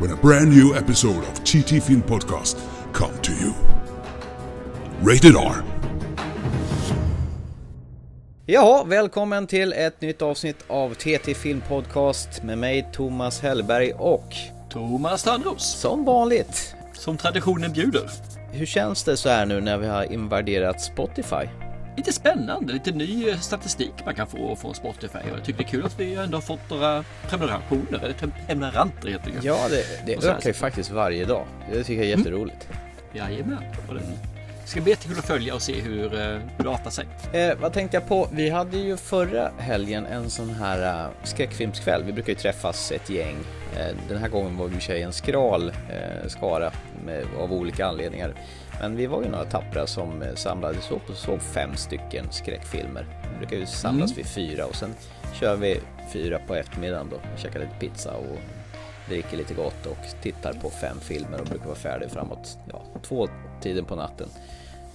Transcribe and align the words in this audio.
when 0.00 0.10
a 0.12 0.16
brand 0.22 0.48
new 0.50 0.74
episode 0.76 1.18
of 1.18 1.44
TT 1.44 1.80
Film 1.80 2.02
Podcast 2.02 2.56
come 2.92 3.12
to 3.22 3.32
you. 3.32 3.52
Rated 5.02 5.34
R. 5.36 5.62
Ja, 8.46 8.84
välkommen 8.86 9.46
till 9.46 9.72
ett 9.72 10.00
nytt 10.00 10.22
avsnitt 10.22 10.64
av 10.68 10.94
TT 10.94 11.34
Film 11.34 11.62
Podcast 11.68 12.42
med 12.42 12.58
mig 12.58 12.88
Thomas 12.92 13.40
Hellberg 13.40 13.92
och 13.92 14.28
Thomas 14.70 15.22
Törnros, 15.22 15.80
som 15.80 16.04
vanligt. 16.04 16.74
som 16.92 17.16
traditionen 17.16 17.72
bjuder. 17.72 18.10
Hur 18.52 18.66
känns 18.66 19.04
det 19.04 19.16
så 19.16 19.28
här 19.28 19.46
nu 19.46 19.60
när 19.60 19.78
vi 19.78 19.86
har 19.86 20.12
invaderat 20.12 20.80
Spotify? 20.80 21.48
Lite 21.98 22.12
spännande, 22.12 22.72
lite 22.72 22.90
ny 22.90 23.36
statistik 23.40 23.92
man 24.04 24.14
kan 24.14 24.26
få 24.26 24.56
från 24.56 24.74
Spotify. 24.74 25.18
Och 25.18 25.38
jag 25.38 25.44
tycker 25.44 25.58
det 25.58 25.64
är 25.64 25.68
kul 25.68 25.86
att 25.86 26.00
vi 26.00 26.14
ändå 26.14 26.36
har 26.36 26.42
fått 26.42 26.70
några 26.70 27.04
prenumerationer, 27.28 27.98
eller 28.04 28.14
prenumeranter 28.14 29.08
heter 29.08 29.30
det. 29.30 29.46
Ja, 29.46 29.66
det, 29.70 30.06
det 30.06 30.26
ökar 30.26 30.48
ju 30.48 30.52
faktiskt 30.52 30.90
varje 30.90 31.24
dag. 31.24 31.46
Det 31.72 31.84
tycker 31.84 32.02
jag 32.02 32.12
är 32.12 32.16
jätteroligt. 32.16 32.68
Jajamän. 33.12 33.64
Och 33.88 33.94
det 33.94 34.00
ska 34.64 34.80
bli 34.80 34.90
jättekul 34.90 35.18
att 35.18 35.24
följa 35.24 35.54
och 35.54 35.62
se 35.62 35.80
hur 35.80 36.14
eh, 36.14 36.38
hur 36.56 36.64
det 36.64 36.70
artar 36.70 36.90
sig. 36.90 37.06
Eh, 37.32 37.58
vad 37.58 37.72
tänkte 37.72 37.96
jag 37.96 38.08
på? 38.08 38.28
Vi 38.32 38.50
hade 38.50 38.76
ju 38.78 38.96
förra 38.96 39.50
helgen 39.58 40.06
en 40.06 40.30
sån 40.30 40.50
här 40.50 41.04
uh, 41.06 41.10
skräckfilmskväll. 41.24 42.04
Vi 42.04 42.12
brukar 42.12 42.32
ju 42.32 42.38
träffas 42.38 42.92
ett 42.92 43.10
gäng. 43.10 43.36
Eh, 43.76 43.96
den 44.08 44.18
här 44.18 44.28
gången 44.28 44.56
var 44.56 44.68
vi 44.68 44.94
i 44.94 45.02
en 45.02 45.12
skral 45.12 45.68
eh, 45.68 46.28
skara 46.28 46.72
med, 47.04 47.24
av 47.38 47.52
olika 47.52 47.86
anledningar. 47.86 48.34
Men 48.80 48.96
vi 48.96 49.06
var 49.06 49.22
ju 49.22 49.28
några 49.28 49.44
tappra 49.44 49.86
som 49.86 50.22
eh, 50.22 50.34
samlades 50.34 50.90
upp 50.90 51.10
och 51.10 51.16
såg 51.16 51.42
fem 51.42 51.76
stycken 51.76 52.26
skräckfilmer. 52.30 53.06
Vi 53.32 53.38
brukar 53.38 53.56
ju 53.56 53.66
samlas 53.66 54.18
vid 54.18 54.26
fyra 54.26 54.66
och 54.66 54.74
sen 54.74 54.94
kör 55.40 55.56
vi 55.56 55.80
fyra 56.12 56.38
på 56.46 56.54
eftermiddagen 56.54 57.08
då. 57.10 57.16
Käkar 57.42 57.60
lite 57.60 57.74
pizza 57.80 58.12
och 58.12 58.38
dricker 59.08 59.36
lite 59.36 59.54
gott 59.54 59.86
och 59.86 59.98
tittar 60.22 60.52
på 60.52 60.70
fem 60.70 61.00
filmer 61.00 61.40
och 61.40 61.46
brukar 61.46 61.66
vara 61.66 61.76
färdig 61.76 62.10
framåt 62.10 62.58
ja, 62.72 62.82
två 63.02 63.28
tiden 63.60 63.84
på 63.84 63.96
natten. 63.96 64.28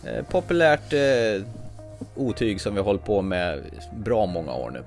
Eh, 0.06 0.26
populärt 0.26 0.94
eh, 0.94 1.42
otyg 2.16 2.62
som 2.62 2.74
vi 2.74 2.80
har 2.80 2.86
hållit 2.86 3.06
på 3.06 3.22
med 3.22 3.62
bra 3.96 4.26
många 4.26 4.54
år 4.54 4.72
nu. 4.72 4.84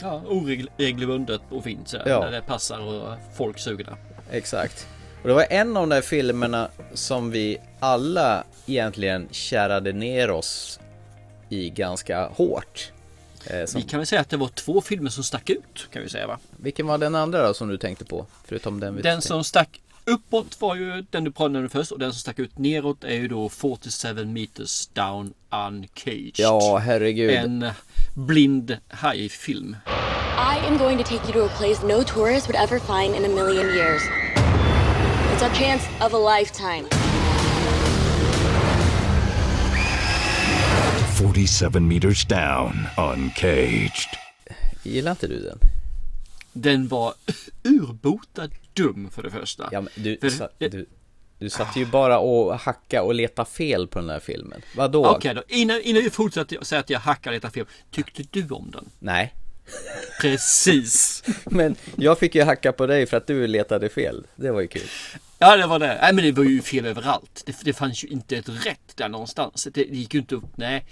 Ja, 0.00 0.22
oregelbundet 0.28 1.40
och 1.50 1.64
fint 1.64 1.88
så 1.88 1.98
Ja. 2.06 2.20
när 2.20 2.30
det 2.30 2.42
passar 2.42 2.80
och 2.80 3.14
folk 3.34 3.64
där. 3.64 3.96
Exakt. 4.30 4.86
Och 5.24 5.28
det 5.28 5.34
var 5.34 5.46
en 5.50 5.76
av 5.76 5.82
de 5.82 5.88
där 5.88 6.02
filmerna 6.02 6.68
som 6.94 7.30
vi 7.30 7.58
alla 7.80 8.44
egentligen 8.66 9.28
kärade 9.30 9.92
ner 9.92 10.30
oss 10.30 10.80
i 11.48 11.70
ganska 11.70 12.26
hårt. 12.26 12.92
Eh, 13.46 13.64
som, 13.66 13.80
Vi 13.80 13.86
kan 13.88 13.98
väl 14.00 14.06
säga 14.06 14.20
att 14.20 14.30
det 14.30 14.36
var 14.36 14.48
två 14.48 14.80
filmer 14.80 15.10
som 15.10 15.24
stack 15.24 15.50
ut 15.50 15.88
kan 15.92 16.02
vi 16.02 16.08
säga 16.08 16.26
va? 16.26 16.38
Vilken 16.56 16.86
var 16.86 16.98
den 16.98 17.14
andra 17.14 17.46
då 17.46 17.54
som 17.54 17.68
du 17.68 17.78
tänkte 17.78 18.04
på? 18.04 18.26
Förutom 18.44 18.80
den 18.80 18.96
vi 18.96 19.02
Den 19.02 19.12
tänkte- 19.12 19.28
som 19.28 19.44
stack 19.44 19.80
uppåt 20.04 20.60
var 20.60 20.74
ju 20.76 21.04
den 21.10 21.24
du 21.24 21.30
pratade 21.32 21.58
om 21.58 21.68
först 21.68 21.92
och 21.92 21.98
den 21.98 22.12
som 22.12 22.18
stack 22.20 22.38
ut 22.38 22.58
neråt 22.58 23.04
är 23.04 23.14
ju 23.14 23.28
då 23.28 23.48
47 23.48 24.24
meters 24.24 24.86
down 24.86 25.34
uncaged. 25.66 26.32
Ja, 26.36 26.76
herregud. 26.78 27.30
En 27.30 27.66
blind 28.14 28.76
hajfilm. 28.88 29.76
I 30.54 30.66
am 30.68 30.78
going 30.78 30.98
to 30.98 31.04
take 31.04 31.24
you 31.24 31.32
to 31.32 31.54
a 31.54 31.56
place 31.58 31.86
no 31.86 32.02
tourist 32.04 32.48
would 32.48 32.56
ever 32.56 32.78
find 32.78 33.16
in 33.16 33.24
a 33.24 33.34
million 33.44 33.66
years. 33.66 34.02
It's 35.34 35.42
our 35.42 35.54
chance 35.54 35.88
of 36.00 36.14
a 36.14 36.38
lifetime. 36.38 36.88
47 41.18 41.88
meters 41.88 42.24
down, 42.24 42.86
uncaged. 42.96 44.08
Gillar 44.82 45.10
inte 45.10 45.26
du 45.26 45.40
den? 45.40 45.58
Den 46.52 46.88
var 46.88 47.14
urbota 47.64 48.48
dum 48.72 49.10
för 49.10 49.22
det 49.22 49.30
första. 49.30 49.68
Ja, 49.72 49.80
men 49.80 49.90
du, 49.94 50.18
För- 50.20 50.28
sa, 50.30 50.48
du, 50.58 50.86
du 51.38 51.50
satt 51.50 51.76
ju 51.76 51.86
bara 51.86 52.18
och 52.18 52.58
hacka 52.58 53.02
och 53.02 53.14
leta 53.14 53.44
fel 53.44 53.86
på 53.86 53.98
den 53.98 54.10
här 54.10 54.20
filmen. 54.20 54.62
Vadå? 54.76 55.06
Okej 55.06 55.34
då, 55.34 55.42
innan, 55.48 55.80
innan 55.80 56.02
vi 56.02 56.10
fortsätter 56.10 56.64
säga 56.64 56.80
att 56.80 56.90
jag 56.90 57.00
hackar 57.00 57.32
detta 57.32 57.50
film. 57.50 57.66
Tyckte 57.90 58.22
du 58.30 58.48
om 58.48 58.70
den? 58.70 58.90
Nej. 58.98 59.34
Precis. 60.20 61.22
Men 61.44 61.76
jag 61.96 62.18
fick 62.18 62.34
ju 62.34 62.42
hacka 62.42 62.72
på 62.72 62.86
dig 62.86 63.06
för 63.06 63.16
att 63.16 63.26
du 63.26 63.46
letade 63.46 63.88
fel. 63.88 64.26
Det 64.36 64.50
var 64.50 64.60
ju 64.60 64.66
kul. 64.66 64.88
Ja, 65.38 65.56
det 65.56 65.66
var 65.66 65.78
det. 65.78 65.98
Nej, 66.02 66.14
men 66.14 66.24
det 66.24 66.32
var 66.32 66.44
ju 66.44 66.62
fel 66.62 66.86
överallt. 66.86 67.42
Det, 67.46 67.56
det 67.64 67.72
fanns 67.72 68.04
ju 68.04 68.08
inte 68.08 68.36
ett 68.36 68.48
rätt 68.48 68.96
där 68.96 69.08
någonstans. 69.08 69.68
Det, 69.72 69.84
det 69.84 69.96
gick 69.96 70.14
ju 70.14 70.20
inte 70.20 70.34
upp. 70.34 70.56
Nej. 70.56 70.86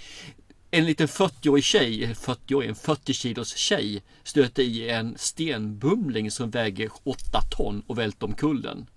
En 0.71 0.85
liten 0.85 1.07
40-årig 1.07 1.63
tjej, 1.63 2.03
eller 2.03 2.13
40-årig, 2.13 2.69
en 2.69 2.75
40 2.75 3.13
kilos 3.13 3.55
tjej 3.55 4.03
stöter 4.23 4.63
i 4.63 4.89
en 4.89 5.17
stenbumling 5.17 6.31
som 6.31 6.49
väger 6.49 6.89
8 7.03 7.19
ton 7.51 7.83
och 7.87 7.97
välter 7.97 8.25
omkull 8.25 8.61
den. 8.61 8.87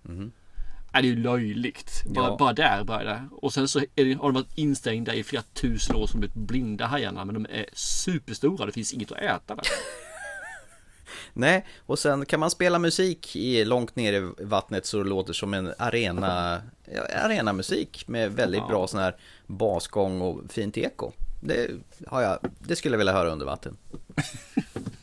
Ja, 0.92 1.02
det 1.02 1.08
är 1.08 1.10
ju 1.10 1.16
löjligt. 1.22 2.02
Bara, 2.06 2.28
Ja. 2.28 2.36
bara 2.38 2.52
där 2.52 2.84
bara 2.84 3.04
det. 3.04 3.28
Och 3.32 3.52
sen 3.54 3.68
så 3.68 3.78
är 3.78 4.04
det, 4.04 4.12
har 4.14 4.22
de 4.22 4.34
varit 4.34 4.58
instängda 4.58 5.14
i 5.14 5.24
flera 5.24 5.42
tusen 5.54 5.96
år 5.96 6.06
som 6.06 6.20
blivit 6.20 6.34
blinda 6.36 6.86
hajarna. 6.86 7.24
Men 7.24 7.34
de 7.34 7.46
är 7.50 7.66
superstora. 7.72 8.66
Det 8.66 8.72
finns 8.72 8.92
inget 8.92 9.12
att 9.12 9.18
äta 9.18 9.54
där. 9.54 9.64
Nej, 11.32 11.66
och 11.86 11.98
sen 11.98 12.26
kan 12.26 12.40
man 12.40 12.50
spela 12.50 12.78
musik 12.78 13.36
i, 13.36 13.64
långt 13.64 13.96
ner 13.96 14.12
i 14.12 14.32
vattnet 14.44 14.86
så 14.86 14.98
det 15.02 15.08
låter 15.08 15.32
som 15.32 15.54
en 15.54 15.72
arena, 15.78 16.62
ja, 16.94 17.02
arenamusik 17.24 18.08
med 18.08 18.32
väldigt 18.32 18.66
bra 18.68 18.86
sån 18.86 19.00
här 19.00 19.16
basgång 19.46 20.20
och 20.20 20.40
fint 20.52 20.76
eko. 20.78 21.12
Det, 21.42 21.70
har 22.06 22.22
jag, 22.22 22.38
det 22.58 22.76
skulle 22.76 22.92
jag 22.94 22.98
vilja 22.98 23.12
höra 23.12 23.30
under 23.30 23.46
vatten. 23.46 23.76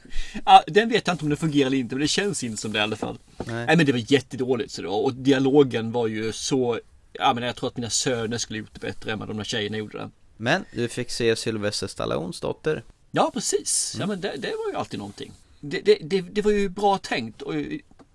Ja, 0.46 0.64
den 0.68 0.90
vet 0.90 1.08
jag 1.08 1.14
inte 1.14 1.26
om 1.26 1.30
det 1.30 1.36
fungerar 1.36 1.68
eller 1.68 1.78
inte, 1.78 1.96
men 1.96 2.02
det 2.02 2.08
känns 2.08 2.44
inte 2.44 2.62
som 2.62 2.74
det 2.74 2.80
i 2.80 2.82
alla 2.82 2.96
fall. 2.96 3.18
Nej, 3.46 3.78
men 3.78 3.86
det 3.86 3.92
var 3.92 4.12
jättedåligt. 4.12 4.72
Så 4.72 4.82
det 4.82 4.88
var. 4.88 5.04
Och 5.04 5.14
dialogen 5.14 5.92
var 5.92 6.08
ju 6.08 6.32
så... 6.32 6.80
Ja, 7.14 7.34
men 7.34 7.44
jag 7.44 7.56
tror 7.56 7.70
att 7.70 7.78
mina 7.78 7.90
söner 7.90 8.38
skulle 8.38 8.60
gjort 8.60 8.74
det 8.74 8.80
bättre 8.80 9.12
än 9.12 9.20
vad 9.20 9.28
de 9.28 9.38
där 9.38 9.44
tjejerna 9.44 9.78
gjorde 9.78 9.98
det. 9.98 10.10
Men 10.38 10.66
du 10.72 10.88
fick 10.88 11.12
se 11.12 11.36
Sylvester 11.36 11.88
Stallones 11.88 12.40
dotter. 12.40 12.84
Ja, 13.12 13.32
precis. 13.34 13.96
Ja, 14.00 14.06
men 14.06 14.22
det, 14.22 14.34
det 14.38 14.48
var 14.48 14.72
ju 14.72 14.78
alltid 14.78 15.00
någonting. 15.00 15.32
Det, 15.60 15.82
det, 15.82 15.98
det, 16.02 16.22
det 16.22 16.42
var 16.42 16.52
ju 16.52 16.70
bra 16.70 16.98
tänkt. 16.98 17.42
Och 17.42 17.54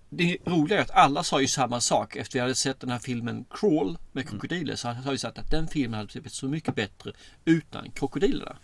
det 0.09 0.37
roliga 0.45 0.77
är 0.77 0.81
att 0.81 0.91
alla 0.91 1.23
sa 1.23 1.41
ju 1.41 1.47
samma 1.47 1.81
sak. 1.81 2.15
Efter 2.15 2.33
vi 2.33 2.39
hade 2.39 2.55
sett 2.55 2.79
den 2.79 2.89
här 2.89 2.99
filmen 2.99 3.45
Crawl 3.51 3.97
med 4.11 4.29
krokodiler 4.29 4.75
så 4.75 4.87
har 4.87 5.11
jag 5.11 5.19
sagt 5.19 5.37
att 5.37 5.51
den 5.51 5.67
filmen 5.67 5.97
hade 5.97 6.11
blivit 6.11 6.33
så 6.33 6.45
mycket 6.45 6.75
bättre 6.75 7.11
utan 7.45 7.91
krokodilerna. 7.91 8.55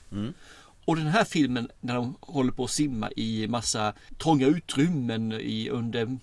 Och 0.86 0.96
den 0.96 1.08
här 1.08 1.24
filmen 1.24 1.70
när 1.82 1.96
de 1.96 2.18
håller 2.22 2.52
på 2.52 2.64
att 2.64 2.72
simma 2.72 3.12
i 3.16 3.48
massa 3.48 3.94
trånga 4.18 4.48
utrymmen 4.48 5.32
i, 5.32 5.70
under 5.70 6.18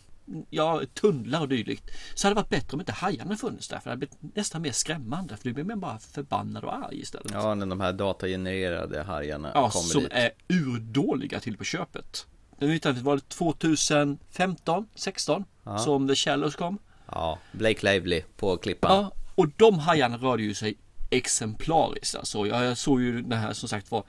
ja, 0.51 0.83
tunnlar 0.95 1.41
och 1.41 1.49
dylikt. 1.49 1.91
Så 2.15 2.27
hade 2.27 2.35
det 2.35 2.41
varit 2.41 2.49
bättre 2.49 2.75
om 2.75 2.81
inte 2.81 2.93
hajarna 2.93 3.37
funnits 3.37 3.69
där. 3.69 3.79
För 3.79 3.85
det 3.85 3.91
hade 3.91 3.99
blivit 3.99 4.37
nästan 4.37 4.63
mer 4.63 4.73
skrämmande. 4.73 5.37
För 5.37 5.49
då 5.49 5.55
blir 5.55 5.65
man 5.65 5.81
bara 5.81 5.99
förbannad 5.99 6.65
och 6.65 6.75
arg 6.75 7.01
istället. 7.01 7.33
Ja, 7.33 7.55
när 7.55 7.67
de 7.67 7.81
här 7.81 7.93
datagenererade 7.93 9.03
hajarna 9.03 9.51
Ja, 9.55 9.71
kommer 9.71 9.85
som 9.85 10.03
dit. 10.03 10.13
är 10.13 10.31
urdåliga 10.49 11.41
till 11.41 11.57
på 11.57 11.65
köpet. 11.65 12.27
Jag 12.59 12.75
inte, 12.75 12.93
var 12.93 13.17
det 13.17 13.29
2015, 13.29 14.87
16 14.95 15.45
som 15.85 16.09
The 16.09 16.15
Shallows 16.15 16.57
kom? 16.57 16.79
Ja, 17.07 17.39
Blake 17.53 17.93
Lively 17.93 18.23
på 18.37 18.57
klippan. 18.57 18.97
Ja, 18.97 19.13
och 19.35 19.49
de 19.57 19.79
hajarna 19.79 20.17
rörde 20.17 20.43
ju 20.43 20.55
sig 20.55 20.75
exemplariskt. 21.13 22.15
Alltså, 22.15 22.47
jag 22.47 22.79
såg 22.79 23.03
ju 23.03 23.23
den 23.23 23.39
här 23.39 23.53
som 23.53 23.69
sagt 23.69 23.91
var 23.91 24.05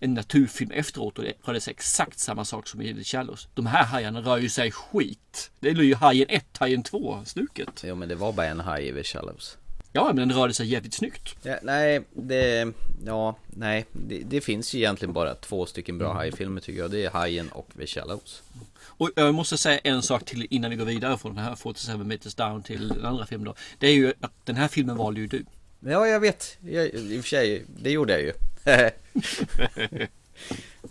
en 0.00 0.14
naturfilm 0.14 0.70
efteråt 0.70 1.18
och 1.18 1.24
det 1.24 1.32
rörde 1.44 1.60
sig 1.60 1.70
exakt 1.70 2.18
samma 2.18 2.44
sak 2.44 2.68
som 2.68 2.82
i 2.82 2.94
The 2.94 3.04
Shallows. 3.04 3.48
De 3.54 3.66
här 3.66 3.84
hajarna 3.84 4.20
rör 4.20 4.38
ju 4.38 4.48
sig 4.48 4.70
skit. 4.70 5.50
Det 5.60 5.68
är 5.68 5.74
ju 5.74 5.94
Hajen 5.94 6.26
1, 6.28 6.44
Hajen 6.58 6.82
2 6.82 7.22
snuket. 7.24 7.84
Jo, 7.86 7.94
men 7.94 8.08
det 8.08 8.14
var 8.14 8.32
bara 8.32 8.46
en 8.46 8.60
haj 8.60 8.88
i 8.88 8.92
The 8.92 9.04
Shallows. 9.04 9.56
Ja, 9.96 10.06
men 10.06 10.16
den 10.16 10.32
rörde 10.32 10.54
sig 10.54 10.66
jävligt 10.66 10.94
snyggt. 10.94 11.36
Ja, 11.42 11.56
nej, 11.62 12.00
det, 12.12 12.72
ja, 13.06 13.36
nej, 13.46 13.86
det, 13.92 14.18
det 14.18 14.40
finns 14.40 14.74
ju 14.74 14.78
egentligen 14.78 15.12
bara 15.12 15.34
två 15.34 15.66
stycken 15.66 15.98
bra 15.98 16.12
hajfilmer 16.12 16.60
tycker 16.60 16.80
jag. 16.80 16.90
Det 16.90 17.04
är 17.04 17.10
Hajen 17.10 17.48
och 17.48 17.68
The 17.78 17.86
Shallows. 17.86 18.42
Och 18.96 19.10
jag 19.16 19.34
måste 19.34 19.58
säga 19.58 19.78
en 19.78 20.02
sak 20.02 20.24
till 20.24 20.46
innan 20.50 20.70
vi 20.70 20.76
går 20.76 20.84
vidare 20.84 21.18
från 21.18 21.34
den 21.34 21.44
här 21.44 21.54
47 21.54 21.96
meters 21.96 22.34
down 22.34 22.62
till 22.62 22.88
den 22.88 23.04
andra 23.04 23.26
filmen 23.26 23.44
då. 23.44 23.54
Det 23.78 23.86
är 23.86 23.92
ju 23.92 24.12
att 24.20 24.32
den 24.44 24.56
här 24.56 24.68
filmen 24.68 24.96
valde 24.96 25.20
ju 25.20 25.26
du. 25.26 25.44
Ja, 25.86 26.06
jag 26.06 26.20
vet. 26.20 26.58
Jag, 26.60 26.86
I 26.86 27.18
och 27.18 27.22
för 27.22 27.28
sig, 27.28 27.64
det 27.68 27.90
gjorde 27.90 28.12
jag 28.12 28.22
ju. 28.22 28.32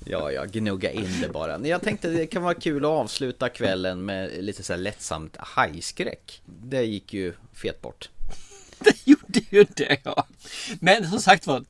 Ja, 0.05 0.31
ja, 0.31 0.45
gnugga 0.45 0.91
in 0.91 1.21
det 1.21 1.29
bara. 1.29 1.67
Jag 1.67 1.81
tänkte 1.81 2.09
det 2.09 2.27
kan 2.27 2.43
vara 2.43 2.53
kul 2.53 2.85
att 2.85 2.91
avsluta 2.91 3.49
kvällen 3.49 4.05
med 4.05 4.43
lite 4.43 4.63
så 4.63 4.73
här 4.73 4.79
lättsamt 4.79 5.37
hajskräck. 5.37 6.41
Det 6.45 6.83
gick 6.83 7.13
ju 7.13 7.33
fet 7.53 7.81
bort. 7.81 8.09
Det 8.79 9.07
gjorde 9.07 9.39
ju 9.49 9.65
det 9.75 9.97
ja. 10.03 10.27
Men 10.79 11.09
som 11.09 11.19
sagt 11.19 11.47
var, 11.47 11.63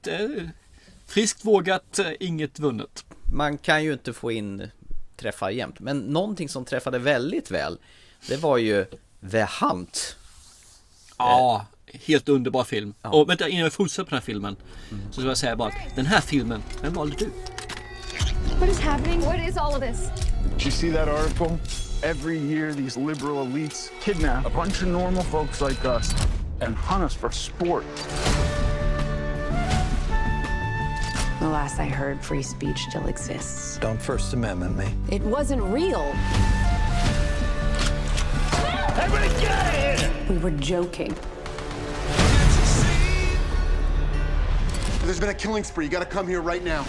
friskt 1.08 1.46
vågat, 1.46 2.00
eh, 2.00 2.12
inget 2.20 2.60
vunnet. 2.60 3.06
Man 3.34 3.58
kan 3.58 3.84
ju 3.84 3.94
inte 3.94 4.14
få 4.14 4.32
in 4.32 4.72
träffar 5.18 5.50
jämt. 5.50 5.80
Men 5.80 6.00
någonting 6.00 6.50
som 6.50 6.66
träffade 6.66 7.00
väldigt 7.00 7.52
väl, 7.52 7.78
det 8.28 8.38
var 8.38 8.58
ju 8.58 8.86
The 9.32 9.48
Hunt. 9.60 10.16
Ja, 11.18 11.66
helt 12.06 12.30
underbar 12.30 12.64
film. 12.64 12.94
Och 13.02 13.30
vänta, 13.30 13.50
innan 13.50 13.64
jag 13.64 13.74
fortsätter 13.74 14.04
på 14.04 14.10
den 14.10 14.18
här 14.18 14.26
filmen. 14.26 14.56
Så 15.12 15.22
ska 15.22 15.28
jag 15.28 15.38
säga 15.38 15.56
bara 15.56 15.68
att 15.70 15.96
den 15.96 16.06
här 16.06 16.22
filmen, 16.22 16.64
den 16.82 16.94
valde 16.94 17.16
du. 17.16 17.30
What 18.60 18.70
is 18.70 18.80
happening? 18.80 19.22
What 19.22 19.40
is 19.50 19.58
all 19.58 19.76
of 19.76 19.82
this? 19.82 20.10
Did 20.58 20.66
you 20.66 20.72
see 20.72 20.92
that 20.92 21.08
article? 21.08 21.60
Every 22.04 22.38
year, 22.38 22.74
these 22.74 23.00
liberal 23.00 23.46
elites 23.46 23.90
kidnap 24.02 24.46
a 24.46 24.50
bunch 24.50 24.82
of 24.82 24.88
normal 24.88 25.24
folks 25.24 25.62
like 25.62 25.86
us 25.86 26.14
and 26.62 26.76
hunt 26.76 27.04
us 27.04 27.16
for 27.16 27.32
sport. 27.32 27.86
The 31.40 31.50
last 31.50 31.80
I 31.80 31.86
heard, 31.86 32.24
free 32.24 32.44
speech 32.44 32.78
still 32.90 33.08
exists. 33.08 33.78
Don't 33.80 34.02
First 34.02 34.34
Amendment 34.34 34.78
me. 34.78 34.86
It 35.12 35.22
wasn't 35.24 35.62
real. 35.64 36.14
Everybody 38.98 39.30
get 39.42 39.52
out! 39.52 40.30
We 40.30 40.38
were 40.38 40.52
joking. 40.52 41.16
There's 45.14 45.22
been 45.22 45.30
a 45.30 45.36
killing 45.36 45.64
spree. 45.64 45.86
You 45.86 45.92
gotta 45.92 46.08
come 46.08 46.28
here 46.28 46.42
right 46.42 46.64
now. 46.64 46.82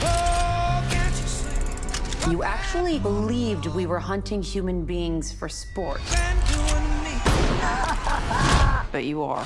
You 2.30 2.42
actually 2.42 2.98
believed 2.98 3.66
we 3.66 3.84
were 3.84 3.98
hunting 3.98 4.42
human 4.42 4.86
beings 4.86 5.30
for 5.30 5.46
sport. 5.46 6.00
but 8.92 9.04
you 9.04 9.22
are. 9.22 9.44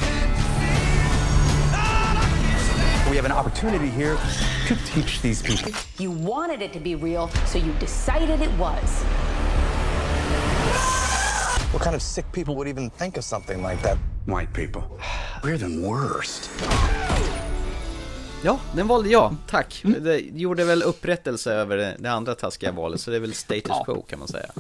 We 3.11 3.17
have 3.17 3.25
an 3.25 3.33
opportunity 3.33 3.89
here 3.89 4.17
to 4.69 4.77
teach 4.87 5.23
these 5.23 5.43
people. 5.43 5.73
You 5.99 6.13
wanted 6.13 6.63
it 6.63 6.73
to 6.75 6.79
be 6.79 6.95
real, 6.95 7.31
so 7.47 7.59
you 7.59 7.73
decided 7.81 8.41
it 8.41 8.53
was. 8.53 9.03
What 11.73 11.83
kind 11.83 11.97
of 11.97 12.03
sick 12.03 12.31
people 12.31 12.55
would 12.55 12.69
even 12.69 12.91
think 12.91 13.17
of 13.17 13.25
something 13.25 13.61
like 13.61 13.83
that? 13.83 13.99
White 14.27 14.53
people. 14.53 15.01
We're 15.43 15.59
the 15.59 15.81
worst. 15.81 16.49
Ja, 18.45 18.61
den 18.75 18.87
valde 18.89 19.09
jag. 19.09 19.37
Tack. 19.47 19.83
Det 20.01 20.19
gjorde 20.19 20.65
väl 20.65 20.83
upprättelse 20.83 21.53
över 21.53 21.97
det, 21.99 22.11
andra 22.11 22.35
taskiga 22.35 22.73
valet, 22.73 23.01
så 23.01 23.11
det 23.11 23.17
är 23.17 23.21
väl 23.21 23.35
status 23.35 23.73
quo 23.85 24.03
kan 24.03 24.19
man 24.19 24.29
säga. 24.29 24.51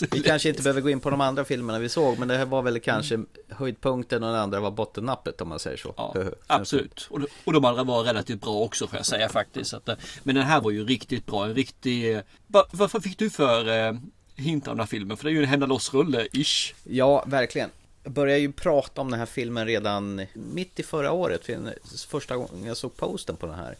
Vi 0.10 0.20
kanske 0.20 0.48
inte 0.48 0.62
behöver 0.62 0.80
gå 0.80 0.90
in 0.90 1.00
på 1.00 1.10
de 1.10 1.20
andra 1.20 1.44
filmerna 1.44 1.78
vi 1.78 1.88
såg, 1.88 2.18
men 2.18 2.28
det 2.28 2.36
här 2.36 2.44
var 2.46 2.62
väl 2.62 2.80
kanske 2.80 3.24
höjdpunkten 3.48 4.22
och 4.22 4.32
den 4.32 4.40
andra 4.40 4.60
var 4.60 4.70
bottennappet 4.70 5.40
om 5.40 5.48
man 5.48 5.58
säger 5.58 5.76
så. 5.76 5.94
Ja, 5.96 6.14
absolut. 6.46 7.08
Och, 7.10 7.20
och 7.44 7.52
de 7.52 7.64
andra 7.64 7.84
var 7.84 8.02
relativt 8.02 8.40
bra 8.40 8.54
också 8.54 8.86
får 8.86 8.96
jag 8.96 9.06
säga 9.06 9.28
faktiskt. 9.28 9.74
Att, 9.74 9.88
eh, 9.88 9.94
men 10.22 10.34
den 10.34 10.44
här 10.44 10.60
var 10.60 10.70
ju 10.70 10.84
riktigt 10.84 11.26
bra. 11.26 11.44
En 11.44 11.54
riktig... 11.54 12.14
eh, 12.16 12.22
Va, 12.46 12.64
vad 12.70 13.02
fick 13.02 13.18
du 13.18 13.30
för 13.30 13.86
eh, 13.88 13.94
hint 14.36 14.68
av 14.68 14.74
den 14.74 14.80
här 14.80 14.86
filmen? 14.86 15.16
För 15.16 15.24
det 15.24 15.30
är 15.30 15.32
ju 15.34 15.42
en 15.42 15.48
hända 15.48 15.66
loss-rulle-ish. 15.66 16.74
Ja, 16.84 17.24
verkligen. 17.26 17.70
Jag 18.08 18.12
började 18.12 18.40
ju 18.40 18.52
prata 18.52 19.00
om 19.00 19.10
den 19.10 19.18
här 19.18 19.26
filmen 19.26 19.66
redan 19.66 20.26
mitt 20.34 20.80
i 20.80 20.82
förra 20.82 21.12
året, 21.12 21.44
för 21.44 21.74
första 22.08 22.36
gången 22.36 22.64
jag 22.64 22.76
såg 22.76 22.96
posten 22.96 23.36
på 23.36 23.46
den 23.46 23.54
här. 23.54 23.76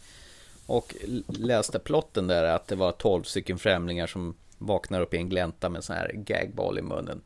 Och 0.65 0.95
läste 1.27 1.79
plotten 1.79 2.27
där 2.27 2.43
att 2.43 2.67
det 2.67 2.75
var 2.75 2.91
12 2.91 3.23
stycken 3.23 3.59
främlingar 3.59 4.07
som 4.07 4.35
vaknar 4.57 5.01
upp 5.01 5.13
i 5.13 5.17
en 5.17 5.29
glänta 5.29 5.69
med 5.69 5.79
en 5.79 5.83
sån 5.83 5.95
här 5.95 6.11
gagball 6.13 6.79
i 6.79 6.81
munnen. 6.81 7.21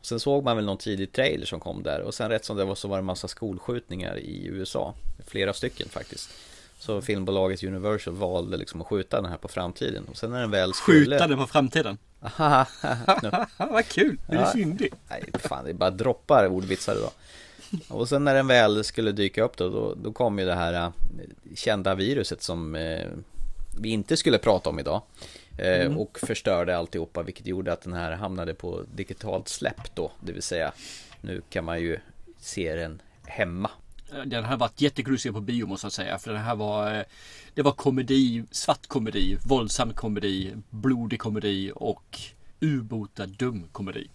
Och 0.00 0.06
sen 0.06 0.20
såg 0.20 0.44
man 0.44 0.56
väl 0.56 0.64
någon 0.64 0.78
tidig 0.78 1.12
trailer 1.12 1.46
som 1.46 1.60
kom 1.60 1.82
där 1.82 2.00
och 2.00 2.14
sen 2.14 2.28
rätt 2.30 2.44
som 2.44 2.56
det 2.56 2.64
var 2.64 2.74
så 2.74 2.88
var 2.88 2.96
det 2.96 3.00
en 3.00 3.04
massa 3.04 3.28
skolskjutningar 3.28 4.18
i 4.18 4.46
USA. 4.46 4.94
Flera 5.26 5.52
stycken 5.52 5.88
faktiskt. 5.88 6.30
Så 6.78 7.02
filmbolaget 7.02 7.64
Universal 7.64 8.14
valde 8.14 8.56
liksom 8.56 8.80
att 8.80 8.86
skjuta 8.86 9.20
den 9.20 9.30
här 9.30 9.38
på 9.38 9.48
framtiden. 9.48 10.04
Och 10.10 10.16
sen 10.16 10.30
när 10.30 10.40
den 10.40 10.50
väl 10.50 10.74
skulle... 10.74 10.98
Skjuta 10.98 11.26
den 11.26 11.38
på 11.38 11.46
framtiden. 11.46 11.98
Vad 13.56 13.86
kul, 13.88 14.18
det 14.26 14.36
är 14.36 14.40
Ja. 14.40 14.52
fyndig. 14.52 14.92
Nej, 15.10 15.24
fan, 15.38 15.64
det 15.64 15.74
bara 15.74 15.90
droppar 15.90 16.46
ordvitsar 16.46 16.96
idag. 16.96 17.10
Och 17.88 18.08
sen 18.08 18.24
när 18.24 18.34
den 18.34 18.46
väl 18.46 18.84
skulle 18.84 19.12
dyka 19.12 19.42
upp 19.44 19.56
då, 19.56 19.68
då, 19.70 19.94
då 19.94 20.12
kom 20.12 20.38
ju 20.38 20.44
det 20.44 20.54
här 20.54 20.72
äh, 20.74 20.90
kända 21.54 21.94
viruset 21.94 22.42
som 22.42 22.74
eh, 22.74 23.06
vi 23.80 23.88
inte 23.88 24.16
skulle 24.16 24.38
prata 24.38 24.70
om 24.70 24.78
idag. 24.78 25.02
Eh, 25.58 25.80
Mm. 25.86 25.98
Och 25.98 26.18
förstörde 26.26 26.76
alltihopa, 26.76 27.22
vilket 27.22 27.46
gjorde 27.46 27.72
att 27.72 27.80
den 27.82 27.92
här 27.92 28.12
hamnade 28.12 28.54
på 28.54 28.82
digitalt 28.94 29.48
släpp 29.48 29.94
då. 29.94 30.12
Det 30.20 30.32
vill 30.32 30.42
säga, 30.42 30.72
nu 31.20 31.42
kan 31.50 31.64
man 31.64 31.80
ju 31.80 31.98
se 32.40 32.74
den 32.74 33.02
hemma. 33.26 33.70
Den 34.26 34.44
hade 34.44 34.56
varit 34.56 34.80
jättekul 34.80 35.32
på 35.32 35.40
bio 35.40 35.66
måste 35.66 35.84
jag 35.84 35.92
säga. 35.92 36.18
För 36.18 36.32
den 36.32 36.42
här 36.42 36.54
var 36.54 36.94
eh, 36.94 37.02
Det 37.54 37.62
var 37.62 37.72
komedi, 37.72 38.44
svart 38.50 38.86
komedi, 38.86 39.36
våldsam 39.46 39.92
komedi, 39.92 40.52
blodig 40.70 41.18
komedi 41.18 41.72
och 41.74 42.20
ubota 42.60 43.26
dum 43.26 43.68
komedi. 43.72 44.08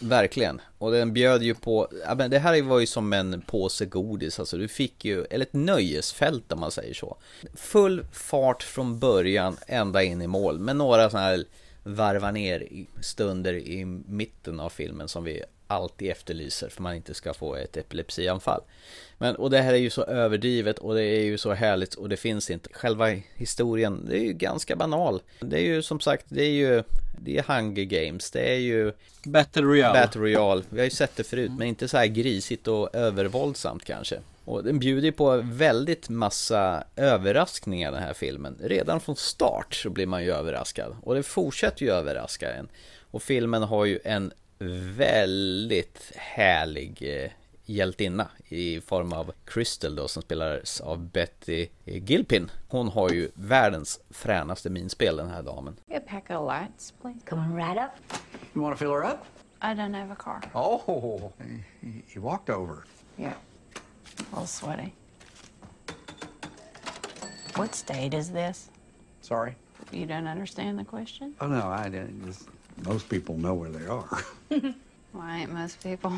Verkligen. 0.00 0.60
Och 0.78 0.92
den 0.92 1.12
bjöd 1.12 1.42
ju 1.42 1.54
på, 1.54 1.88
ja, 2.06 2.14
men 2.14 2.30
det 2.30 2.38
här 2.38 2.62
var 2.62 2.80
ju 2.80 2.86
som 2.86 3.12
en 3.12 3.40
påse 3.40 3.86
godis, 3.86 4.38
alltså 4.38 4.56
du 4.56 4.68
fick 4.68 5.04
ju, 5.04 5.24
eller 5.24 5.46
ett 5.46 5.52
nöjesfält 5.52 6.52
om 6.52 6.60
man 6.60 6.70
säger 6.70 6.94
så. 6.94 7.16
Full 7.54 8.06
fart 8.12 8.62
från 8.62 8.98
början 8.98 9.56
ända 9.66 10.02
in 10.02 10.22
i 10.22 10.26
mål, 10.26 10.58
med 10.58 10.76
några 10.76 11.10
sådana 11.10 11.26
här 11.26 11.44
varva 11.82 12.30
ner 12.30 12.68
stunder 13.00 13.54
i 13.54 13.84
mitten 14.06 14.60
av 14.60 14.70
filmen 14.70 15.08
som 15.08 15.24
vi 15.24 15.42
alltid 15.66 16.10
efterlyser 16.10 16.68
för 16.68 16.82
man 16.82 16.94
inte 16.94 17.14
ska 17.14 17.34
få 17.34 17.54
ett 17.54 17.76
epilepsianfall. 17.76 18.60
Men, 19.18 19.36
och 19.36 19.50
det 19.50 19.62
här 19.62 19.72
är 19.72 19.78
ju 19.78 19.90
så 19.90 20.02
överdrivet 20.02 20.78
och 20.78 20.94
det 20.94 21.04
är 21.04 21.24
ju 21.24 21.38
så 21.38 21.52
härligt 21.52 21.94
och 21.94 22.08
det 22.08 22.16
finns 22.16 22.50
inte. 22.50 22.68
Själva 22.72 23.08
historien, 23.34 24.06
det 24.08 24.18
är 24.18 24.22
ju 24.22 24.32
ganska 24.32 24.76
banal. 24.76 25.22
Det 25.40 25.56
är 25.56 25.64
ju 25.64 25.82
som 25.82 26.00
sagt, 26.00 26.26
det 26.28 26.42
är 26.42 26.50
ju 26.50 26.82
det 27.18 27.38
är 27.38 27.42
Hunger 27.42 27.84
Games, 27.84 28.30
det 28.30 28.54
är 28.54 28.58
ju 28.58 28.92
Battle 29.24 29.62
Royale. 29.62 30.00
Battle 30.00 30.20
Royale. 30.20 30.62
Vi 30.70 30.78
har 30.78 30.84
ju 30.84 30.90
sett 30.90 31.16
det 31.16 31.24
förut, 31.24 31.50
men 31.58 31.68
inte 31.68 31.88
så 31.88 31.96
här 31.96 32.06
grisigt 32.06 32.68
och 32.68 32.94
övervåldsamt 32.94 33.84
kanske. 33.84 34.18
Och 34.44 34.64
den 34.64 34.78
bjuder 34.78 35.06
ju 35.06 35.12
på 35.12 35.40
väldigt 35.44 36.08
massa 36.08 36.84
överraskningar 36.96 37.92
den 37.92 38.02
här 38.02 38.14
filmen. 38.14 38.56
Redan 38.60 39.00
från 39.00 39.16
start 39.16 39.74
så 39.74 39.90
blir 39.90 40.06
man 40.06 40.24
ju 40.24 40.32
överraskad. 40.32 40.96
Och 41.02 41.14
det 41.14 41.22
fortsätter 41.22 41.86
ju 41.86 41.92
överraska 41.92 42.54
en. 42.54 42.68
Och 43.10 43.22
filmen 43.22 43.62
har 43.62 43.84
ju 43.84 43.98
en 44.04 44.32
väldigt 44.58 46.12
härlig 46.16 47.02
eh, 47.02 47.30
hjältinna 47.64 48.28
i 48.48 48.80
form 48.80 49.12
av 49.12 49.32
Crystal 49.44 49.96
då 49.96 50.08
som 50.08 50.22
spelades 50.22 50.80
av 50.80 51.08
Betty 51.08 51.68
Gilpin. 51.84 52.50
Hon 52.68 52.88
har 52.88 53.10
ju 53.10 53.30
världens 53.34 54.00
fränaste 54.10 54.70
minspel 54.70 55.16
den 55.16 55.30
här 55.30 55.42
damen. 55.42 55.76
A 55.90 56.00
pack 56.06 56.30
of 56.30 56.52
lights, 56.52 56.94
please. 57.02 57.20
Coming 57.24 57.56
right 57.56 57.78
up. 57.78 58.18
You 58.54 58.62
wanna 58.62 58.76
fill 58.76 58.90
her 58.90 59.04
up? 59.04 59.26
I 59.62 59.74
don't 59.74 59.94
have 59.94 60.12
a 60.12 60.16
car. 60.16 60.40
Oh, 60.54 61.32
you, 62.14 62.20
walked 62.22 62.50
over. 62.50 62.84
Yeah. 63.16 63.32
A 63.32 64.22
little 64.30 64.46
sweaty. 64.46 64.92
What 67.56 67.74
state 67.74 68.14
is 68.14 68.30
this? 68.30 68.70
Sorry. 69.22 69.56
You 69.90 70.06
don't 70.06 70.26
understand 70.26 70.78
the 70.78 70.84
question? 70.84 71.34
Oh, 71.40 71.46
no, 71.46 71.68
I 71.68 71.88
didn't. 71.88 72.26
Just, 72.26 72.48
most 72.76 73.08
people 73.08 73.34
know 73.34 73.54
where 73.54 73.70
they 73.70 73.86
are. 73.86 74.04
Why 75.12 75.40
ain't 75.40 75.52
most 75.52 75.82
people? 75.82 76.12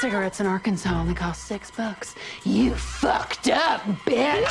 Cigarettes 0.00 0.40
in 0.40 0.46
Arkansas 0.46 1.00
only 1.00 1.14
cost 1.14 1.46
six 1.46 1.72
bucks. 1.76 2.14
You 2.44 2.74
fucked 2.74 3.48
up, 3.48 3.80
bitch! 4.06 4.48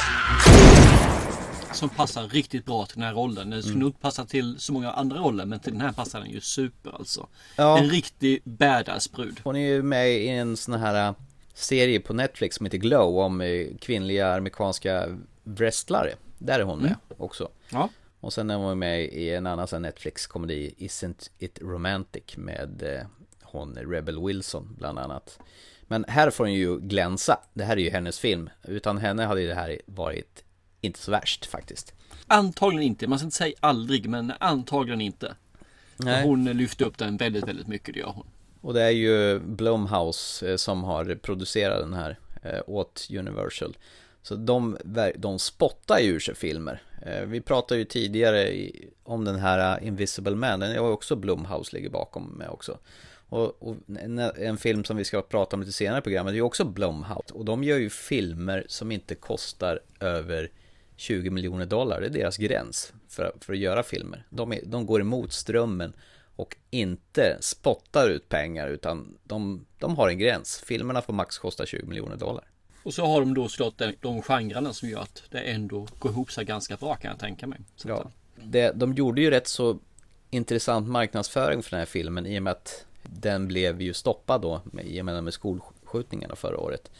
Som 1.74 1.89
passar 1.89 2.27
riktigt 2.27 2.65
bra 2.65 2.86
till 2.86 2.95
den 2.95 3.03
här 3.03 3.13
rollen. 3.13 3.50
Den 3.50 3.63
skulle 3.63 3.77
nog 3.79 3.89
inte 3.89 4.01
passa 4.01 4.25
till 4.25 4.60
så 4.60 4.74
många 4.74 4.91
andra 4.91 5.17
roller 5.19 5.45
men 5.45 5.60
till 5.60 5.72
den 5.72 5.81
här 5.81 5.91
passar 5.91 6.19
den 6.19 6.29
ju 6.29 6.41
super 6.41 6.91
alltså. 6.95 7.27
Ja. 7.55 7.77
En 7.79 7.89
riktig 7.89 8.41
badass 8.43 9.12
brud. 9.12 9.41
Hon 9.43 9.55
är 9.55 9.67
ju 9.67 9.81
med 9.84 10.12
i 10.12 10.27
en 10.27 10.57
sån 10.57 10.74
här 10.74 11.07
äh, 11.07 11.15
serie 11.53 12.00
på 12.00 12.13
Netflix 12.13 12.55
som 12.55 12.65
heter 12.65 12.77
Glow 12.77 13.19
om 13.19 13.41
eh, 13.41 13.67
kvinnliga 13.81 14.36
amerikanska 14.36 15.17
wrestlare. 15.43 16.13
Där 16.38 16.60
är 16.60 16.63
hon 16.63 16.79
med 16.79 16.95
också. 17.17 17.50
Ja. 17.69 17.89
Och 18.25 18.34
sen 18.34 18.50
är 18.50 18.55
hon 18.55 18.79
med 18.79 19.03
i 19.03 19.29
en 19.29 19.48
annan 19.48 19.82
Netflix-komedi, 19.82 20.75
Isn't 20.77 21.29
It 21.39 21.60
Romantic 21.62 22.38
med 22.38 22.84
eh, 22.84 23.08
hon 23.41 23.75
Rebel 23.75 24.25
Wilson 24.25 24.75
bland 24.77 25.00
annat. 25.00 25.39
Men 25.82 26.05
här 26.08 26.29
får 26.29 26.44
hon 26.44 26.53
ju 26.53 26.79
glänsa. 26.79 27.39
Det 27.53 27.63
här 27.63 27.77
är 27.77 27.82
ju 27.82 27.89
hennes 27.89 28.20
film. 28.20 28.50
Utan 28.63 28.98
henne 28.98 29.24
hade 29.24 29.48
det 29.48 29.53
här 29.53 29.82
varit 29.86 30.44
inte 30.82 31.00
så 31.00 31.12
värst 31.12 31.46
faktiskt. 31.46 31.94
Antagligen 32.27 32.84
inte. 32.84 33.08
Man 33.08 33.20
ska 33.20 33.25
inte 33.25 33.38
säga 33.38 33.55
aldrig 33.60 34.10
men 34.10 34.34
antagligen 34.39 35.01
inte. 35.01 35.36
Nej. 35.98 36.24
Hon 36.24 36.46
lyfte 36.46 36.86
upp 36.86 36.98
den 36.98 37.17
väldigt, 37.17 37.48
väldigt 37.48 37.67
mycket 37.67 37.94
det 37.94 38.00
gör 38.00 38.13
hon. 38.15 38.27
Och 38.62 38.74
det 38.74 38.82
är 38.82 38.89
ju 38.89 39.39
Blumhouse 39.39 40.51
eh, 40.51 40.55
som 40.55 40.84
har 40.84 41.15
producerat 41.15 41.79
den 41.79 41.94
här 41.94 42.20
eh, 42.44 42.62
åt 42.67 43.08
Universal. 43.20 43.77
Så 44.22 44.36
de, 44.36 44.77
de 45.15 45.39
spottar 45.39 46.00
ju 46.00 46.10
ur 46.10 46.20
sig 46.20 46.36
filmer. 46.36 46.82
Eh, 47.05 47.21
vi 47.21 47.41
pratade 47.41 47.79
ju 47.79 47.85
tidigare 47.85 48.69
om 49.03 49.25
den 49.25 49.35
här 49.35 49.77
uh, 49.77 49.88
Invisible 49.88 50.35
Man, 50.35 50.59
den 50.59 50.71
är 50.71 50.79
också 50.79 51.15
Blumhouse 51.15 51.75
ligger 51.75 51.89
bakom 51.89 52.24
med 52.24 52.50
också. 52.50 52.79
Och, 53.29 53.63
och 53.63 53.75
en, 54.00 54.19
en, 54.19 54.57
film 54.57 54.83
som 54.83 54.97
vi 54.97 55.03
ska 55.03 55.21
prata 55.21 55.55
om 55.55 55.59
lite 55.59 55.71
senare 55.74 56.00
i 56.00 56.01
programmet 56.01 56.31
är 56.31 56.35
ju 56.35 56.41
också 56.41 56.65
Blumhouse. 56.65 57.33
Och 57.33 57.45
de 57.45 57.63
gör 57.63 57.77
ju 57.77 57.89
filmer 57.89 58.65
som 58.67 58.91
inte 58.91 59.15
kostar 59.15 59.79
över 60.00 60.51
20 60.95 61.29
miljoner 61.29 61.65
dollar, 61.65 62.01
det 62.01 62.07
är 62.07 62.09
deras 62.09 62.38
gräns 62.38 62.93
för, 63.09 63.33
för 63.41 63.53
att 63.53 63.59
göra 63.59 63.83
filmer. 63.83 64.25
De, 64.29 64.53
är, 64.53 64.59
de 64.65 64.85
går 64.85 65.01
emot 65.01 65.33
strömmen 65.33 65.93
och 66.35 66.55
inte 66.69 67.38
spottar 67.41 68.09
ut 68.09 68.29
pengar 68.29 68.67
utan 68.67 69.17
de, 69.24 69.65
de 69.79 69.95
har 69.95 70.09
en 70.09 70.19
gräns. 70.19 70.63
Filmerna 70.65 71.01
får 71.01 71.13
max 71.13 71.38
kosta 71.38 71.65
20 71.65 71.85
miljoner 71.85 72.15
dollar. 72.15 72.43
Och 72.85 72.93
så 72.93 73.05
har 73.05 73.19
de 73.19 73.33
då 73.33 73.49
slått 73.49 73.77
de, 73.77 73.93
de 74.01 74.21
genrerna 74.21 74.73
som 74.73 74.89
gör 74.89 75.01
att 75.01 75.23
det 75.29 75.39
ändå 75.39 75.87
går 75.99 76.11
ihop 76.11 76.31
sig 76.31 76.45
ganska 76.45 76.77
bra 76.77 76.95
kan 76.95 77.11
jag 77.11 77.19
tänka 77.19 77.47
mig. 77.47 77.59
Så 77.75 77.89
ja, 77.89 78.11
det, 78.35 78.71
de 78.71 78.93
gjorde 78.93 79.21
ju 79.21 79.29
rätt 79.29 79.47
så 79.47 79.79
intressant 80.29 80.87
marknadsföring 80.87 81.63
för 81.63 81.69
den 81.69 81.79
här 81.79 81.85
filmen 81.85 82.25
i 82.25 82.39
och 82.39 82.43
med 82.43 82.51
att 82.51 82.85
den 83.03 83.47
blev 83.47 83.81
ju 83.81 83.93
stoppad 83.93 84.41
då 84.41 84.61
i 84.83 85.01
och 85.01 85.05
med, 85.05 85.23
med 85.23 85.33
skolskjutningarna 85.33 86.35
förra 86.35 86.57
året. 86.57 86.91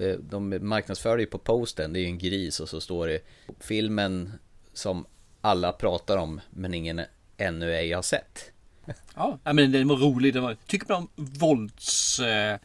Eh, 0.00 0.14
de 0.30 0.58
marknadsförde 0.68 1.22
ju 1.22 1.26
på 1.26 1.38
posten, 1.38 1.92
det 1.92 1.98
är 1.98 2.02
ju 2.02 2.06
en 2.06 2.18
gris 2.18 2.60
och 2.60 2.68
så 2.68 2.80
står 2.80 3.08
det 3.08 3.20
filmen 3.60 4.32
som 4.72 5.06
alla 5.40 5.72
pratar 5.72 6.16
om 6.16 6.40
men 6.50 6.74
ingen 6.74 7.00
ännu 7.36 7.74
ej 7.74 7.92
har 7.92 8.02
sett. 8.02 8.52
Ja, 9.14 9.38
men 9.44 9.72
den 9.72 9.88
var 9.88 9.96
rolig. 9.96 10.34
Den 10.34 10.42
var, 10.42 10.56
tycker 10.66 10.88
man 10.88 10.96
om 10.96 11.08
våldsfilmer? 11.14 12.52
Eh, 12.52 12.58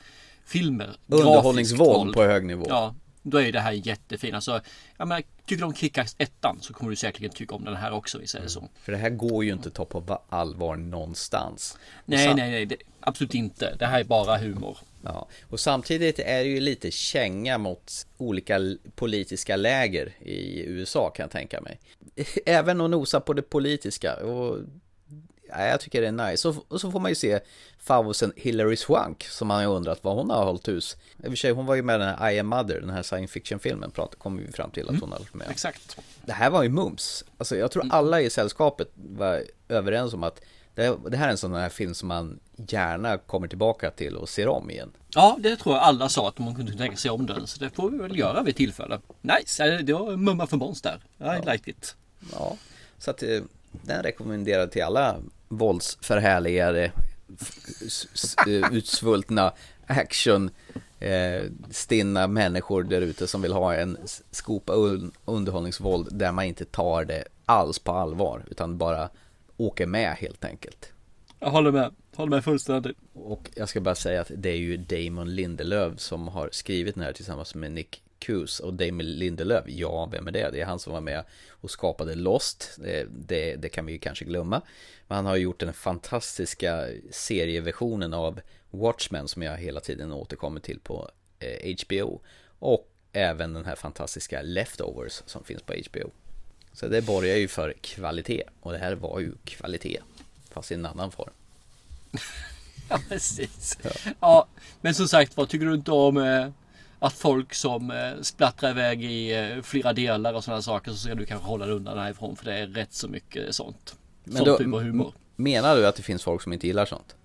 Underhållningsvåld 1.08 2.14
på 2.14 2.24
hög 2.24 2.46
nivå. 2.46 2.66
Ja, 2.70 2.96
då 3.22 3.42
är 3.42 3.52
det 3.52 3.60
här 3.60 3.72
jättefint. 3.72 4.36
Alltså, 4.36 4.62
ja, 4.98 5.06
men, 5.06 5.24
tycker 5.46 5.62
du 5.62 5.66
om 5.66 5.76
Kickass 5.76 6.16
1 6.18 6.32
så 6.62 6.74
kommer 6.74 6.90
du 6.90 6.96
säkerligen 6.96 7.36
tycka 7.36 7.56
om 7.56 7.64
den 7.64 7.76
här 7.76 7.92
också, 7.92 8.18
vi 8.18 8.28
säger 8.28 8.44
mm. 8.44 8.50
så. 8.50 8.70
För 8.82 8.92
det 8.92 8.98
här 8.98 9.10
går 9.10 9.44
ju 9.44 9.54
inte 9.54 9.68
att 9.68 9.74
ta 9.74 9.86
på 9.86 10.22
allvar 10.30 10.76
någonstans. 10.76 11.78
Nej, 12.06 12.36
nej, 12.36 12.52
nej, 12.52 12.66
det, 12.66 12.76
absolut 13.00 13.34
inte. 13.34 13.76
Det 13.80 13.86
här 13.86 14.00
är 14.00 14.04
bara 14.04 14.38
humor. 14.38 14.78
Ja, 15.02 15.28
och 15.50 15.60
samtidigt 15.60 16.20
är 16.20 16.44
det 16.44 16.50
ju 16.50 16.60
lite 16.60 16.92
känga 16.92 17.58
mot 17.58 18.08
olika 18.18 18.60
politiska 18.96 19.56
läger 19.56 20.14
i 20.20 20.64
USA 20.66 21.10
kan 21.10 21.24
jag 21.24 21.32
tänka 21.32 21.62
mig. 21.62 21.80
Även 22.46 22.82
att 22.82 22.90
nosa 22.90 23.20
på 23.20 23.34
det 23.34 23.42
politiska 23.42 24.16
och 24.16 24.60
ja, 25.50 25.66
jag 25.66 25.80
tycker 25.80 26.02
det 26.02 26.08
är 26.08 26.32
nice. 26.32 26.48
Och, 26.48 26.66
och 26.68 26.82
så 26.82 26.92
får 26.92 27.00
man 27.00 27.12
ju 27.12 27.16
se 27.16 27.40
Fausen 27.80 28.34
Hillary 28.36 28.76
Swank 28.76 29.24
som 29.24 29.48
man 29.48 29.64
har 29.64 29.76
undrat 29.76 30.00
vad 30.02 30.16
hon 30.16 30.30
har 30.30 30.46
hållit 30.46 30.68
hus. 30.68 30.98
I 31.24 31.28
och 31.28 31.30
för 31.30 31.36
sig, 31.36 31.52
hon 31.52 31.66
var 31.66 31.76
ju 31.76 31.82
med 31.82 31.96
i 31.96 32.00
den 32.00 32.16
här 32.16 32.32
I 32.32 32.40
am 32.40 32.48
mother, 32.48 32.80
den 32.80 32.90
här 32.90 33.04
science 33.04 33.34
fiction 33.34 33.60
filmen, 33.60 33.92
kommer 34.18 34.42
vi 34.42 34.52
fram 34.52 34.72
till 34.72 34.90
att 34.90 35.00
hon 35.00 35.12
har 35.12 35.18
hållit 35.18 35.34
med. 35.34 35.48
Exakt. 35.50 35.98
Det 36.26 36.34
här 36.34 36.50
var 36.50 36.64
ju 36.64 36.70
mums. 36.70 37.26
Alltså 37.38 37.56
jag 37.56 37.72
tror 37.72 37.84
mm. 37.84 37.98
alla 37.98 38.22
i 38.22 38.30
sällskapet 38.30 38.92
var 38.96 39.44
överens 39.70 40.14
om 40.14 40.24
att 40.24 40.42
det, 40.76 41.18
här 41.18 41.28
är 41.28 41.32
en 41.32 41.38
sån 41.38 41.54
här 41.54 41.70
film 41.70 41.94
som 41.94 42.08
man 42.08 42.40
gärna 42.56 43.18
kommer 43.18 43.48
tillbaka 43.48 43.92
till 43.92 44.16
och 44.16 44.30
ser 44.30 44.48
om 44.48 44.70
igen. 44.70 44.92
Ja, 45.10 45.38
det 45.40 45.56
tror 45.56 45.76
jag 45.76 45.84
alla 45.84 46.10
sa 46.10 46.28
att 46.28 46.40
man 46.40 46.56
kunde 46.56 46.78
tänka 46.78 46.98
sig 46.98 47.12
om 47.12 47.26
den. 47.26 47.48
Så 47.48 47.60
det 47.60 47.70
får 47.70 47.90
vi 47.90 47.98
väl 47.98 48.18
göra 48.18 48.44
vid 48.44 48.56
tillfälle. 48.56 49.00
Nice, 49.22 49.82
det 49.82 49.94
var 49.94 50.18
mumma 50.18 50.48
för 50.48 50.58
Måns 50.58 50.82
där. 50.82 50.96
I 50.96 51.00
ja. 51.18 51.52
like 51.52 51.70
it. 51.70 51.96
Ja, 52.32 52.58
så 52.98 53.12
att 53.12 53.24
eh, 53.24 53.42
den 53.72 54.04
rekommenderar 54.04 54.68
till 54.68 54.84
alla 54.84 55.16
våldsförhärligade 55.48 56.92
utsvultna 58.72 59.54
action 59.88 60.50
eh, 61.00 61.44
stinna 61.70 62.28
människor 62.28 62.84
där 62.84 63.02
ute 63.02 63.28
som 63.28 63.42
vill 63.42 63.54
ha 63.54 63.76
en 63.76 63.98
skopa 64.32 64.74
underhållningsvåld 65.26 66.18
där 66.18 66.32
man 66.32 66.46
inte 66.46 66.66
tar 66.66 67.06
det 67.06 67.24
alls 67.46 67.80
på 67.80 67.92
allvar 67.92 68.44
utan 68.52 68.78
bara 68.78 69.10
åker 69.58 69.86
med 69.86 70.16
helt 70.16 70.46
enkelt. 70.46 70.92
Jag 71.40 71.50
håller 71.50 71.72
med, 71.72 71.96
håller 72.16 72.30
med 72.30 72.44
fullständigt. 72.44 72.98
Och 73.14 73.50
jag 73.56 73.70
ska 73.70 73.82
bara 73.82 73.96
säga 73.96 74.22
att 74.22 74.32
det 74.36 74.50
är 74.50 74.58
ju 74.58 74.78
Damon 74.78 75.36
Lindelöf 75.36 76.00
som 76.00 76.28
har 76.28 76.50
skrivit 76.52 76.96
den 76.96 77.04
här 77.04 77.14
tillsammans 77.14 77.56
med 77.56 77.72
Nick 77.72 78.02
Cuse 78.20 78.64
och 78.64 78.74
Damon 78.74 79.06
Lindelöf, 79.06 79.64
ja 79.68 80.06
vem 80.12 80.28
är 80.28 80.32
det? 80.32 80.50
Det 80.52 80.62
är 80.62 80.66
han 80.66 80.80
som 80.80 80.94
var 80.94 81.02
med 81.02 81.24
och 81.50 81.72
skapade 81.72 82.16
Lost, 82.16 82.72
det, 82.78 83.08
det, 83.10 83.56
det 83.56 83.70
kan 83.70 83.86
vi 83.86 83.94
ju 83.94 84.00
kanske 84.00 84.26
glömma. 84.26 84.62
Men 85.08 85.16
han 85.16 85.26
har 85.26 85.36
gjort 85.36 85.60
den 85.60 85.74
fantastiska 85.74 86.88
serieversionen 87.12 88.14
av 88.14 88.42
Watchmen 88.72 89.28
som 89.28 89.42
jag 89.42 89.58
hela 89.58 89.80
tiden 89.80 90.12
återkommer 90.12 90.60
till 90.60 90.80
på 90.80 91.10
eh, 91.40 91.76
HBO. 91.86 92.22
Och 92.60 92.92
även 93.12 93.54
den 93.54 93.66
här 93.66 93.76
fantastiska 93.76 94.42
Leftovers 94.42 95.22
som 95.26 95.44
finns 95.44 95.62
på 95.62 95.74
HBO. 95.74 96.12
Så 96.74 96.88
det 96.88 97.02
borgar 97.02 97.36
ju 97.36 97.48
för 97.48 97.74
kvalitet 97.82 98.44
och 98.62 98.72
det 98.72 98.78
här 98.78 98.96
var 98.96 99.20
ju 99.20 99.32
kvalitet 99.44 100.00
fast 100.50 100.72
i 100.72 100.74
en 100.74 100.86
annan 100.86 101.12
form. 101.12 101.34
ja 102.90 103.00
precis. 103.10 103.78
Ja. 103.84 103.92
ja. 104.20 104.48
men 104.82 104.96
som 104.96 105.08
sagt 105.08 105.38
vad 105.38 105.50
tycker 105.50 105.66
du 105.66 105.74
inte 105.74 105.92
om 105.92 106.18
eh, 106.18 106.48
att 107.00 107.14
folk 107.14 107.54
som 107.54 107.92
eh, 107.92 108.12
splattrar 108.22 108.70
iväg 108.70 109.04
i 109.04 109.36
eh, 109.36 109.62
flera 109.62 109.94
delar 109.94 110.34
och 110.34 110.44
sådana 110.44 110.62
saker 110.62 110.92
så 110.92 110.98
ska 110.98 111.16
du 111.16 111.26
kanske 111.26 111.48
hålla 111.48 111.66
dig 111.66 111.76
undan 111.76 111.98
härifrån 111.98 112.36
för 112.36 112.46
det 112.46 112.54
är 112.54 112.68
rätt 112.68 112.94
så 112.94 113.08
mycket 113.08 113.56
sånt. 113.56 113.96
Men 114.24 114.44
då, 114.44 114.58
typ 114.58 114.74
av 114.74 114.84
humor. 114.84 115.14
Menar 115.36 115.76
du 115.76 115.88
att 115.88 115.96
det 115.96 116.04
finns 116.04 116.24
folk 116.24 116.42
som 116.42 116.54
inte 116.54 116.68
gillar 116.68 116.86
sånt? 116.86 117.16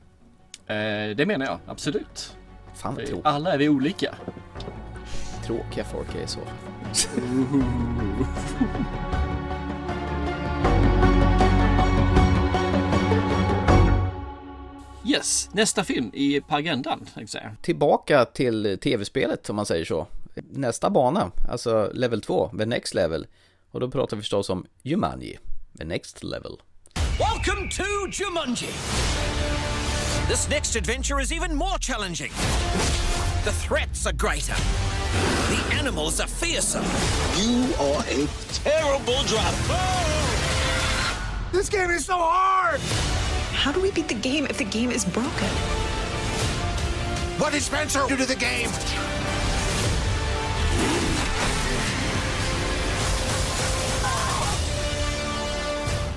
Eh, 0.66 1.16
det 1.16 1.26
menar 1.26 1.46
jag, 1.46 1.58
absolut. 1.66 2.36
Fan 2.74 2.94
vad 2.94 3.06
tråkigt. 3.06 3.26
Alla 3.26 3.52
är 3.52 3.58
vi 3.58 3.68
olika. 3.68 4.14
Tråkiga 5.46 5.84
folk 5.84 6.14
är 6.14 6.26
så. 6.26 6.40
Yes, 15.10 15.48
nästa 15.52 15.84
film 15.84 16.10
i 16.14 16.40
på 16.40 16.56
agendan. 16.56 17.06
Säga. 17.26 17.56
Tillbaka 17.62 18.24
till 18.24 18.78
tv-spelet 18.82 19.50
om 19.50 19.56
man 19.56 19.66
säger 19.66 19.84
så. 19.84 20.06
Nästa 20.50 20.90
bana, 20.90 21.30
alltså 21.48 21.90
level 21.94 22.20
2, 22.20 22.50
the 22.58 22.66
next 22.66 22.94
level. 22.94 23.26
Och 23.70 23.80
då 23.80 23.90
pratar 23.90 24.16
vi 24.16 24.22
förstås 24.22 24.50
om 24.50 24.66
Jumanji, 24.82 25.38
the 25.78 25.84
next 25.84 26.22
level. 26.24 26.52
Welcome 27.18 27.70
to 27.70 27.82
Jumanji! 28.12 28.68
This 30.28 30.48
next 30.48 30.76
adventure 30.76 31.22
is 31.22 31.32
even 31.32 31.56
more 31.56 31.78
challenging. 31.80 32.32
The 33.44 33.52
threats 33.52 34.06
are 34.06 34.12
greater. 34.12 34.56
The 35.48 35.78
animals 35.78 36.20
are 36.20 36.28
fearsome. 36.28 36.84
You 37.38 37.64
are 37.78 38.00
a 38.00 38.28
terrible 38.64 39.22
driver. 39.26 39.80
This 41.52 41.68
game 41.68 41.90
is 41.96 42.06
so 42.06 42.16
hard! 42.16 42.80
How 43.64 43.72
do 43.72 43.80
we 43.80 43.92
beat 43.92 44.08
the 44.08 44.30
game 44.30 44.46
if 44.50 44.56
the 44.56 44.78
game 44.78 44.94
is 44.94 45.04
broken? 45.04 45.48
What 47.38 47.52
did 47.52 47.62
Spencer 47.62 48.00
do 48.08 48.16
to 48.16 48.24
the 48.24 48.34
game? 48.34 48.70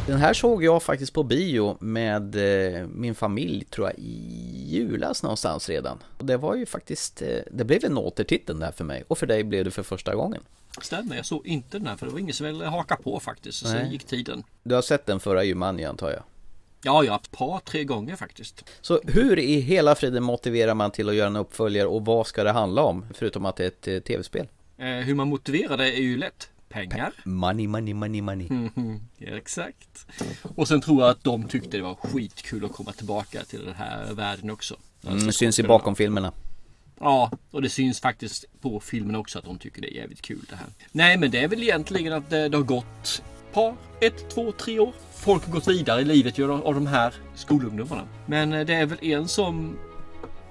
Den 0.08 0.20
här 0.20 0.34
såg 0.34 0.64
jag 0.64 0.84
faktiskt 0.84 1.14
på 1.14 1.24
bio 1.24 1.78
med 1.80 2.36
eh, 2.36 2.88
min 2.88 3.16
familj 3.16 3.66
tror 3.66 3.88
jag 3.88 4.00
i 4.00 4.66
julas 4.70 5.24
någonstans 5.24 5.70
redan. 5.70 6.04
Och 6.18 6.26
det 6.26 6.38
var 6.38 6.56
ju 6.56 6.66
faktiskt, 6.66 7.22
eh, 7.22 7.38
det 7.52 7.64
blev 7.64 7.86
en 7.86 7.98
återtitel 7.98 8.60
där 8.60 8.72
för 8.72 8.84
mig 8.84 9.04
och 9.08 9.18
för 9.18 9.28
dig 9.28 9.44
blev 9.44 9.66
det 9.66 9.72
för 9.72 9.84
första 9.84 10.16
gången. 10.16 10.42
Stämmer, 10.82 11.16
jag 11.16 11.26
såg 11.26 11.48
inte 11.48 11.78
den 11.78 11.88
här 11.88 11.96
för 11.96 12.06
det 12.06 12.12
var 12.12 12.20
ingen 12.20 12.34
som 12.34 12.46
ville 12.46 12.66
haka 12.66 12.96
på 12.96 13.20
faktiskt. 13.20 13.58
Så 13.58 13.74
Nej. 13.74 13.92
gick 13.92 14.04
tiden. 14.04 14.44
Du 14.64 14.76
har 14.76 14.82
sett 14.82 15.06
den 15.06 15.20
förra 15.20 15.44
Jumanji 15.44 15.86
antar 15.86 16.12
jag? 16.12 16.24
Ja, 16.86 17.04
ja, 17.04 17.16
ett 17.16 17.32
par, 17.32 17.60
tre 17.60 17.84
gånger 17.84 18.16
faktiskt. 18.16 18.66
Så 18.82 19.02
hur 19.04 19.40
i 19.40 19.60
hela 19.60 19.96
friden 19.96 20.24
motiverar 20.24 20.74
man 20.74 20.92
till 20.92 21.10
att 21.10 21.16
göra 21.16 21.28
en 21.28 21.36
uppföljare 21.36 21.88
och 21.88 22.06
vad 22.06 22.28
ska 22.28 22.44
det 22.44 22.52
handla 22.52 22.84
om? 22.84 23.06
Förutom 23.14 23.46
att 23.46 23.56
det 23.56 23.64
är 23.64 23.68
ett 23.68 23.88
eh, 23.88 24.00
tv-spel. 24.00 24.48
Eh, 24.78 24.88
hur 24.88 25.16
man 25.16 25.28
motiverar 25.28 25.78
det 25.78 25.98
är 25.98 26.02
ju 26.02 26.18
lätt. 26.18 26.50
Pengar. 26.70 27.14
Money, 27.24 27.68
money, 27.68 27.94
money, 27.94 28.22
money. 28.22 28.48
ja, 29.18 29.38
exakt. 29.38 30.08
Och 30.56 30.68
sen 30.68 30.82
tror 30.82 31.02
jag 31.02 31.10
att 31.10 31.24
de 31.24 31.44
tyckte 31.44 31.78
det 31.78 31.84
var 31.84 31.96
skitkul 31.96 32.66
att 32.66 32.72
komma 32.72 32.92
tillbaka 32.92 33.44
till 33.44 33.66
den 33.66 33.74
här 33.74 34.14
världen 34.14 34.50
också. 34.50 34.76
Mm, 35.04 35.14
alltså, 35.14 35.32
syns 35.32 35.60
i 35.60 35.64
bakom 35.64 35.96
filmerna. 35.96 36.32
Ja, 37.00 37.32
och 37.52 37.62
det 37.62 37.70
syns 37.70 38.00
faktiskt 38.00 38.46
på 38.62 38.80
filmen 38.80 39.16
också 39.16 39.40
att 39.40 39.46
de 39.46 39.58
tycker 39.58 39.82
det 39.82 39.94
är 39.94 39.98
jävligt 39.98 40.22
kul 40.22 40.46
det 40.50 40.56
här. 40.56 40.68
Nej, 40.92 41.18
men 41.18 41.32
det 41.32 41.40
är 41.40 41.48
väl 41.48 41.64
egentligen 41.64 42.14
att 42.14 42.30
det, 42.30 42.50
det 42.50 42.58
har 42.58 42.64
gått 42.64 43.24
par, 43.54 43.76
ett, 44.02 44.30
två, 44.30 44.52
tre 44.52 44.80
år. 44.80 44.94
Folk 45.12 45.46
har 45.46 45.54
gått 45.54 45.68
vidare 45.68 46.02
i 46.02 46.06
livet 46.06 46.40
av 46.40 46.74
de 46.74 46.88
här 46.88 47.14
skolungdomarna. 47.36 48.04
Men 48.26 48.54
eh, 48.54 48.66
det 48.66 48.74
är 48.74 48.86
väl 48.86 48.98
en 49.02 49.28
som 49.28 49.78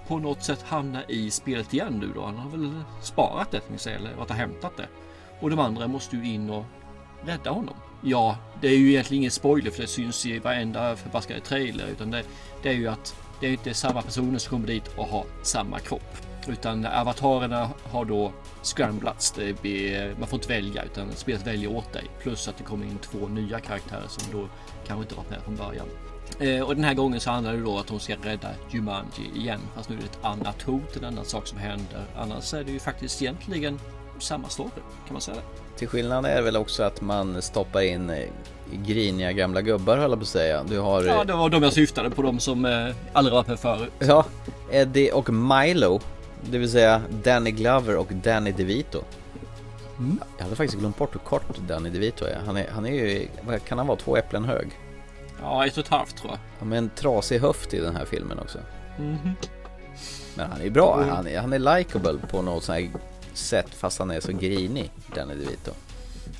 på 0.08 0.18
något 0.18 0.42
sätt 0.42 0.62
hamnar 0.62 1.04
i 1.08 1.30
spelet 1.30 1.74
igen 1.74 1.98
nu 2.00 2.10
då. 2.14 2.24
Han 2.24 2.36
har 2.36 2.50
väl 2.50 2.72
sparat 3.02 3.50
det, 3.50 3.86
eller 3.90 4.14
varit 4.14 4.30
hämtat 4.30 4.76
det. 4.76 4.86
Och 5.40 5.50
de 5.50 5.58
andra 5.58 5.88
måste 5.88 6.16
ju 6.16 6.34
in 6.34 6.50
och 6.50 6.64
rädda 7.24 7.50
honom. 7.50 7.74
Ja, 8.02 8.36
det 8.60 8.68
är 8.68 8.76
ju 8.76 8.90
egentligen 8.90 9.20
ingen 9.20 9.30
spoiler 9.30 9.70
för 9.70 9.82
det 9.82 9.88
syns 9.88 10.26
i 10.26 10.38
varenda 10.38 10.96
förbaskade 10.96 11.40
trailer. 11.40 11.86
Utan 11.86 12.10
det, 12.10 12.22
det 12.62 12.68
är 12.68 12.74
ju 12.74 12.88
att 12.88 13.14
det 13.40 13.46
är 13.46 13.50
inte 13.50 13.74
samma 13.74 14.02
personer 14.02 14.38
som 14.38 14.50
kommer 14.50 14.66
dit 14.66 14.88
och 14.96 15.06
har 15.06 15.24
samma 15.42 15.78
kropp. 15.78 16.16
Utan 16.48 16.86
avatarerna 16.86 17.70
har 17.84 18.04
då 18.04 18.32
scramblats. 18.62 19.34
Blir, 19.60 20.14
man 20.18 20.28
får 20.28 20.36
inte 20.36 20.48
välja 20.48 20.82
utan 20.82 21.12
spelet 21.12 21.46
väljer 21.46 21.70
åt 21.70 21.92
dig. 21.92 22.04
Plus 22.22 22.48
att 22.48 22.58
det 22.58 22.64
kommer 22.64 22.86
in 22.86 22.98
två 22.98 23.28
nya 23.28 23.60
karaktärer 23.60 24.08
som 24.08 24.40
då 24.40 24.48
kanske 24.86 25.02
inte 25.02 25.14
varit 25.14 25.30
med 25.30 25.42
från 25.42 25.56
början. 25.56 25.86
Eh, 26.38 26.62
och 26.62 26.74
den 26.74 26.84
här 26.84 26.94
gången 26.94 27.20
så 27.20 27.30
handlar 27.30 27.52
det 27.52 27.60
då 27.60 27.78
att 27.78 27.88
hon 27.88 28.00
ska 28.00 28.14
rädda 28.22 28.48
Jumanji 28.70 29.30
igen. 29.36 29.60
Fast 29.76 29.88
nu 29.88 29.96
är 29.96 30.00
det 30.00 30.06
ett 30.06 30.24
annat 30.24 30.62
hot, 30.62 30.96
en 30.96 31.04
annan 31.04 31.24
sak 31.24 31.46
som 31.46 31.58
händer. 31.58 32.04
Annars 32.16 32.54
är 32.54 32.64
det 32.64 32.72
ju 32.72 32.78
faktiskt 32.78 33.22
egentligen 33.22 33.80
samma 34.18 34.48
story, 34.48 34.70
kan 35.06 35.12
man 35.12 35.20
säga 35.20 35.36
det. 35.36 35.78
Till 35.78 35.88
skillnad 35.88 36.26
är 36.26 36.36
det 36.36 36.42
väl 36.42 36.56
också 36.56 36.82
att 36.82 37.00
man 37.00 37.42
stoppar 37.42 37.80
in 37.80 38.10
eh, 38.10 38.28
griniga 38.72 39.32
gamla 39.32 39.62
gubbar 39.62 39.96
höll 39.96 40.10
jag 40.10 40.18
på 40.18 40.22
att 40.22 40.28
säga. 40.28 40.64
Du 40.68 40.78
har... 40.78 41.02
Ja, 41.02 41.24
det 41.24 41.32
var 41.32 41.48
de 41.48 41.62
jag 41.62 41.72
syftade 41.72 42.10
på, 42.10 42.22
de 42.22 42.38
som 42.38 42.64
eh, 42.64 42.94
aldrig 43.12 43.34
varit 43.34 43.48
med 43.48 43.58
förut. 43.60 43.92
Ja, 43.98 44.24
Eddie 44.70 45.10
och 45.10 45.30
Milo. 45.32 46.00
Det 46.50 46.58
vill 46.58 46.70
säga 46.70 47.02
Danny 47.22 47.50
Glover 47.50 47.96
och 47.96 48.12
Danny 48.12 48.52
DeVito. 48.52 49.04
Mm. 49.98 50.20
Jag 50.36 50.44
hade 50.44 50.56
faktiskt 50.56 50.78
glömt 50.78 50.96
bort 50.96 51.14
hur 51.14 51.20
kort 51.20 51.58
Danny 51.68 51.90
DeVito 51.90 52.24
är. 52.24 52.40
Han 52.46 52.56
är, 52.56 52.70
han 52.70 52.86
är 52.86 52.90
ju, 52.90 53.28
kan 53.68 53.78
han 53.78 53.86
vara, 53.86 53.98
två 53.98 54.16
äpplen 54.16 54.44
hög? 54.44 54.68
Ja, 55.42 55.66
ett 55.66 55.72
och 55.78 55.84
ett 55.84 55.90
halvt 55.90 56.16
tror 56.16 56.30
jag. 56.30 56.38
Ja, 56.58 56.64
med 56.64 56.78
en 56.78 56.90
trasig 56.90 57.40
höft 57.40 57.74
i 57.74 57.78
den 57.78 57.96
här 57.96 58.04
filmen 58.04 58.38
också. 58.38 58.58
Mm. 58.98 59.16
Men 60.34 60.50
han 60.50 60.60
är 60.60 60.70
bra, 60.70 61.04
han 61.10 61.26
är, 61.26 61.40
han 61.40 61.52
är 61.52 61.76
likable 61.76 62.18
på 62.30 62.42
något 62.42 62.64
sånt 62.64 62.78
här 62.78 62.90
sätt 63.34 63.74
fast 63.74 63.98
han 63.98 64.10
är 64.10 64.20
så 64.20 64.32
grinig, 64.32 64.90
Danny 65.14 65.34
DeVito. 65.34 65.70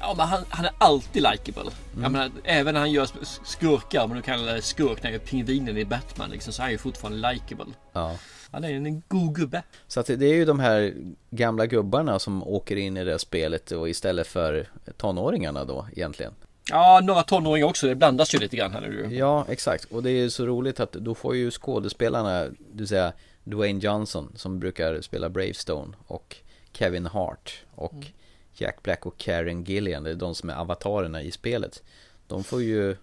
Ja, 0.01 0.15
men 0.17 0.27
han, 0.29 0.45
han 0.49 0.65
är 0.65 0.73
alltid 0.79 1.23
likable. 1.23 1.71
Mm. 1.93 2.03
Jag 2.03 2.13
menar, 2.13 2.31
även 2.45 2.75
när 2.75 2.81
han 2.81 2.93
gör 2.93 3.09
skurkar, 3.45 4.05
om 4.05 4.11
nu 4.11 4.23
kallar 4.23 4.55
det 4.55 4.63
skurk, 4.63 5.03
när 5.03 5.11
han 5.11 5.13
gör 5.13 5.27
pingvinen 5.27 5.77
i 5.77 5.85
Batman, 5.85 6.31
liksom, 6.31 6.53
så 6.53 6.63
är 6.63 6.65
han 6.65 6.73
ju 6.73 6.79
fortfarande 6.79 7.33
likable. 7.33 7.73
Ja. 7.93 8.17
Han 8.53 8.65
är 8.65 8.73
en 8.73 9.03
god 9.09 9.35
gubbe. 9.37 9.63
Så 9.87 10.01
att 10.01 10.07
det 10.07 10.27
är 10.27 10.35
ju 10.35 10.45
de 10.45 10.61
här 10.61 10.95
gamla 11.31 11.67
gubbarna 11.67 12.19
som 12.19 12.43
åker 12.43 12.77
in 12.77 12.97
i 12.97 13.05
det 13.05 13.19
spelet 13.19 13.73
och 13.73 13.89
istället 13.89 14.27
för 14.27 14.69
tonåringarna 14.97 15.65
då 15.65 15.87
egentligen. 15.93 16.33
Ja, 16.71 17.01
några 17.03 17.23
tonåringar 17.23 17.67
också. 17.67 17.87
Det 17.87 17.95
blandas 17.95 18.35
ju 18.35 18.39
lite 18.39 18.57
grann 18.57 18.73
här 18.73 18.81
nu. 18.81 19.09
Ja, 19.17 19.47
exakt. 19.49 19.85
Och 19.85 20.03
det 20.03 20.11
är 20.11 20.23
ju 20.23 20.31
så 20.31 20.47
roligt 20.47 20.81
att 20.81 20.93
då 20.93 21.15
får 21.15 21.37
ju 21.37 21.51
skådespelarna, 21.51 22.47
du 22.73 22.87
säga 22.87 23.13
Dwayne 23.45 23.81
Johnson 23.81 24.33
som 24.35 24.59
brukar 24.59 25.01
spela 25.01 25.29
Bravestone 25.29 25.93
och 26.07 26.37
Kevin 26.73 27.07
Hart 27.07 27.63
och 27.75 27.93
mm. 27.93 28.07
Jack 28.55 28.83
Black 28.83 29.07
och 29.07 29.19
Karen 29.19 29.65
Gillian, 29.65 30.03
det 30.03 30.11
är 30.11 30.15
de 30.15 30.35
som 30.35 30.51
är 30.51 30.55
avatarerna 30.55 31.23
i 31.23 31.31
spelet. 31.31 31.83
De 32.27 32.45
får 32.45 32.63
ju 32.63 32.97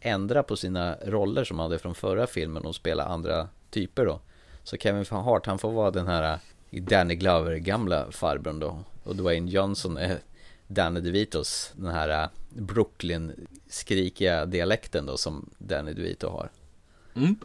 ändra 0.00 0.42
på 0.42 0.56
sina 0.56 0.96
roller 1.04 1.44
som 1.44 1.56
de 1.56 1.62
hade 1.62 1.78
från 1.78 1.94
förra 1.94 2.26
filmen 2.26 2.64
och 2.64 2.74
spela 2.74 3.04
andra 3.04 3.48
typer 3.70 4.06
då. 4.06 4.20
Så 4.70 4.76
Kevin 4.76 5.04
Hart 5.10 5.46
han 5.46 5.58
får 5.58 5.72
vara 5.72 5.90
den 5.90 6.06
här 6.06 6.38
Danny 6.70 7.14
Glover 7.14 7.56
gamla 7.56 8.12
farbrorn 8.12 8.58
då. 8.58 8.84
Och 9.04 9.16
Dwayne 9.16 9.50
Johnson 9.50 9.96
är 9.96 10.18
Danny 10.66 11.00
DeVitos, 11.00 11.72
den 11.76 11.90
här 11.94 12.28
Brooklyn 12.48 13.46
skrikiga 13.68 14.46
dialekten 14.46 15.06
då 15.06 15.16
som 15.16 15.50
Danny 15.58 15.92
DeVito 15.92 16.28
har. 16.28 16.50
Mm. 17.14 17.36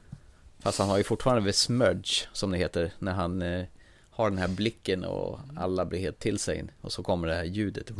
Fast 0.60 0.80
han 0.80 0.90
har 0.90 0.98
ju 0.98 1.04
fortfarande 1.04 1.50
The 1.50 1.54
Smudge 1.54 2.28
som 2.34 2.52
det 2.52 2.58
heter 2.58 2.92
när 3.00 3.14
han 3.14 3.42
eh, 3.42 3.66
har 4.10 4.30
den 4.30 4.40
här 4.40 4.48
blicken 4.48 5.04
och 5.04 5.40
alla 5.58 5.86
blir 5.86 6.00
helt 6.00 6.20
till 6.20 6.40
sig 6.40 6.64
och 6.82 6.92
så 6.92 7.04
kommer 7.04 7.28
det 7.28 7.36
här 7.36 7.44
ljudet. 7.44 7.92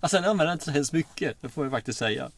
Alltså 0.00 0.16
han 0.16 0.30
använder 0.30 0.52
inte 0.52 0.64
så 0.64 0.70
hemskt 0.70 0.92
mycket, 0.92 1.36
det 1.40 1.48
får 1.48 1.64
jag 1.64 1.72
faktiskt 1.72 1.98
säga. 1.98 2.30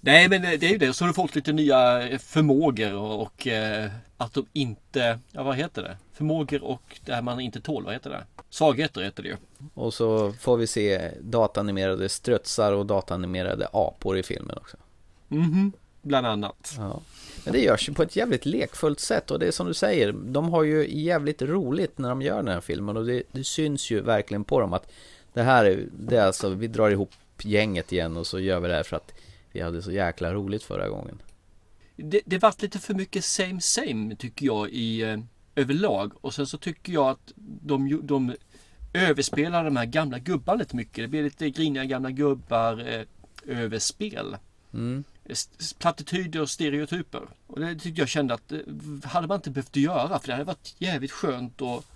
Nej 0.00 0.28
men 0.28 0.42
det 0.42 0.62
är 0.62 0.70
ju 0.70 0.78
det, 0.78 0.92
så 0.92 1.04
har 1.04 1.08
du 1.08 1.14
fått 1.14 1.34
lite 1.34 1.52
nya 1.52 2.08
förmågor 2.18 2.94
och, 2.94 3.22
och 3.22 3.46
eh, 3.46 3.90
att 4.16 4.34
de 4.34 4.46
inte, 4.52 5.18
ja 5.32 5.42
vad 5.42 5.56
heter 5.56 5.82
det? 5.82 5.96
Förmågor 6.12 6.64
och 6.64 7.00
det 7.04 7.14
här 7.14 7.22
man 7.22 7.40
inte 7.40 7.60
tål, 7.60 7.84
vad 7.84 7.92
heter 7.92 8.10
det? 8.10 8.24
Svagheter 8.50 9.02
heter 9.02 9.22
det 9.22 9.28
ju. 9.28 9.36
Och 9.74 9.94
så 9.94 10.32
får 10.32 10.56
vi 10.56 10.66
se 10.66 11.10
datanimerade 11.20 12.08
strutsar 12.08 12.72
och 12.72 12.86
datanimerade 12.86 13.68
apor 13.72 14.18
i 14.18 14.22
filmen 14.22 14.56
också. 14.56 14.76
Mhm, 15.28 15.72
bland 16.02 16.26
annat. 16.26 16.74
Ja. 16.76 17.00
Men 17.44 17.52
det 17.52 17.60
görs 17.60 17.88
ju 17.88 17.94
på 17.94 18.02
ett 18.02 18.16
jävligt 18.16 18.46
lekfullt 18.46 19.00
sätt 19.00 19.30
och 19.30 19.38
det 19.38 19.46
är 19.46 19.50
som 19.50 19.66
du 19.66 19.74
säger, 19.74 20.12
de 20.12 20.48
har 20.48 20.62
ju 20.62 21.00
jävligt 21.00 21.42
roligt 21.42 21.98
när 21.98 22.08
de 22.08 22.22
gör 22.22 22.36
den 22.36 22.48
här 22.48 22.60
filmen 22.60 22.96
och 22.96 23.06
det, 23.06 23.22
det 23.32 23.44
syns 23.44 23.90
ju 23.90 24.00
verkligen 24.00 24.44
på 24.44 24.60
dem 24.60 24.72
att 24.72 24.92
det 25.32 25.42
här 25.42 25.64
är, 25.64 25.86
det 25.92 26.16
är 26.16 26.26
alltså, 26.26 26.48
vi 26.48 26.66
drar 26.66 26.90
ihop 26.90 27.10
gänget 27.42 27.92
igen 27.92 28.16
och 28.16 28.26
så 28.26 28.40
gör 28.40 28.60
vi 28.60 28.68
det 28.68 28.74
här 28.74 28.82
för 28.82 28.96
att 28.96 29.12
vi 29.52 29.60
hade 29.60 29.82
så 29.82 29.92
jäkla 29.92 30.34
roligt 30.34 30.62
förra 30.62 30.88
gången. 30.88 31.22
Det, 31.96 32.20
det 32.24 32.38
vart 32.38 32.62
lite 32.62 32.78
för 32.78 32.94
mycket 32.94 33.24
same 33.24 33.60
same 33.60 34.16
tycker 34.16 34.46
jag 34.46 34.70
i 34.70 35.02
eh, 35.02 35.18
överlag 35.54 36.12
och 36.20 36.34
sen 36.34 36.46
så 36.46 36.58
tycker 36.58 36.92
jag 36.92 37.08
att 37.08 37.32
de, 37.36 38.00
de 38.02 38.34
överspelar 38.92 39.64
de 39.64 39.76
här 39.76 39.86
gamla 39.86 40.18
gubbarna 40.18 40.58
lite 40.58 40.76
mycket. 40.76 41.04
Det 41.04 41.08
blir 41.08 41.22
lite 41.22 41.50
griniga 41.50 41.84
gamla 41.84 42.10
gubbar 42.10 42.88
eh, 42.88 43.04
överspel. 43.58 44.36
Mm 44.74 45.04
plattityder 45.78 46.40
och 46.40 46.50
stereotyper. 46.50 47.28
Och 47.46 47.60
det 47.60 47.74
tyckte 47.74 48.00
jag 48.00 48.08
kände 48.08 48.34
att 48.34 48.48
det 48.48 48.56
eh, 48.56 49.10
hade 49.10 49.26
man 49.26 49.36
inte 49.36 49.50
behövt 49.50 49.76
göra 49.76 50.18
för 50.18 50.26
det 50.26 50.32
hade 50.32 50.44
varit 50.44 50.74
jävligt 50.78 51.12
skönt 51.12 51.62
att 51.62 51.86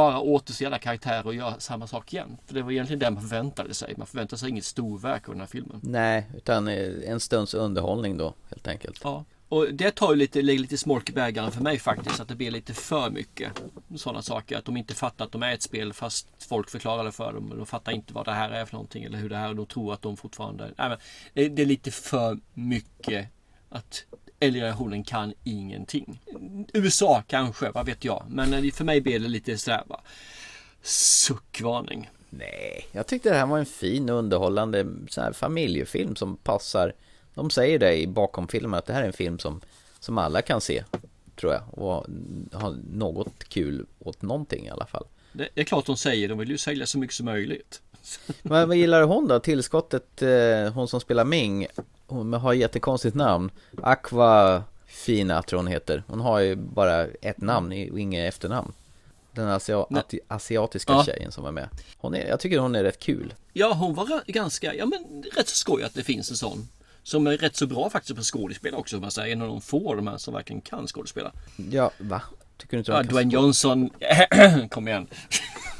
bara 0.00 0.20
återse 0.20 0.66
alla 0.66 0.78
karaktärer 0.78 1.26
och 1.26 1.34
göra 1.34 1.60
samma 1.60 1.86
sak 1.86 2.12
igen. 2.12 2.36
För 2.46 2.54
det 2.54 2.62
var 2.62 2.70
egentligen 2.70 2.98
det 2.98 3.10
man 3.10 3.22
förväntade 3.22 3.74
sig. 3.74 3.94
Man 3.96 4.06
förväntade 4.06 4.38
sig 4.38 4.48
inget 4.48 4.64
storverk 4.64 5.28
av 5.28 5.34
den 5.34 5.40
här 5.40 5.46
filmen. 5.46 5.80
Nej, 5.82 6.26
utan 6.36 6.68
eh, 6.68 6.90
en 7.06 7.20
stunds 7.20 7.54
underhållning 7.54 8.16
då 8.16 8.34
helt 8.50 8.68
enkelt. 8.68 9.00
Ja. 9.04 9.24
Och 9.48 9.74
det 9.74 9.90
tar 9.90 10.10
ju 10.10 10.16
lite, 10.16 10.42
lite 10.42 10.78
smolk 10.78 11.10
i 11.10 11.12
bägaren 11.12 11.50
för 11.50 11.62
mig 11.62 11.78
faktiskt. 11.78 12.20
Att 12.20 12.28
det 12.28 12.34
blir 12.34 12.50
lite 12.50 12.74
för 12.74 13.10
mycket 13.10 13.52
sådana 13.96 14.22
saker. 14.22 14.58
Att 14.58 14.64
de 14.64 14.76
inte 14.76 14.94
fattar 14.94 15.24
att 15.24 15.32
de 15.32 15.42
är 15.42 15.52
ett 15.52 15.62
spel 15.62 15.92
fast 15.92 16.28
folk 16.38 16.70
förklarar 16.70 17.04
det 17.04 17.12
för 17.12 17.32
dem. 17.32 17.52
De 17.56 17.66
fattar 17.66 17.92
inte 17.92 18.14
vad 18.14 18.24
det 18.24 18.32
här 18.32 18.50
är 18.50 18.64
för 18.64 18.72
någonting 18.72 19.04
eller 19.04 19.18
hur 19.18 19.28
det 19.28 19.36
är. 19.36 19.48
Och 19.48 19.56
de 19.56 19.66
tror 19.66 19.92
att 19.92 20.02
de 20.02 20.16
fortfarande... 20.16 20.70
Nej, 20.76 20.88
men 20.88 21.54
det 21.54 21.62
är 21.62 21.66
lite 21.66 21.90
för 21.90 22.38
mycket 22.54 23.28
att 23.68 24.04
Elgenerationen 24.40 25.04
kan 25.04 25.34
ingenting. 25.44 26.20
USA 26.72 27.22
kanske, 27.26 27.70
vad 27.70 27.86
vet 27.86 28.04
jag. 28.04 28.24
Men 28.28 28.70
för 28.70 28.84
mig 28.84 29.00
blir 29.00 29.18
det 29.18 29.28
lite 29.28 29.58
sådär 29.58 29.82
bara 29.86 30.00
suckvarning. 30.82 32.10
Nej, 32.30 32.86
jag 32.92 33.06
tyckte 33.06 33.30
det 33.30 33.36
här 33.36 33.46
var 33.46 33.58
en 33.58 33.66
fin 33.66 34.08
underhållande 34.08 34.86
sån 35.08 35.24
här 35.24 35.32
familjefilm 35.32 36.16
som 36.16 36.36
passar 36.36 36.92
de 37.34 37.50
säger 37.50 37.78
det 37.78 37.96
i 37.96 38.06
bakom 38.06 38.48
filmen 38.48 38.78
att 38.78 38.86
det 38.86 38.92
här 38.92 39.02
är 39.02 39.06
en 39.06 39.12
film 39.12 39.38
som, 39.38 39.60
som 40.00 40.18
alla 40.18 40.42
kan 40.42 40.60
se, 40.60 40.84
tror 41.36 41.52
jag, 41.52 41.62
och 41.70 42.06
ha 42.52 42.74
något 42.92 43.44
kul 43.44 43.86
åt 43.98 44.22
någonting 44.22 44.66
i 44.66 44.70
alla 44.70 44.86
fall. 44.86 45.04
Det 45.32 45.48
är 45.54 45.64
klart 45.64 45.86
de 45.86 45.96
säger, 45.96 46.28
de 46.28 46.38
vill 46.38 46.50
ju 46.50 46.58
sälja 46.58 46.86
så 46.86 46.98
mycket 46.98 47.16
som 47.16 47.26
möjligt. 47.26 47.82
Men 48.42 48.68
vad 48.68 48.76
gillar 48.76 49.02
hon 49.02 49.28
då? 49.28 49.40
Tillskottet, 49.40 50.22
eh, 50.22 50.72
hon 50.72 50.88
som 50.88 51.00
spelar 51.00 51.24
Ming, 51.24 51.66
hon 52.10 52.32
har 52.32 52.52
jättekonstigt 52.52 53.16
namn. 53.16 53.50
Aqua 53.82 54.62
Fina 54.86 55.42
tror 55.42 55.58
hon 55.58 55.66
heter. 55.66 56.02
Hon 56.06 56.20
har 56.20 56.40
ju 56.40 56.56
bara 56.56 57.06
ett 57.06 57.40
namn 57.40 57.88
och 57.92 58.00
inget 58.00 58.34
efternamn. 58.34 58.72
Den 59.32 59.48
asia 59.48 59.86
asiatiska 60.28 60.92
ja. 60.92 61.04
tjejen 61.04 61.32
som 61.32 61.44
var 61.44 61.52
med. 61.52 61.68
Hon 61.98 62.14
är, 62.14 62.28
jag 62.28 62.40
tycker 62.40 62.58
hon 62.58 62.74
är 62.74 62.82
rätt 62.82 62.98
kul. 62.98 63.34
Ja, 63.52 63.72
hon 63.72 63.94
var 63.94 64.22
ganska, 64.26 64.74
ja 64.74 64.86
men 64.86 65.24
rätt 65.36 65.48
så 65.48 65.56
skoj 65.56 65.82
att 65.82 65.94
det 65.94 66.02
finns 66.02 66.30
en 66.30 66.36
sån. 66.36 66.68
Som 67.02 67.26
är 67.26 67.36
rätt 67.36 67.56
så 67.56 67.66
bra 67.66 67.90
faktiskt 67.90 68.16
på 68.16 68.22
skådespel 68.22 68.74
också. 68.74 69.00
Man 69.00 69.10
säger. 69.10 69.32
En 69.32 69.42
av 69.42 69.48
de 69.48 69.60
få 69.60 69.94
de 69.94 70.06
här 70.06 70.18
som 70.18 70.34
verkligen 70.34 70.60
kan 70.60 70.86
skådespela. 70.86 71.32
Ja, 71.70 71.90
va? 71.98 72.22
Tycker 72.56 72.76
du 72.76 72.78
inte 72.78 72.92
ja, 72.92 73.02
Dwayne 73.02 73.32
Johnson. 73.32 73.90
Kom 74.70 74.88
igen. 74.88 75.06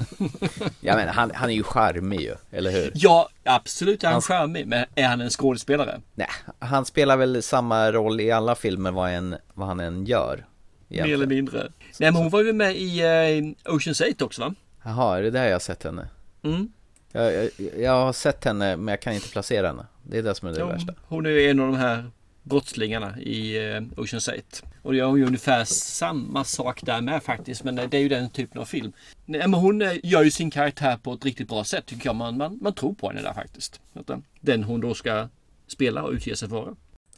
ja 0.80 0.96
men 0.96 1.08
han, 1.08 1.30
han 1.34 1.50
är 1.50 1.54
ju 1.54 1.62
charmig 1.62 2.20
ju, 2.20 2.34
eller 2.50 2.70
hur? 2.70 2.92
Ja, 2.94 3.28
absolut 3.44 4.02
är 4.02 4.06
han, 4.06 4.12
han 4.12 4.22
charmig. 4.22 4.66
Men 4.66 4.84
är 4.94 5.08
han 5.08 5.20
en 5.20 5.30
skådespelare? 5.30 6.00
Nej, 6.14 6.28
han 6.58 6.84
spelar 6.84 7.16
väl 7.16 7.42
samma 7.42 7.92
roll 7.92 8.20
i 8.20 8.30
alla 8.30 8.54
filmer 8.54 8.90
vad, 8.90 9.10
en, 9.10 9.36
vad 9.54 9.68
han 9.68 9.80
än 9.80 10.04
gör. 10.04 10.46
Egentligen. 10.88 11.08
Mer 11.08 11.14
eller 11.14 11.34
mindre. 11.34 11.58
Nej 11.98 12.12
men 12.12 12.14
hon 12.14 12.30
var 12.30 12.44
ju 12.44 12.52
med 12.52 12.76
i 12.76 13.02
uh, 13.02 13.74
Ocean's 13.74 14.14
8 14.14 14.24
också 14.24 14.42
va? 14.42 14.54
Jaha, 14.84 15.18
är 15.18 15.22
det 15.22 15.30
där 15.30 15.44
jag 15.44 15.54
har 15.54 15.60
sett 15.60 15.82
henne? 15.82 16.08
Mm. 16.42 16.72
Jag, 17.12 17.34
jag, 17.34 17.50
jag, 17.78 17.92
har 17.92 18.12
sett 18.12 18.44
henne 18.44 18.76
men 18.76 18.88
jag 18.88 19.02
kan 19.02 19.12
inte 19.12 19.28
placera 19.28 19.66
henne. 19.66 19.86
Det 20.02 20.18
är 20.18 20.22
det 20.22 20.34
som 20.34 20.48
är 20.48 20.52
det 20.52 20.58
ja, 20.58 20.66
värsta. 20.66 20.94
Hon 21.02 21.26
är 21.26 21.30
en 21.30 21.60
av 21.60 21.66
de 21.66 21.76
här 21.76 22.10
brottslingarna 22.50 23.20
i 23.20 23.56
eh, 23.56 23.80
Ocean's 23.80 24.38
8. 24.38 24.66
Och 24.82 24.94
jag 24.94 25.08
har 25.08 25.16
ju 25.16 25.26
ungefär 25.26 25.64
samma 25.64 26.44
sak 26.44 26.82
där 26.82 27.00
med 27.00 27.22
faktiskt. 27.22 27.64
Men 27.64 27.74
det 27.74 27.94
är 27.94 28.00
ju 28.00 28.08
den 28.08 28.30
typen 28.30 28.60
av 28.60 28.64
film. 28.64 28.92
Men 29.26 29.54
hon 29.54 29.82
eh, 29.82 29.92
gör 30.02 30.22
ju 30.22 30.30
sin 30.30 30.50
karaktär 30.50 30.96
på 30.96 31.12
ett 31.12 31.24
riktigt 31.24 31.48
bra 31.48 31.64
sätt 31.64 31.86
tycker 31.86 32.06
jag. 32.06 32.16
Man, 32.16 32.36
man, 32.36 32.58
man 32.62 32.74
tror 32.74 32.94
på 32.94 33.08
henne 33.08 33.22
där 33.22 33.32
faktiskt. 33.32 33.80
Eh, 33.94 34.16
den 34.40 34.64
hon 34.64 34.80
då 34.80 34.94
ska 34.94 35.28
spela 35.66 36.02
och 36.02 36.12
utge 36.12 36.36
sig 36.36 36.48
för. 36.48 36.76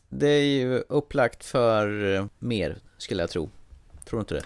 Det 0.09 0.29
är 0.29 0.45
ju 0.45 0.79
upplagt 0.79 1.45
för 1.45 2.29
mer 2.39 2.77
skulle 2.99 3.23
jag 3.23 3.31
tro. 3.31 3.51
Tror 4.05 4.19
du 4.19 4.21
inte 4.21 4.35
det? 4.35 4.43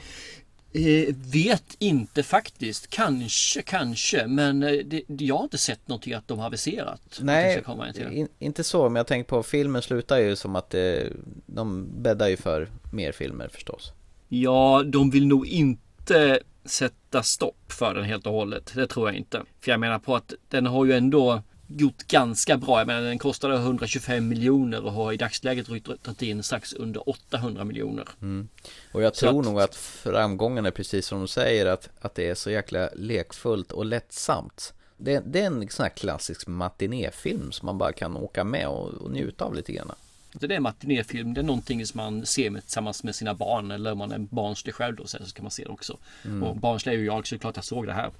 Eh, 0.76 1.14
vet 1.32 1.76
inte 1.78 2.22
faktiskt. 2.22 2.90
Kanske, 2.90 3.62
kanske. 3.62 4.26
Men 4.26 4.62
eh, 4.62 4.72
det, 4.84 5.02
jag 5.08 5.36
har 5.36 5.44
inte 5.44 5.58
sett 5.58 5.88
någonting 5.88 6.12
att 6.12 6.28
de 6.28 6.38
har 6.38 6.46
aviserat. 6.46 7.20
Nej, 7.20 7.64
in, 8.12 8.28
inte 8.38 8.64
så. 8.64 8.88
Men 8.88 8.96
jag 8.96 9.06
tänker 9.06 9.28
på 9.28 9.42
filmen 9.42 9.82
slutar 9.82 10.18
ju 10.18 10.36
som 10.36 10.56
att 10.56 10.70
det, 10.70 11.12
de 11.46 11.88
bäddar 12.02 12.28
ju 12.28 12.36
för 12.36 12.68
mer 12.92 13.12
filmer 13.12 13.48
förstås. 13.48 13.92
Ja, 14.28 14.82
de 14.86 15.10
vill 15.10 15.26
nog 15.26 15.46
inte 15.46 16.40
sätta 16.64 17.22
stopp 17.22 17.72
för 17.72 17.94
den 17.94 18.04
helt 18.04 18.26
och 18.26 18.32
hållet. 18.32 18.72
Det 18.74 18.86
tror 18.86 19.08
jag 19.08 19.16
inte. 19.16 19.42
För 19.60 19.70
jag 19.70 19.80
menar 19.80 19.98
på 19.98 20.16
att 20.16 20.34
den 20.48 20.66
har 20.66 20.84
ju 20.84 20.92
ändå 20.92 21.42
gjort 21.66 22.06
ganska 22.06 22.56
bra. 22.56 22.80
Jag 22.80 22.86
menar 22.86 23.02
den 23.02 23.18
kostade 23.18 23.54
125 23.54 24.28
miljoner 24.28 24.84
och 24.84 24.92
har 24.92 25.12
i 25.12 25.16
dagsläget 25.16 25.66
dragit 25.66 26.22
in 26.22 26.42
strax 26.42 26.72
under 26.72 27.08
800 27.08 27.64
miljoner. 27.64 28.08
Mm. 28.22 28.48
Och 28.92 29.02
jag 29.02 29.14
tror 29.14 29.40
att... 29.40 29.46
nog 29.46 29.60
att 29.60 29.74
framgången 29.74 30.66
är 30.66 30.70
precis 30.70 31.06
som 31.06 31.18
de 31.18 31.28
säger 31.28 31.66
att, 31.66 31.88
att 32.00 32.14
det 32.14 32.28
är 32.28 32.34
så 32.34 32.50
jäkla 32.50 32.88
lekfullt 32.94 33.72
och 33.72 33.84
lättsamt. 33.84 34.72
Det, 34.96 35.22
det 35.26 35.40
är 35.40 35.46
en 35.46 35.68
sån 35.68 35.82
här 35.82 35.90
klassisk 35.90 36.46
matinéfilm 36.46 37.52
som 37.52 37.66
man 37.66 37.78
bara 37.78 37.92
kan 37.92 38.16
åka 38.16 38.44
med 38.44 38.68
och, 38.68 38.88
och 38.88 39.10
njuta 39.10 39.44
av 39.44 39.54
lite 39.54 39.72
grann. 39.72 39.92
Det 40.32 40.54
är 40.54 40.60
matinéfilm, 40.60 41.34
det 41.34 41.40
är 41.40 41.42
någonting 41.42 41.86
som 41.86 41.98
man 41.98 42.26
ser 42.26 42.50
med, 42.50 42.62
tillsammans 42.62 43.04
med 43.04 43.14
sina 43.14 43.34
barn 43.34 43.70
eller 43.70 43.92
om 43.92 43.98
man 43.98 44.12
är 44.12 44.18
barnslig 44.18 44.74
själv 44.74 44.96
då 44.96 45.06
så 45.06 45.18
kan 45.18 45.44
man 45.44 45.50
se 45.50 45.64
det 45.64 45.70
också. 45.70 45.98
Mm. 46.24 46.42
Och 46.42 46.56
barnslig 46.56 46.92
är 46.92 46.98
ju 46.98 47.04
jag 47.04 47.26
så 47.26 47.34
det 47.34 47.38
är 47.38 47.40
klart 47.40 47.56
jag 47.56 47.64
såg 47.64 47.86
det 47.86 47.92
här. 47.92 48.10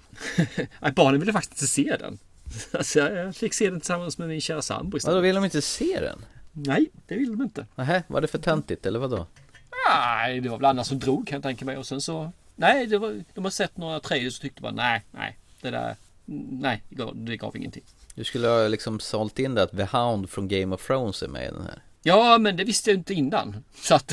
barnen 0.97 1.21
ville 1.21 1.33
faktiskt 1.33 1.63
inte 1.63 1.73
se 1.73 1.97
den. 1.97 2.19
Alltså 2.73 2.99
jag 2.99 3.37
fick 3.37 3.55
se 3.55 3.71
den 3.71 3.81
tillsammans 3.81 4.19
med 4.19 4.29
min 4.29 4.41
kära 4.41 4.63
sambo 4.63 4.97
istället. 4.97 5.15
Vadå, 5.15 5.21
vill 5.21 5.35
de 5.35 5.45
inte 5.45 5.63
se 5.63 6.01
den? 6.01 6.25
Nej, 6.53 6.91
det 7.07 7.15
vill 7.15 7.31
de 7.31 7.43
inte. 7.43 7.67
Nähä, 7.75 8.03
var 8.07 8.21
det 8.21 8.27
för 8.27 8.39
töntigt 8.39 8.87
eller 8.87 8.99
vadå? 8.99 9.27
Nej, 9.91 10.41
det 10.41 10.49
var 10.49 10.57
väl 10.57 10.65
andra 10.65 10.85
som 10.85 10.99
drog 10.99 11.27
kan 11.27 11.37
jag 11.37 11.43
tänka 11.43 11.65
mig 11.65 11.77
och 11.77 11.87
sen 11.87 12.01
så 12.01 12.33
Nej, 12.57 12.87
det 12.87 12.99
var, 12.99 13.25
de 13.35 13.45
har 13.45 13.51
sett 13.51 13.77
några 13.77 14.01
trailers 14.01 14.37
och 14.37 14.43
tyckte 14.43 14.63
bara 14.63 14.73
nej, 14.73 15.05
nej, 15.11 15.39
det 15.61 15.71
där, 15.71 15.97
nej, 16.51 16.83
det 16.89 16.97
gav, 16.97 17.17
det 17.17 17.37
gav 17.37 17.57
ingenting. 17.57 17.83
Du 18.15 18.25
skulle 18.25 18.49
ha 18.49 18.69
liksom 18.69 19.01
sålt 19.01 19.39
in 19.39 19.55
det 19.55 19.63
att 19.63 19.77
The 19.77 19.85
Hound 19.85 20.31
från 20.31 20.49
Game 20.49 20.75
of 20.75 20.87
Thrones 20.87 21.23
är 21.23 21.29
med 21.29 21.49
i 21.49 21.51
den 21.51 21.63
här. 21.63 21.83
Ja, 22.03 22.39
men 22.39 22.57
det 22.57 22.65
visste 22.65 22.91
jag 22.91 22.99
inte 22.99 23.15
innan. 23.15 23.65
Så 23.75 23.95
att... 23.95 24.13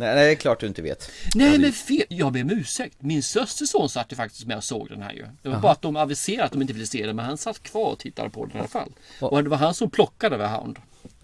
Nej, 0.00 0.14
det 0.14 0.30
är 0.30 0.34
klart 0.34 0.60
du 0.60 0.66
inte 0.66 0.82
vet. 0.82 1.10
Nej, 1.34 1.58
men 1.58 1.72
fel. 1.72 2.04
Jag 2.08 2.32
ber 2.32 2.42
om 2.42 2.50
ursäkt. 2.50 2.96
Min 2.98 3.22
son 3.22 3.88
satt 3.88 4.12
ju 4.12 4.16
faktiskt 4.16 4.46
med 4.46 4.56
och 4.56 4.64
såg 4.64 4.88
den 4.88 5.02
här 5.02 5.12
ju. 5.12 5.26
Det 5.42 5.48
var 5.48 5.54
Aha. 5.54 5.62
bara 5.62 5.72
att 5.72 5.82
de 5.82 5.96
aviserade 5.96 6.44
att 6.44 6.52
de 6.52 6.62
inte 6.62 6.74
ville 6.74 6.86
se 6.86 7.06
den, 7.06 7.16
men 7.16 7.24
han 7.24 7.38
satt 7.38 7.62
kvar 7.62 7.90
och 7.92 7.98
tittade 7.98 8.30
på 8.30 8.44
den 8.44 8.56
i 8.56 8.58
alla 8.58 8.68
fall. 8.68 8.92
Och 9.20 9.44
det 9.44 9.50
var 9.50 9.56
han 9.56 9.74
som 9.74 9.90
plockade 9.90 10.46
Hound. 10.46 10.78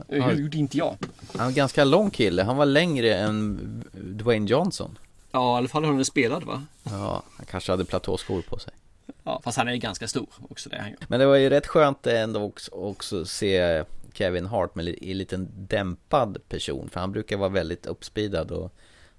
Det 0.09 0.17
gjorde 0.17 0.57
inte 0.57 0.79
jag. 0.79 0.97
Han 1.33 1.39
var 1.39 1.47
en 1.47 1.55
ganska 1.55 1.85
lång 1.85 2.11
kille. 2.11 2.43
Han 2.43 2.57
var 2.57 2.67
längre 2.67 3.15
än 3.15 3.85
Dwayne 3.93 4.51
Johnson. 4.51 4.99
Ja, 5.33 5.55
i 5.55 5.59
alla 5.59 5.69
fall 5.69 5.85
hur 5.85 5.93
han 5.93 6.05
spelade 6.05 6.47
va? 6.47 6.63
Ja, 6.83 7.23
han 7.37 7.47
kanske 7.47 7.73
hade 7.73 7.85
platåskor 7.85 8.43
på 8.43 8.59
sig. 8.59 8.73
Ja, 9.25 9.41
fast 9.45 9.59
han 9.59 9.69
är 9.69 9.73
ju 9.73 9.79
ganska 9.79 10.09
stor 10.09 10.27
också 10.51 10.69
det 10.69 10.79
han 10.79 10.91
gör. 10.91 10.99
Men 11.09 11.21
det 11.21 11.27
var 11.27 11.37
ju 11.37 11.51
rätt 11.51 11.67
skönt 11.67 12.07
ändå 12.07 12.43
också, 12.43 12.71
också 12.71 13.25
se 13.25 13.85
Kevin 14.17 14.47
Hart 14.47 14.75
med 14.75 14.89
en 14.89 15.19
liten 15.19 15.49
dämpad 15.57 16.39
person. 16.49 16.89
För 16.93 17.01
han 17.01 17.13
brukar 17.13 17.37
vara 17.37 17.49
väldigt 17.49 17.87
uppspeedad 17.87 18.51
och 18.51 18.73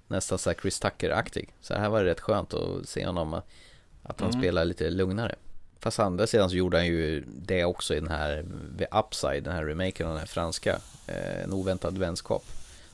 nästan 0.07 0.37
så 0.37 0.53
Chris 0.53 0.79
Tucker-aktig. 0.79 1.53
Så 1.61 1.73
här 1.73 1.89
var 1.89 2.03
det 2.03 2.09
rätt 2.09 2.19
skönt 2.19 2.53
att 2.53 2.89
se 2.89 3.05
honom 3.05 3.33
att 4.03 4.19
han 4.19 4.29
mm. 4.29 4.41
spelar 4.41 4.65
lite 4.65 4.89
lugnare. 4.89 5.35
Fast 5.79 5.99
andra 5.99 6.27
sidan 6.27 6.49
så 6.49 6.55
gjorde 6.55 6.77
han 6.77 6.87
ju 6.87 7.23
det 7.27 7.65
också 7.65 7.95
i 7.95 7.99
den 7.99 8.09
här 8.09 8.45
The 8.77 8.85
Upside, 8.85 9.43
den 9.43 9.53
här 9.53 9.65
remaken 9.65 10.07
av 10.07 10.11
den 10.11 10.19
här 10.19 10.27
franska 10.27 10.79
eh, 11.07 11.43
En 11.43 11.53
oväntad 11.53 11.97
vänskap. 11.97 12.45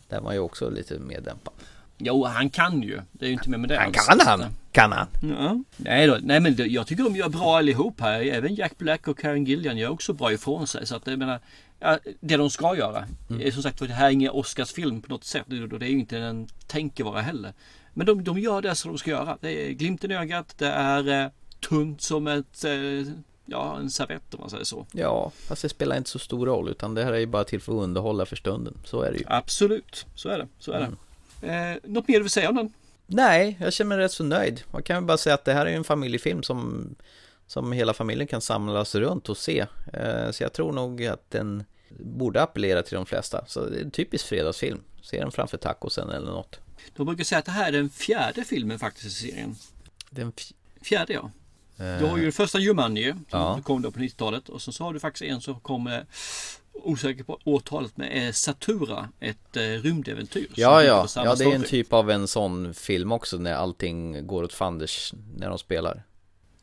Där 0.09 0.21
var 0.21 0.33
ju 0.33 0.39
också 0.39 0.69
lite 0.69 0.99
mer 0.99 1.21
dämpad. 1.21 1.53
Jo, 1.97 2.25
han 2.25 2.49
kan 2.49 2.81
ju. 2.81 3.01
Det 3.11 3.25
är 3.25 3.27
ju 3.27 3.33
inte 3.33 3.49
mer 3.49 3.57
med 3.57 3.69
det. 3.69 3.77
Han 3.77 3.87
alls. 3.87 4.07
kan 4.07 4.19
han. 4.19 4.45
Kan 4.71 4.91
han. 4.91 5.07
Ja. 5.21 5.63
Nej, 5.77 6.07
då, 6.07 6.17
nej 6.21 6.39
men 6.39 6.55
jag 6.57 6.87
tycker 6.87 7.03
de 7.03 7.15
gör 7.15 7.29
bra 7.29 7.57
allihop 7.57 8.01
här. 8.01 8.21
Även 8.21 8.55
Jack 8.55 8.77
Black 8.77 9.07
och 9.07 9.19
Karen 9.19 9.45
Gillian 9.45 9.77
gör 9.77 9.89
också 9.89 10.13
bra 10.13 10.33
ifrån 10.33 10.67
sig. 10.67 10.87
Så 10.87 10.95
att 10.95 11.07
jag 11.07 11.19
menar, 11.19 11.39
ja, 11.83 11.99
det 12.19 12.37
de 12.37 12.49
ska 12.49 12.75
göra. 12.77 13.05
Mm. 13.29 13.51
Som 13.51 13.63
sagt, 13.63 13.79
det 13.79 13.93
här 13.93 14.07
är 14.07 14.11
ingen 14.11 14.31
Oscarsfilm 14.31 15.01
på 15.01 15.09
något 15.09 15.23
sätt. 15.23 15.45
Och 15.71 15.79
det 15.79 15.85
är 15.85 15.89
ju 15.89 15.99
inte 15.99 16.17
en 16.17 16.47
tänkevara 16.67 17.21
heller. 17.21 17.53
Men 17.93 18.05
de, 18.05 18.23
de 18.23 18.39
gör 18.39 18.61
det 18.61 18.75
som 18.75 18.91
de 18.91 18.97
ska 18.97 19.09
göra. 19.09 19.37
Det 19.41 19.69
är 19.69 19.71
glimten 19.71 20.11
i 20.11 20.15
ögat. 20.15 20.55
Det 20.57 20.67
är 20.67 21.23
eh, 21.23 21.31
tunt 21.69 22.01
som 22.01 22.27
ett 22.27 22.63
eh, 22.63 23.13
ja, 23.45 23.77
en 23.79 23.89
servett 23.89 24.33
om 24.33 24.39
man 24.39 24.49
säger 24.49 24.63
så. 24.63 24.85
Ja, 24.91 25.31
fast 25.47 25.61
det 25.61 25.69
spelar 25.69 25.97
inte 25.97 26.09
så 26.09 26.19
stor 26.19 26.45
roll 26.45 26.69
utan 26.69 26.95
det 26.95 27.03
här 27.03 27.13
är 27.13 27.19
ju 27.19 27.25
bara 27.25 27.43
till 27.43 27.61
för 27.61 27.71
att 27.71 27.83
underhålla 27.83 28.25
för 28.25 28.35
stunden. 28.35 28.77
Så 28.85 29.01
är 29.01 29.11
det 29.11 29.17
ju. 29.17 29.23
Absolut, 29.27 30.05
så 30.15 30.29
är 30.29 30.37
det. 30.37 30.47
Så 30.59 30.71
är 30.71 30.79
mm. 30.79 30.97
det. 31.41 31.47
Eh, 31.47 31.91
något 31.91 32.07
mer 32.07 32.15
du 32.15 32.21
vill 32.21 32.31
säga 32.31 32.49
om 32.49 32.55
den? 32.55 32.73
Nej, 33.07 33.57
jag 33.61 33.73
känner 33.73 33.89
mig 33.89 33.97
rätt 33.97 34.11
så 34.11 34.23
nöjd. 34.23 34.63
Man 34.71 34.83
kan 34.83 34.95
ju 34.95 35.01
bara 35.01 35.17
säga 35.17 35.33
att 35.33 35.45
det 35.45 35.53
här 35.53 35.65
är 35.65 35.75
en 35.75 35.83
familjefilm 35.83 36.43
som, 36.43 36.89
som 37.47 37.71
hela 37.71 37.93
familjen 37.93 38.27
kan 38.27 38.41
samlas 38.41 38.95
runt 38.95 39.29
och 39.29 39.37
se. 39.37 39.65
Eh, 39.93 40.31
så 40.31 40.43
jag 40.43 40.53
tror 40.53 40.71
nog 40.71 41.05
att 41.05 41.31
den 41.31 41.63
borde 41.99 42.41
appellera 42.41 42.83
till 42.83 42.95
de 42.95 43.05
flesta. 43.05 43.45
Så 43.47 43.65
det 43.65 43.77
är 43.77 43.83
en 43.83 43.91
typisk 43.91 44.25
fredagsfilm. 44.25 44.83
Se 45.01 45.19
den 45.19 45.31
framför 45.31 45.57
tacosen 45.57 46.09
eller 46.09 46.31
något. 46.31 46.59
De 46.95 47.05
brukar 47.05 47.23
säga 47.23 47.39
att 47.39 47.45
det 47.45 47.51
här 47.51 47.67
är 47.67 47.71
den 47.71 47.89
fjärde 47.89 48.43
filmen 48.43 48.79
faktiskt 48.79 49.05
i 49.05 49.09
serien. 49.09 49.55
Den 50.09 50.33
fjärde 50.81 51.13
ja. 51.13 51.31
Du 51.75 52.05
har 52.05 52.17
ju 52.17 52.23
den 52.23 52.31
första 52.31 52.59
Jumanji 52.59 53.11
som 53.11 53.21
ja. 53.29 53.61
kom 53.63 53.81
då 53.81 53.91
på 53.91 53.99
90-talet 53.99 54.49
och 54.49 54.61
så 54.61 54.83
har 54.83 54.93
du 54.93 54.99
faktiskt 54.99 55.23
en 55.31 55.41
som 55.41 55.59
kom 55.59 56.03
osäker 56.73 57.23
på 57.23 57.39
årtalet 57.43 57.97
med 57.97 58.27
eh, 58.27 58.31
Satura, 58.31 59.09
ett 59.19 59.57
eh, 59.57 59.61
rymdäventyr. 59.61 60.47
Ja, 60.55 60.83
ja, 60.83 61.07
ja 61.15 61.35
det 61.35 61.43
är 61.43 61.55
en 61.55 61.63
typ 61.63 61.93
av 61.93 62.11
en 62.11 62.27
sån 62.27 62.73
film 62.73 63.11
också 63.11 63.37
när 63.37 63.53
allting 63.53 64.27
går 64.27 64.43
åt 64.43 64.53
fanders 64.53 65.13
när 65.35 65.49
de 65.49 65.59
spelar. 65.59 66.03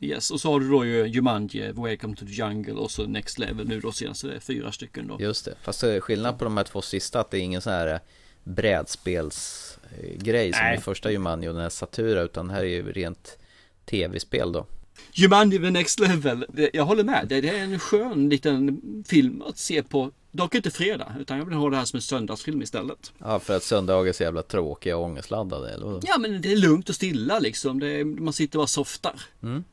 Yes, 0.03 0.31
och 0.31 0.41
så 0.41 0.51
har 0.51 0.59
du 0.59 0.69
då 0.69 0.85
ju 0.85 1.07
Jumanji, 1.07 1.71
Welcome 1.71 2.15
to 2.15 2.25
the 2.25 2.31
Jungle 2.31 2.73
och 2.73 2.91
så 2.91 3.07
Next 3.07 3.39
Level 3.39 3.67
nu 3.67 3.79
då 3.79 3.91
senast. 3.91 4.21
Det 4.21 4.35
är 4.35 4.39
fyra 4.39 4.71
stycken 4.71 5.07
då. 5.07 5.17
Just 5.19 5.45
det, 5.45 5.55
fast 5.61 5.83
skillnad 5.99 6.37
på 6.37 6.43
de 6.43 6.57
här 6.57 6.63
två 6.63 6.81
sista 6.81 7.19
att 7.19 7.31
det 7.31 7.37
är 7.37 7.41
ingen 7.41 7.61
sån 7.61 7.73
här 7.73 7.99
brädspelsgrej 8.43 10.53
som 10.53 10.73
i 10.77 10.77
första 10.77 11.11
Jumanji 11.11 11.49
och 11.49 11.53
den 11.53 11.63
här 11.63 11.69
Satura 11.69 12.21
utan 12.21 12.47
det 12.47 12.53
här 12.53 12.61
är 12.61 12.65
ju 12.65 12.91
rent 12.91 13.37
tv-spel 13.85 14.51
då. 14.51 14.65
Jumanji 15.13 15.59
the 15.59 15.69
next 15.69 15.99
level. 15.99 16.45
Jag 16.73 16.85
håller 16.85 17.03
med. 17.03 17.25
Det 17.29 17.49
är 17.49 17.63
en 17.63 17.79
skön 17.79 18.29
liten 18.29 18.81
film 19.07 19.41
att 19.41 19.57
se 19.57 19.83
på. 19.83 20.11
Dock 20.31 20.55
inte 20.55 20.71
fredag, 20.71 21.15
utan 21.19 21.37
jag 21.37 21.45
vill 21.45 21.53
ha 21.53 21.69
det 21.69 21.77
här 21.77 21.85
som 21.85 21.97
en 21.97 22.01
söndagsfilm 22.01 22.61
istället. 22.61 23.13
Ja, 23.17 23.39
för 23.39 23.57
att 23.57 23.63
söndagar 23.63 24.09
är 24.09 24.13
så 24.13 24.23
jävla 24.23 24.43
tråkiga 24.43 24.97
och 24.97 25.03
ångestladdade, 25.03 25.73
eller? 25.73 25.99
Ja, 26.03 26.17
men 26.17 26.41
det 26.41 26.51
är 26.51 26.55
lugnt 26.55 26.89
och 26.89 26.95
stilla 26.95 27.39
liksom. 27.39 27.83
Är, 27.83 28.03
man 28.03 28.33
sitter 28.33 28.57
och 28.57 28.61
bara 28.61 28.67
softar. 28.67 29.21
Mm. 29.43 29.63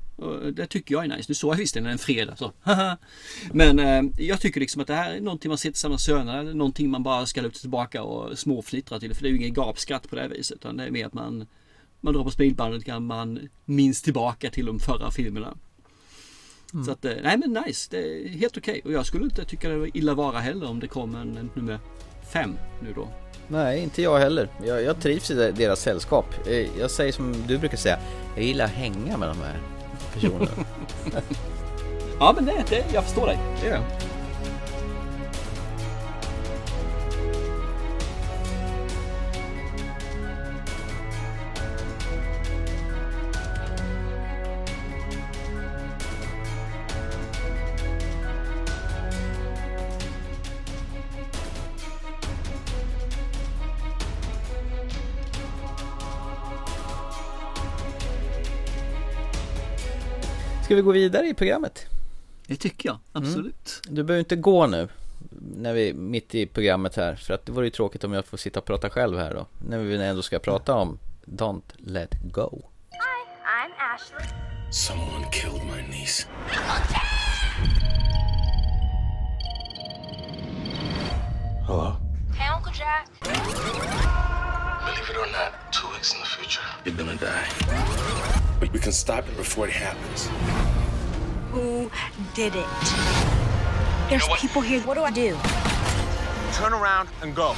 Det 0.52 0.66
tycker 0.66 0.94
jag 0.94 1.04
är 1.04 1.09
nice. 1.09 1.24
Nu 1.28 1.35
såg 1.35 1.52
jag 1.52 1.59
visserligen 1.59 1.92
en 1.92 1.98
fredag 1.98 2.37
så. 2.37 2.52
men 3.52 3.78
eh, 3.78 4.26
jag 4.26 4.40
tycker 4.40 4.61
liksom 4.61 4.81
att 4.81 4.88
det 4.88 4.94
här 4.94 5.14
är 5.14 5.20
någonting 5.20 5.48
man 5.48 5.59
sitter 5.59 5.72
tillsammans 5.72 6.04
sönerna. 6.04 6.42
Någonting 6.42 6.90
man 6.90 7.02
bara 7.02 7.26
ska 7.26 7.40
luta 7.40 7.59
tillbaka 7.59 8.02
och 8.02 8.38
småfnittra 8.38 9.00
till. 9.00 9.14
För 9.14 9.22
det 9.22 9.28
är 9.28 9.31
ju 9.31 9.37
ingen 9.37 9.54
gapskratt 9.54 10.11
på 10.11 10.16
det 10.16 10.22
här 10.22 10.28
viset. 10.28 10.57
Utan 10.57 10.76
det 10.76 10.85
är 10.85 10.90
mer 10.90 11.07
att 11.07 11.14
man 11.14 11.46
man 12.00 12.14
drar 12.14 12.24
på 12.24 12.31
smilbandet 12.31 12.85
kan 12.85 13.07
man 13.07 13.48
minns 13.64 14.02
tillbaka 14.02 14.50
till 14.50 14.66
de 14.66 14.81
förra 14.81 15.11
filmerna. 15.11 15.57
Mm. 16.72 16.85
Så 16.85 16.92
att, 16.92 17.04
eh, 17.04 17.12
nej 17.22 17.38
men 17.38 17.62
nice, 17.66 17.88
det 17.90 17.98
är 17.98 18.28
helt 18.28 18.57
okej. 18.57 18.78
Okay. 18.78 18.83
Och 18.92 18.98
jag 18.98 19.07
skulle 19.07 19.24
inte 19.24 19.44
tycka 19.44 19.68
det 19.68 19.76
var 19.76 19.96
illa 19.96 20.14
vara 20.14 20.38
heller 20.38 20.68
om 20.68 20.81
det 20.81 20.87
kom 20.87 21.14
en, 21.14 21.37
en 21.37 21.50
nummer 21.54 21.78
fem 22.33 22.57
nu 22.83 22.92
då. 22.92 23.09
Nej, 23.48 23.83
inte 23.83 24.02
jag 24.02 24.18
heller. 24.18 24.48
Jag, 24.66 24.83
jag 24.83 25.00
trivs 25.00 25.31
i 25.31 25.35
deras 25.35 25.81
sällskap. 25.81 26.46
Eh, 26.46 26.78
jag 26.78 26.90
säger 26.90 27.12
som 27.12 27.35
du 27.46 27.59
brukar 27.59 27.76
säga, 27.76 27.98
jag 28.37 28.44
gillar 28.44 28.64
att 28.64 28.70
hänga 28.70 29.16
med 29.16 29.28
de 29.28 29.38
här 29.38 29.78
personerna. 30.14 30.51
ja 32.21 32.33
men 32.37 32.44
det, 32.44 32.64
det, 32.68 32.85
jag 32.92 33.05
förstår 33.05 33.27
dig. 33.27 33.38
Det 33.61 33.66
gör 33.66 33.75
jag. 33.75 34.08
Vi 60.79 60.83
gå 60.83 60.93
vidare 60.93 61.27
i 61.27 61.35
programmet? 61.35 61.87
Det 62.47 62.57
tycker 62.57 62.88
jag, 62.88 62.99
absolut. 63.12 63.81
Mm. 63.85 63.95
Du 63.95 64.03
behöver 64.03 64.19
inte 64.19 64.37
gå 64.37 64.67
nu 64.67 64.88
när 65.57 65.73
vi 65.73 65.88
är 65.88 65.95
mitt 65.95 66.35
i 66.35 66.47
programmet 66.47 66.97
här 66.97 67.14
för 67.14 67.35
att 67.35 67.47
det 67.47 67.53
vore 67.53 67.67
ju 67.67 67.71
tråkigt 67.71 68.05
om 68.05 68.12
jag 68.12 68.25
får 68.25 68.37
sitta 68.37 68.61
och 68.61 68.64
prata 68.64 68.91
själv 68.91 69.19
här 69.19 69.35
då 69.35 69.47
när 69.69 69.79
vi 69.79 69.97
ändå 69.97 70.23
ska 70.23 70.38
prata 70.38 70.75
om 70.75 70.99
Don't 71.25 71.62
Let 71.77 72.11
Go. 72.23 72.62
Hi, 72.91 72.99
I'm 73.45 73.73
Ashley. 73.95 74.29
Someone 74.71 75.31
killed 75.33 75.62
my 75.64 75.99
niece. 75.99 76.29
Hello? 81.67 81.97
Hey, 82.37 82.57
Uncle 82.57 82.73
Jack. 82.79 84.08
Believe 84.88 85.11
it 85.11 85.16
or 85.18 85.31
not, 85.33 85.53
two 85.70 85.87
weeks 85.88 86.14
in 86.14 86.20
the 86.20 86.27
future, 86.27 86.62
you're 86.85 86.94
gonna 86.94 87.14
die. 87.16 87.46
But 88.59 88.72
we 88.72 88.79
can 88.79 88.92
stop 88.92 89.29
it 89.29 89.37
before 89.37 89.68
it 89.68 89.74
happens. 89.74 90.31
Who 91.53 91.90
did 92.35 92.55
it? 92.55 92.66
There's 94.09 94.22
you 94.22 94.29
know 94.29 94.40
people 94.40 94.62
here. 94.62 94.81
What 94.81 94.94
do 94.94 95.03
I 95.03 95.11
do? 95.11 95.37
Turn 96.55 96.72
around 96.72 97.09
and 97.22 97.35
go. 97.35 97.55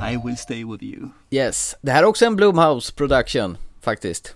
I 0.00 0.16
will 0.16 0.36
stay 0.36 0.64
with 0.64 0.82
you. 0.82 1.10
Yes, 1.30 1.76
det 1.80 1.92
här 1.92 2.02
är 2.02 2.06
också 2.06 2.26
en 2.26 2.36
Blumhouse 2.36 2.92
production 2.92 3.56
faktiskt. 3.80 4.34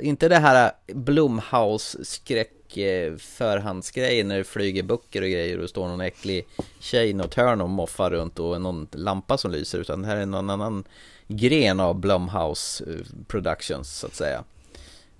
Inte 0.00 0.28
det 0.28 0.38
här 0.38 0.72
Blumhouse 0.94 2.04
skräck 2.04 2.50
Eh, 2.78 3.16
förhandsgrejer 3.16 4.24
när 4.24 4.38
det 4.38 4.44
flyger 4.44 4.82
böcker 4.82 5.22
och 5.22 5.28
grejer 5.28 5.58
och 5.58 5.68
står 5.68 5.88
någon 5.88 6.00
äcklig 6.00 6.46
tjej 6.80 7.10
i 7.10 7.14
något 7.14 7.34
hörn 7.34 7.60
och 7.60 7.70
moffar 7.70 8.10
runt 8.10 8.38
och 8.38 8.60
någon 8.60 8.88
lampa 8.92 9.38
som 9.38 9.50
lyser 9.50 9.78
utan 9.78 10.02
det 10.02 10.08
här 10.08 10.16
är 10.16 10.26
någon 10.26 10.50
annan 10.50 10.84
gren 11.28 11.80
av 11.80 12.00
Blumhouse 12.00 12.84
eh, 12.84 13.06
Productions 13.26 13.98
så 13.98 14.06
att 14.06 14.14
säga. 14.14 14.44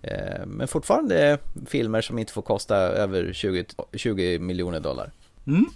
Eh, 0.03 0.47
men 0.47 0.69
fortfarande 0.69 1.39
filmer 1.67 2.01
som 2.01 2.19
inte 2.19 2.33
får 2.33 2.43
kosta 2.43 2.77
över 2.77 3.33
20, 3.33 3.65
20 3.93 4.39
miljoner 4.39 4.81
dollar. 4.81 5.13
Mm. 5.47 5.67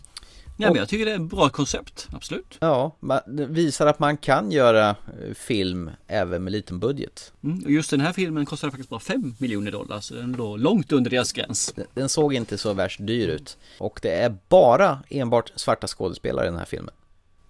Ja, 0.60 0.68
men 0.68 0.78
jag 0.78 0.88
tycker 0.88 1.04
det 1.04 1.10
är 1.10 1.16
ett 1.16 1.30
bra 1.30 1.48
koncept, 1.48 2.08
absolut. 2.12 2.56
Ja, 2.60 2.96
det 3.26 3.46
visar 3.46 3.86
att 3.86 3.98
man 3.98 4.16
kan 4.16 4.52
göra 4.52 4.88
eh, 4.90 5.34
film 5.34 5.90
även 6.06 6.44
med 6.44 6.52
liten 6.52 6.80
budget. 6.80 7.32
Mm, 7.44 7.64
och 7.64 7.70
just 7.70 7.90
den 7.90 8.00
här 8.00 8.12
filmen 8.12 8.46
kostade 8.46 8.70
faktiskt 8.70 8.90
bara 8.90 9.00
5 9.00 9.34
miljoner 9.38 9.72
dollar, 9.72 10.00
så 10.00 10.14
den 10.14 10.32
låg 10.32 10.58
långt 10.58 10.92
under 10.92 11.10
deras 11.10 11.32
gräns. 11.32 11.74
Den, 11.94 12.08
såg 12.08 12.34
inte 12.34 12.58
så 12.58 12.72
värst 12.72 13.00
dyr 13.02 13.28
ut. 13.28 13.58
Och 13.78 13.98
det 14.02 14.14
är 14.14 14.36
bara 14.48 15.02
enbart 15.08 15.52
svarta 15.56 15.86
skådespelare 15.86 16.46
i 16.46 16.50
den 16.50 16.58
här 16.58 16.64
filmen. 16.64 16.94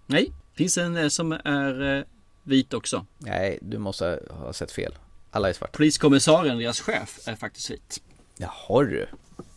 Nej, 0.07 0.33
finns 0.55 0.79
en 0.79 0.97
eh, 0.97 1.09
som 1.09 1.33
är 1.33 1.99
eh, 1.99 2.05
vit 2.43 2.75
också. 2.75 3.07
Nej, 3.19 3.59
du 3.63 3.79
måste 3.79 4.21
ha 4.31 4.53
sett 4.53 4.73
fel. 4.73 4.93
Alla 5.31 5.49
är 5.49 5.53
svarta. 5.53 5.77
Poliskommissarien, 5.77 6.59
deras 6.59 6.81
chef, 6.81 7.19
är 7.25 7.37
faktiskt 7.37 7.71
vit. 7.71 8.03
Jaha 8.37 8.83
du. 8.83 9.07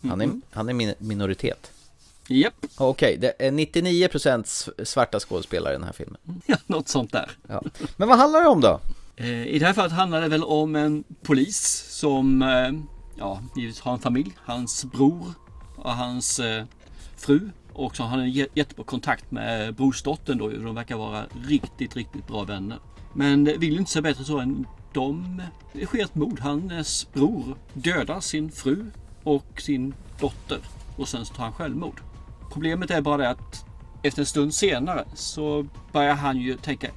Han 0.02 0.20
är, 0.20 0.24
mm 0.24 0.42
han 0.50 0.68
är 0.68 0.72
min 0.72 0.94
minoritet. 0.98 1.72
Japp. 2.28 2.54
Yep. 2.62 2.70
Okej, 2.76 3.16
okay, 3.18 3.32
det 3.38 3.46
är 3.46 3.50
99% 3.50 4.84
svarta 4.84 5.20
skådespelare 5.20 5.72
i 5.72 5.76
den 5.76 5.84
här 5.84 5.92
filmen. 5.92 6.20
Ja, 6.46 6.56
något 6.66 6.88
sånt 6.88 7.12
där. 7.12 7.30
Ja. 7.48 7.62
Men 7.96 8.08
vad 8.08 8.18
handlar 8.18 8.40
det 8.40 8.48
om 8.48 8.60
då? 8.60 8.80
Eh, 9.16 9.46
I 9.46 9.58
det 9.58 9.66
här 9.66 9.72
fallet 9.72 9.92
handlar 9.92 10.20
det 10.20 10.28
väl 10.28 10.44
om 10.44 10.76
en 10.76 11.04
polis 11.22 11.86
som 11.90 12.42
eh, 12.42 12.72
ja, 13.18 13.40
givetvis 13.56 13.80
har 13.80 13.92
en 13.92 13.98
familj. 13.98 14.32
Hans 14.44 14.84
bror 14.84 15.34
och 15.76 15.92
hans 15.92 16.40
eh, 16.40 16.64
fru. 17.16 17.50
Och 17.72 17.96
så 17.96 18.02
har 18.02 18.10
han 18.10 18.20
en 18.20 18.30
jättebra 18.30 18.84
kontakt 18.84 19.30
med 19.30 19.74
brorsdottern 19.74 20.38
då. 20.38 20.48
De 20.48 20.74
verkar 20.74 20.96
vara 20.96 21.24
riktigt, 21.46 21.96
riktigt 21.96 22.26
bra 22.26 22.44
vänner. 22.44 22.78
Men 23.14 23.44
vill 23.44 23.78
inte 23.78 23.90
så 23.90 24.02
bättre 24.02 24.24
så 24.24 24.38
än 24.38 24.66
de. 24.92 25.42
Det 25.72 25.86
sker 25.86 26.04
ett 26.04 26.14
mord. 26.14 26.40
Hans 26.40 27.12
bror 27.12 27.56
dödar 27.72 28.20
sin 28.20 28.50
fru 28.50 28.90
och 29.22 29.60
sin 29.60 29.94
dotter. 30.20 30.58
Och 30.96 31.08
sen 31.08 31.24
så 31.24 31.34
tar 31.34 31.44
han 31.44 31.52
självmord. 31.52 32.00
Problemet 32.54 32.90
är 32.90 33.00
bara 33.00 33.16
det 33.16 33.30
att 33.30 33.64
efter 34.02 34.22
en 34.22 34.26
stund 34.26 34.54
senare 34.54 35.04
så 35.14 35.66
börjar 35.92 36.14
han 36.14 36.36
ju 36.36 36.56
tänka 36.56 36.90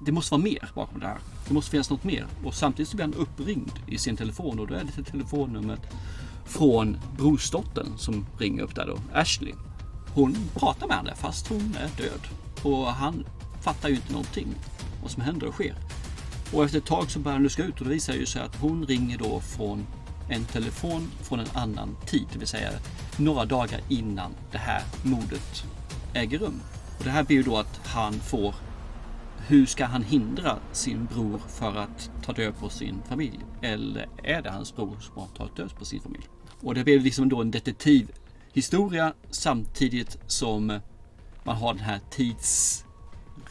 det 0.00 0.12
måste 0.12 0.34
vara 0.34 0.42
mer 0.42 0.70
bakom 0.74 1.00
det 1.00 1.06
här. 1.06 1.18
Det 1.48 1.54
måste 1.54 1.70
finnas 1.70 1.90
något 1.90 2.04
mer. 2.04 2.26
Och 2.44 2.54
samtidigt 2.54 2.88
så 2.88 2.96
blir 2.96 3.06
han 3.06 3.14
uppringd 3.14 3.72
i 3.86 3.98
sin 3.98 4.16
telefon 4.16 4.58
och 4.58 4.66
då 4.66 4.74
är 4.74 4.84
det 4.96 5.02
telefonnumret 5.04 5.80
från 6.44 6.96
brorsdottern 7.16 7.98
som 7.98 8.26
ringer 8.38 8.62
upp 8.62 8.74
där 8.74 8.86
då, 8.86 8.98
Ashley. 9.12 9.52
Hon 10.14 10.36
pratar 10.54 10.86
med 10.86 10.96
henne 10.96 11.14
fast 11.14 11.48
hon 11.48 11.76
är 11.80 12.02
död. 12.02 12.20
Och 12.62 12.86
han 12.86 13.26
fattar 13.60 13.88
ju 13.88 13.94
inte 13.94 14.12
någonting 14.12 14.48
vad 15.02 15.10
som 15.10 15.22
händer 15.22 15.46
och 15.46 15.54
sker. 15.54 15.74
Och 16.52 16.64
efter 16.64 16.78
ett 16.78 16.86
tag 16.86 17.10
så 17.10 17.18
börjar 17.18 17.36
han 17.36 17.42
luska 17.42 17.64
ut 17.64 17.78
och 17.80 17.84
det 17.84 17.92
visar 17.92 18.14
ju 18.14 18.26
sig 18.26 18.42
att 18.42 18.56
hon 18.56 18.86
ringer 18.86 19.18
då 19.18 19.40
från 19.40 19.86
en 20.28 20.44
telefon 20.44 21.10
från 21.22 21.40
en 21.40 21.46
annan 21.54 21.96
tid, 22.06 22.26
det 22.32 22.38
vill 22.38 22.48
säga 22.48 22.70
några 23.16 23.44
dagar 23.44 23.80
innan 23.88 24.34
det 24.52 24.58
här 24.58 24.82
mordet 25.02 25.64
äger 26.14 26.38
rum. 26.38 26.60
Och 26.98 27.04
det 27.04 27.10
här 27.10 27.24
blir 27.24 27.36
ju 27.36 27.42
då 27.42 27.56
att 27.56 27.80
han 27.84 28.12
får 28.12 28.54
hur 29.46 29.66
ska 29.66 29.84
han 29.84 30.02
hindra 30.02 30.58
sin 30.72 31.06
bror 31.06 31.40
för 31.48 31.76
att 31.76 32.10
ta 32.22 32.32
död 32.32 32.54
på 32.58 32.68
sin 32.68 33.02
familj? 33.08 33.40
Eller 33.62 34.08
är 34.22 34.42
det 34.42 34.50
hans 34.50 34.76
bror 34.76 34.96
som 35.00 35.18
har 35.18 35.26
tagit 35.26 35.56
död 35.56 35.76
på 35.78 35.84
sin 35.84 36.00
familj? 36.00 36.28
Och 36.60 36.74
det 36.74 36.84
blir 36.84 37.00
liksom 37.00 37.28
då 37.28 37.40
en 37.40 37.50
detektivhistoria 37.50 39.14
samtidigt 39.30 40.18
som 40.26 40.80
man 41.44 41.56
har 41.56 41.74
den 41.74 41.82
här 41.82 42.00
tids 42.10 42.84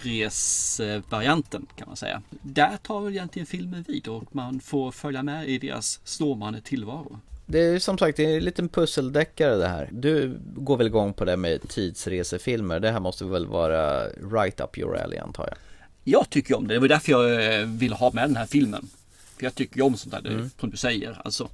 resvarianten 0.04 1.66
kan 1.76 1.88
man 1.88 1.98
säga. 1.98 2.22
Där 2.30 2.78
tar 2.78 3.02
väl 3.02 3.14
egentligen 3.14 3.46
filmen 3.46 3.86
vid 3.88 4.08
och 4.08 4.36
man 4.36 4.60
får 4.60 4.92
följa 4.92 5.24
med 5.24 5.50
i 5.50 5.58
deras 5.58 6.00
stormande 6.04 6.62
tillvaro. 6.62 7.20
Det 7.46 7.60
är 7.60 7.80
som 7.80 7.98
sagt 7.98 8.18
det 8.18 8.26
är 8.26 8.38
en 8.38 8.44
liten 8.44 8.70
pusseldeckare 8.70 9.56
det 9.56 9.68
här. 9.68 9.90
Du 9.92 10.40
går 10.56 10.78
väl 10.78 10.88
igång 10.88 11.14
på 11.14 11.26
det 11.26 11.38
med 11.38 11.70
tidsresefilmer. 11.70 12.80
Det 12.80 12.92
här 12.92 13.00
måste 13.00 13.26
väl 13.26 13.46
vara 13.46 14.08
right 14.08 14.60
up 14.60 14.78
your 14.78 14.98
alley 14.98 15.20
antar 15.20 15.48
jag. 15.48 15.58
Jag 16.04 16.30
tycker 16.30 16.58
om 16.58 16.68
det. 16.68 16.74
Det 16.74 16.80
var 16.80 16.88
därför 16.88 17.12
jag 17.12 17.60
eh, 17.60 17.68
ville 17.68 17.96
ha 17.96 18.12
med 18.12 18.30
den 18.30 18.36
här 18.36 18.46
filmen. 18.46 18.90
För 19.38 19.44
jag 19.44 19.56
tycker 19.56 19.82
om 19.82 19.98
sånt 19.98 20.24
där, 20.24 20.32
mm. 20.32 20.50
som 20.60 20.70
du 20.70 20.78
säger. 20.78 21.22
Alltså, 21.26 21.50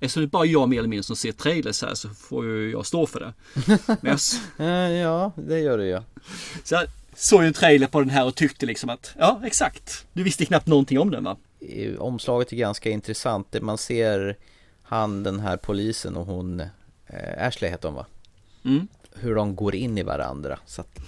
Eftersom 0.00 0.22
det 0.22 0.26
är 0.26 0.30
bara 0.30 0.44
jag 0.44 0.68
mer 0.68 0.78
eller 0.78 0.88
mindre 0.88 1.02
som 1.02 1.16
ser 1.16 1.32
trailers 1.32 1.82
här 1.82 1.94
så 1.94 2.08
får 2.08 2.44
ju 2.44 2.70
jag 2.70 2.86
stå 2.86 3.06
för 3.06 3.20
det. 3.20 3.32
jag... 4.58 4.92
ja, 4.92 5.32
det 5.36 5.58
gör 5.60 5.78
du 5.78 5.86
ju. 5.86 6.00
Så 6.64 6.84
såg 7.14 7.42
ju 7.42 7.46
en 7.46 7.52
trailer 7.52 7.86
på 7.86 8.00
den 8.00 8.10
här 8.10 8.26
och 8.26 8.34
tyckte 8.34 8.66
liksom 8.66 8.90
att 8.90 9.14
ja, 9.18 9.40
exakt. 9.44 10.06
Du 10.12 10.22
visste 10.22 10.44
knappt 10.44 10.66
någonting 10.66 10.98
om 10.98 11.10
den 11.10 11.24
va? 11.24 11.36
Omslaget 11.98 12.52
är 12.52 12.56
ganska 12.56 12.90
intressant. 12.90 13.62
Man 13.62 13.78
ser 13.78 14.36
han, 14.82 15.22
den 15.22 15.40
här 15.40 15.56
polisen 15.56 16.16
och 16.16 16.26
hon, 16.26 16.60
eh, 17.06 17.46
Ashley 17.46 17.70
heter 17.70 17.88
hon 17.88 17.94
va? 17.94 18.06
Mm. 18.64 18.88
Hur 19.14 19.34
de 19.34 19.56
går 19.56 19.74
in 19.74 19.98
i 19.98 20.02
varandra. 20.02 20.58
Så 20.66 20.80
att 20.80 21.00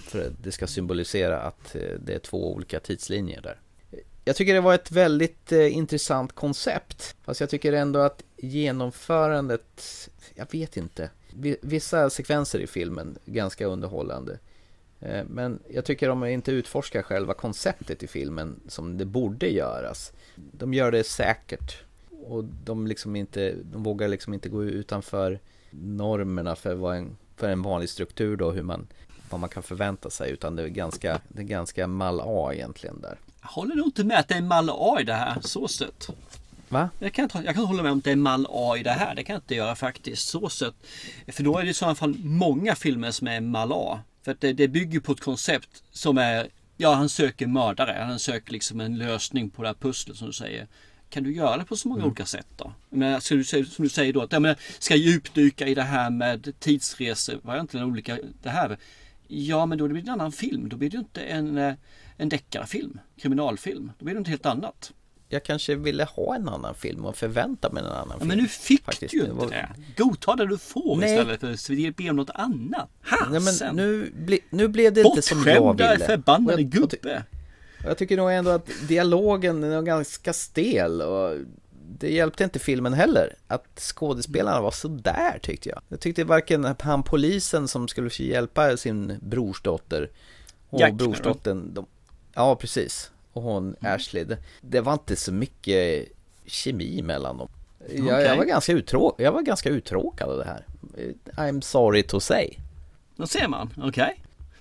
det 0.43 0.51
ska 0.51 0.67
symbolisera 0.67 1.41
att 1.41 1.75
eh, 1.75 1.81
det 2.05 2.13
är 2.13 2.19
två 2.19 2.53
olika 2.53 2.79
tidslinjer 2.79 3.41
där. 3.41 3.59
Jag 4.25 4.35
tycker 4.35 4.53
det 4.53 4.61
var 4.61 4.73
ett 4.73 4.91
väldigt 4.91 5.51
eh, 5.51 5.77
intressant 5.77 6.33
koncept. 6.33 7.15
Fast 7.25 7.39
jag 7.39 7.49
tycker 7.49 7.73
ändå 7.73 7.99
att 7.99 8.23
genomförandet, 8.37 10.09
jag 10.35 10.47
vet 10.51 10.77
inte. 10.77 11.09
Vissa 11.61 12.09
sekvenser 12.09 12.59
i 12.59 12.67
filmen 12.67 13.17
ganska 13.25 13.65
underhållande. 13.65 14.39
Eh, 15.05 15.23
men 15.29 15.59
jag 15.69 15.85
tycker 15.85 16.09
de 16.09 16.25
inte 16.25 16.51
utforskar 16.51 17.01
själva 17.01 17.33
konceptet 17.33 18.03
i 18.03 18.07
filmen 18.07 18.59
som 18.67 18.97
det 18.97 19.05
borde 19.05 19.47
göras. 19.47 20.11
De 20.35 20.73
gör 20.73 20.91
det 20.91 21.03
säkert. 21.03 21.77
Och 22.27 22.43
de, 22.43 22.87
liksom 22.87 23.15
inte, 23.15 23.55
de 23.63 23.83
vågar 23.83 24.07
liksom 24.07 24.33
inte 24.33 24.49
gå 24.49 24.63
utanför 24.63 25.39
normerna 25.71 26.55
för, 26.55 26.75
vad 26.75 26.97
en, 26.97 27.17
för 27.35 27.49
en 27.49 27.61
vanlig 27.61 27.89
struktur 27.89 28.37
då, 28.37 28.51
hur 28.51 28.63
man, 28.63 28.87
vad 29.29 29.39
man 29.39 29.49
kan 29.49 29.63
förvänta 29.63 30.09
sig. 30.09 30.31
Utan 30.31 30.55
det 30.55 30.63
är 30.63 30.67
ganska, 30.67 31.19
det 31.27 31.41
är 31.41 31.45
ganska 31.45 31.87
mal 31.87 32.21
A 32.23 32.53
egentligen 32.53 33.01
där. 33.01 33.17
Jag 33.41 33.47
håller 33.47 33.75
nog 33.75 33.85
inte 33.85 34.03
med 34.03 34.19
att 34.19 34.27
det 34.27 34.35
är 34.35 34.41
mal 34.41 34.69
A 34.73 34.97
i 35.01 35.03
det 35.03 35.13
här, 35.13 35.37
så 35.41 35.67
sett. 35.67 36.09
Va? 36.69 36.89
Jag 36.99 37.13
kan, 37.13 37.23
inte, 37.23 37.41
jag 37.45 37.55
kan 37.55 37.65
hålla 37.65 37.83
med 37.83 37.91
om 37.91 37.97
att 37.97 38.03
det 38.03 38.11
är 38.11 38.15
mal 38.15 38.47
A 38.49 38.77
i 38.77 38.83
det 38.83 38.91
här. 38.91 39.15
Det 39.15 39.23
kan 39.23 39.33
jag 39.33 39.41
inte 39.41 39.55
göra 39.55 39.75
faktiskt. 39.75 40.27
Så 40.27 40.49
sett. 40.49 40.75
För 41.27 41.43
då 41.43 41.57
är 41.57 41.63
det 41.63 41.69
i 41.69 41.73
så 41.73 41.95
fall 41.95 42.15
många 42.23 42.75
filmer 42.75 43.11
som 43.11 43.27
är 43.27 43.41
mal 43.41 43.71
A. 43.73 43.99
För 44.25 44.31
att 44.31 44.41
det, 44.41 44.53
det 44.53 44.67
bygger 44.67 44.99
på 44.99 45.11
ett 45.11 45.19
koncept 45.19 45.83
som 45.91 46.17
är, 46.17 46.47
ja 46.77 46.93
han 46.93 47.09
söker 47.09 47.47
mördare, 47.47 48.03
han 48.07 48.19
söker 48.19 48.51
liksom 48.51 48.79
en 48.79 48.97
lösning 48.97 49.49
på 49.49 49.61
det 49.61 49.67
här 49.67 49.75
pusslet 49.75 50.17
som 50.17 50.27
du 50.27 50.33
säger. 50.33 50.67
Kan 51.09 51.23
du 51.23 51.33
göra 51.33 51.57
det 51.57 51.65
på 51.65 51.75
så 51.75 51.87
många 51.87 51.99
mm. 51.99 52.07
olika 52.07 52.25
sätt 52.25 52.47
då? 52.55 52.73
Men 52.89 53.21
ska 53.21 53.35
du, 53.35 53.43
som 53.43 53.83
du 53.83 53.89
säger 53.89 54.13
då, 54.13 54.21
att 54.21 54.31
jag 54.31 54.41
menar, 54.41 54.57
ska 54.79 54.95
djupdyka 54.95 55.67
i 55.67 55.75
det 55.75 55.83
här 55.83 56.09
med 56.09 56.59
tidsresevarianten, 56.59 57.83
olika, 57.83 58.19
det 58.43 58.49
här. 58.49 58.77
Ja 59.27 59.65
men 59.65 59.77
då 59.77 59.87
blir 59.87 60.01
det 60.01 60.07
en 60.07 60.13
annan 60.13 60.31
film, 60.31 60.69
då 60.69 60.77
blir 60.77 60.89
det 60.89 60.97
inte 60.97 61.21
en, 61.21 61.57
eh, 61.57 61.73
en 62.17 62.29
deckarfilm, 62.29 62.99
kriminalfilm. 63.17 63.91
Då 63.99 64.05
blir 64.05 64.13
det 64.15 64.19
något 64.19 64.29
helt 64.29 64.45
annat 64.45 64.93
jag 65.35 65.43
kanske 65.43 65.75
ville 65.75 66.03
ha 66.03 66.35
en 66.35 66.49
annan 66.49 66.75
film 66.75 67.05
och 67.05 67.17
förvänta 67.17 67.69
mig 67.69 67.83
en 67.83 67.89
annan 67.89 68.07
ja, 68.09 68.17
film. 68.17 68.27
Men 68.27 68.37
nu 68.37 68.47
fick 68.47 68.83
faktiskt. 68.83 69.11
du 69.11 69.17
ju 69.17 69.25
inte 69.25 69.45
det. 69.45 69.69
Godta 69.97 70.35
det 70.35 70.47
du 70.47 70.57
får 70.57 70.97
Nej. 70.97 71.11
istället 71.11 71.39
för 71.39 71.87
att 71.87 71.95
be 71.95 72.09
om 72.09 72.15
något 72.15 72.29
annat. 72.33 72.89
Nej, 73.31 73.41
men 73.41 73.75
nu, 73.75 74.11
ble, 74.15 74.39
nu 74.49 74.67
blev 74.67 74.93
det 74.93 75.01
inte 75.01 75.21
som 75.21 75.37
jag 75.37 75.53
ville. 75.53 75.59
Bortskämda 75.59 76.05
förbannade 76.05 76.63
gubbe. 76.63 77.23
Jag 77.83 77.97
tycker 77.97 78.17
nog 78.17 78.31
ändå 78.31 78.51
att 78.51 78.69
dialogen 78.87 79.63
är 79.63 79.81
ganska 79.81 80.33
stel 80.33 81.01
och 81.01 81.37
det 81.99 82.09
hjälpte 82.09 82.43
inte 82.43 82.59
filmen 82.59 82.93
heller 82.93 83.35
att 83.47 83.79
skådespelarna 83.79 84.61
var 84.61 84.71
sådär 84.71 85.39
tyckte 85.41 85.69
jag. 85.69 85.81
Jag 85.89 85.99
tyckte 85.99 86.23
varken 86.23 86.75
han 86.79 87.03
polisen 87.03 87.67
som 87.67 87.87
skulle 87.87 88.09
hjälpa 88.09 88.77
sin 88.77 89.19
brorsdotter 89.21 90.09
och 90.69 90.79
Jack, 90.79 90.93
brorsdottern, 90.93 91.73
de, 91.73 91.85
ja 92.33 92.55
precis, 92.55 93.11
och 93.35 93.41
hon 93.41 93.63
mm. 93.63 93.95
Ashley. 93.95 94.23
Det, 94.23 94.37
det, 94.61 94.81
var 94.81 94.93
inte 94.93 95.15
så 95.15 95.33
mycket 95.33 96.07
kemi 96.45 97.01
mellan 97.01 97.37
dem. 97.37 97.49
Jag, 97.89 98.05
okay. 98.05 98.23
jag, 98.23 98.37
var 98.37 98.45
ganska 98.45 98.73
uttråk, 98.73 99.15
jag 99.17 99.31
var 99.31 99.41
ganska 99.41 99.69
uttråkad 99.69 100.29
av 100.29 100.37
det 100.37 100.45
här. 100.45 100.65
I'm 101.35 101.61
sorry 101.61 102.03
to 102.03 102.19
say. 102.19 102.49
Då 103.15 103.27
ser 103.27 103.47
man, 103.47 103.73
okej. 103.77 103.89
Okay. 103.89 104.13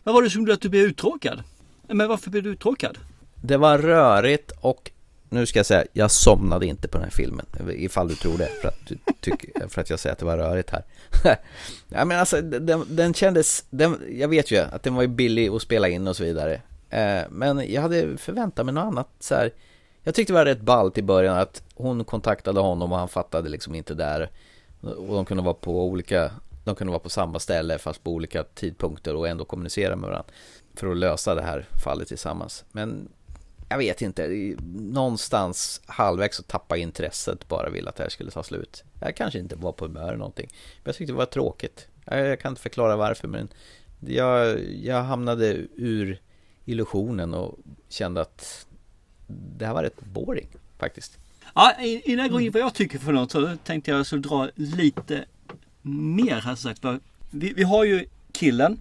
Vad 0.02 0.14
var 0.14 0.22
det 0.22 0.30
som 0.30 0.40
gjorde 0.40 0.54
att 0.54 0.60
du 0.60 0.68
blev 0.68 0.82
uttråkad? 0.82 1.42
Men 1.88 2.08
varför 2.08 2.30
blev 2.30 2.42
du 2.42 2.50
uttråkad? 2.50 2.98
Det 3.42 3.56
var 3.56 3.78
rörigt 3.78 4.52
och 4.60 4.90
nu 5.28 5.46
ska 5.46 5.58
jag 5.58 5.66
säga, 5.66 5.84
jag 5.92 6.10
somnade 6.10 6.66
inte 6.66 6.88
på 6.88 6.98
den 6.98 7.04
här 7.04 7.10
filmen 7.10 7.46
Ifall 7.70 8.08
du 8.08 8.14
tror 8.14 8.38
det, 8.38 8.48
för 8.62 8.68
att, 8.68 8.86
du 8.86 8.98
tycker, 9.20 9.68
för 9.68 9.80
att 9.80 9.90
jag 9.90 9.98
säger 9.98 10.12
att 10.12 10.18
det 10.18 10.24
var 10.24 10.36
rörigt 10.36 10.70
här 10.70 10.84
Ja 11.88 12.04
men 12.04 12.18
alltså, 12.18 12.40
den, 12.40 12.84
den 12.88 13.14
kändes, 13.14 13.64
den, 13.70 14.00
jag 14.10 14.28
vet 14.28 14.50
ju 14.50 14.58
att 14.58 14.82
den 14.82 14.94
var 14.94 15.06
billig 15.06 15.48
att 15.48 15.62
spela 15.62 15.88
in 15.88 16.08
och 16.08 16.16
så 16.16 16.24
vidare 16.24 16.60
Eh, 16.90 17.22
men 17.30 17.72
jag 17.72 17.82
hade 17.82 18.16
förväntat 18.16 18.66
mig 18.66 18.74
något 18.74 18.84
annat 18.84 19.08
så 19.20 19.34
här. 19.34 19.52
Jag 20.02 20.14
tyckte 20.14 20.32
det 20.32 20.38
var 20.38 20.44
rätt 20.44 20.60
ballt 20.60 20.98
i 20.98 21.02
början 21.02 21.38
att 21.38 21.62
hon 21.74 22.04
kontaktade 22.04 22.60
honom 22.60 22.92
och 22.92 22.98
han 22.98 23.08
fattade 23.08 23.48
liksom 23.48 23.74
inte 23.74 23.94
där. 23.94 24.30
Och 24.80 25.14
de 25.14 25.24
kunde 25.24 25.42
vara 25.42 25.54
på 25.54 25.84
olika, 25.84 26.30
de 26.64 26.74
kunde 26.74 26.90
vara 26.90 27.00
på 27.00 27.10
samma 27.10 27.38
ställe 27.38 27.78
fast 27.78 28.04
på 28.04 28.10
olika 28.10 28.44
tidpunkter 28.44 29.14
och 29.14 29.28
ändå 29.28 29.44
kommunicera 29.44 29.96
med 29.96 30.10
varandra. 30.10 30.32
För 30.74 30.90
att 30.90 30.96
lösa 30.96 31.34
det 31.34 31.42
här 31.42 31.66
fallet 31.84 32.08
tillsammans. 32.08 32.64
Men 32.72 33.08
jag 33.68 33.78
vet 33.78 34.02
inte, 34.02 34.28
någonstans 34.74 35.80
halvvägs 35.86 36.36
så 36.36 36.42
tappade 36.42 36.80
intresset 36.80 37.48
bara 37.48 37.70
vill 37.70 37.88
att 37.88 37.96
det 37.96 38.02
här 38.02 38.10
skulle 38.10 38.30
ta 38.30 38.42
slut. 38.42 38.84
Jag 39.00 39.16
kanske 39.16 39.38
inte 39.38 39.56
var 39.56 39.72
på 39.72 39.84
humör 39.84 40.08
eller 40.08 40.16
någonting. 40.16 40.48
Men 40.50 40.82
jag 40.84 40.94
tyckte 40.94 41.12
det 41.12 41.16
var 41.16 41.26
tråkigt. 41.26 41.88
Jag 42.04 42.40
kan 42.40 42.52
inte 42.52 42.62
förklara 42.62 42.96
varför 42.96 43.28
men 43.28 43.48
jag, 44.00 44.64
jag 44.74 45.02
hamnade 45.02 45.46
ur 45.76 46.20
illusionen 46.64 47.34
och 47.34 47.58
kände 47.88 48.20
att 48.20 48.66
det 49.26 49.66
här 49.66 49.74
var 49.74 49.82
rätt 49.82 50.04
boring 50.04 50.48
faktiskt. 50.78 51.18
Ja, 51.54 51.72
innan 51.80 52.24
jag 52.24 52.30
går 52.30 52.40
in 52.40 52.52
på 52.52 52.58
vad 52.58 52.66
jag 52.66 52.74
tycker 52.74 52.98
för 52.98 53.12
något 53.12 53.32
så 53.32 53.56
tänkte 53.64 53.90
jag 53.90 54.06
så 54.06 54.16
dra 54.16 54.48
lite 54.54 55.24
mer 55.82 56.40
här 56.40 56.54
sagt. 56.54 56.84
Vi, 57.30 57.52
vi 57.52 57.62
har 57.62 57.84
ju 57.84 58.06
killen, 58.32 58.80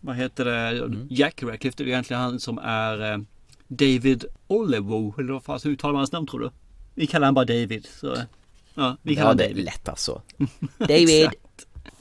vad 0.00 0.16
heter 0.16 0.44
det, 0.44 0.68
mm. 0.84 1.06
Jack 1.10 1.42
Radcliffe, 1.42 1.76
det 1.76 1.84
är 1.84 1.88
egentligen 1.88 2.22
han 2.22 2.40
som 2.40 2.58
är 2.58 3.12
eh, 3.12 3.18
David 3.68 4.24
Olevo, 4.46 5.14
eller 5.18 5.32
vad 5.32 5.44
fan 5.44 5.60
uttalar 5.64 5.92
man 5.92 6.00
hans 6.00 6.12
namn 6.12 6.26
tror 6.26 6.40
du? 6.40 6.50
Vi 6.94 7.06
kallar 7.06 7.26
honom 7.26 7.34
bara 7.34 7.44
David. 7.44 7.88
Så, 8.00 8.16
ja, 8.74 8.96
vi 9.02 9.16
kallar 9.16 9.30
ja, 9.30 9.34
det 9.34 9.44
är 9.44 9.48
David. 9.48 9.64
lätt 9.64 9.88
alltså. 9.88 10.22
David! 10.78 11.30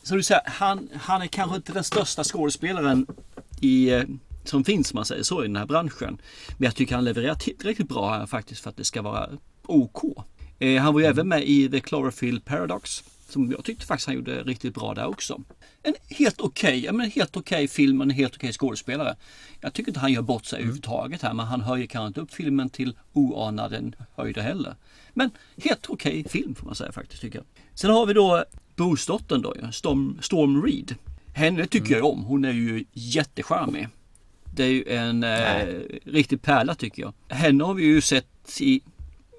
så 0.04 0.16
du 0.16 0.24
säger, 0.24 0.42
han, 0.46 0.90
han 0.94 1.22
är 1.22 1.28
kanske 1.28 1.56
inte 1.56 1.74
den 1.74 1.84
största 1.84 2.24
skådespelaren 2.24 3.08
i 3.62 3.90
eh, 3.90 4.04
som 4.44 4.64
finns 4.64 4.94
man 4.94 5.06
säger 5.06 5.24
så 5.24 5.44
i 5.44 5.48
den 5.48 5.56
här 5.56 5.66
branschen. 5.66 6.18
Men 6.58 6.66
jag 6.66 6.76
tycker 6.76 6.96
han 6.96 7.04
levererar 7.04 7.36
tillräckligt 7.36 7.90
bra 7.90 8.10
här 8.14 8.26
faktiskt 8.26 8.62
för 8.62 8.70
att 8.70 8.78
det 8.78 8.84
ska 8.84 9.02
vara 9.02 9.30
OK. 9.68 10.04
Eh, 10.60 10.82
han 10.82 10.94
var 10.94 11.00
ju 11.00 11.06
mm. 11.06 11.18
även 11.18 11.28
med 11.28 11.44
i 11.44 11.70
The 11.70 11.80
Cloverfield 11.80 12.46
Paradox. 12.46 13.04
Som 13.30 13.52
jag 13.52 13.64
tyckte 13.64 13.86
faktiskt 13.86 14.08
han 14.08 14.16
gjorde 14.16 14.44
riktigt 14.44 14.74
bra 14.74 14.94
där 14.94 15.08
också. 15.08 15.42
En 15.84 15.94
helt 16.10 16.42
okej, 16.42 16.90
okay, 16.90 17.10
helt 17.10 17.38
okej 17.38 17.56
okay 17.58 17.68
film 17.68 18.00
och 18.00 18.04
en 18.04 18.10
helt 18.10 18.36
okej 18.36 18.48
okay 18.48 18.54
skådespelare. 18.54 19.16
Jag 19.62 19.74
tycker 19.74 19.90
inte 19.90 20.00
han 20.00 20.14
gör 20.14 20.22
bort 20.22 20.46
sig 20.46 20.58
mm. 20.58 20.64
överhuvudtaget 20.64 21.22
här 21.22 21.34
men 21.34 21.46
han 21.46 21.62
höjer 21.62 21.88
kanske 21.88 22.08
inte 22.08 22.22
upp 22.22 22.34
filmen 22.34 22.70
till 22.70 22.98
oanade 23.14 23.92
höjder 24.16 24.42
heller. 24.42 24.76
Men 25.14 25.30
helt 25.64 25.90
okej 25.90 26.26
film 26.30 26.56
får 26.56 26.66
man 26.66 26.76
säga 26.76 26.92
faktiskt 26.92 27.22
tycker 27.22 27.40
jag. 27.40 27.46
Sen 27.74 27.92
har 27.92 28.06
vi 28.06 28.14
då 28.14 28.44
brorsdottern 28.76 29.42
då, 29.42 29.56
Storm, 29.72 30.18
Storm 30.22 30.64
Reed. 30.66 30.96
Henne 31.34 31.68
tycker 31.68 31.88
mm. 31.88 31.98
jag 31.98 32.06
om. 32.06 32.24
Hon 32.24 32.46
är 32.46 32.52
ju 32.52 32.86
jättecharmig. 32.94 33.88
Det 34.56 34.64
är 34.64 34.70
ju 34.70 34.84
en 34.88 35.24
eh, 35.24 35.66
riktig 36.06 36.42
pärla 36.42 36.76
tycker 36.76 37.02
jag. 37.02 37.14
Henne 37.28 37.64
har 37.64 37.74
vi 37.74 37.84
ju 37.84 38.02
sett 38.02 38.62
i 38.62 38.82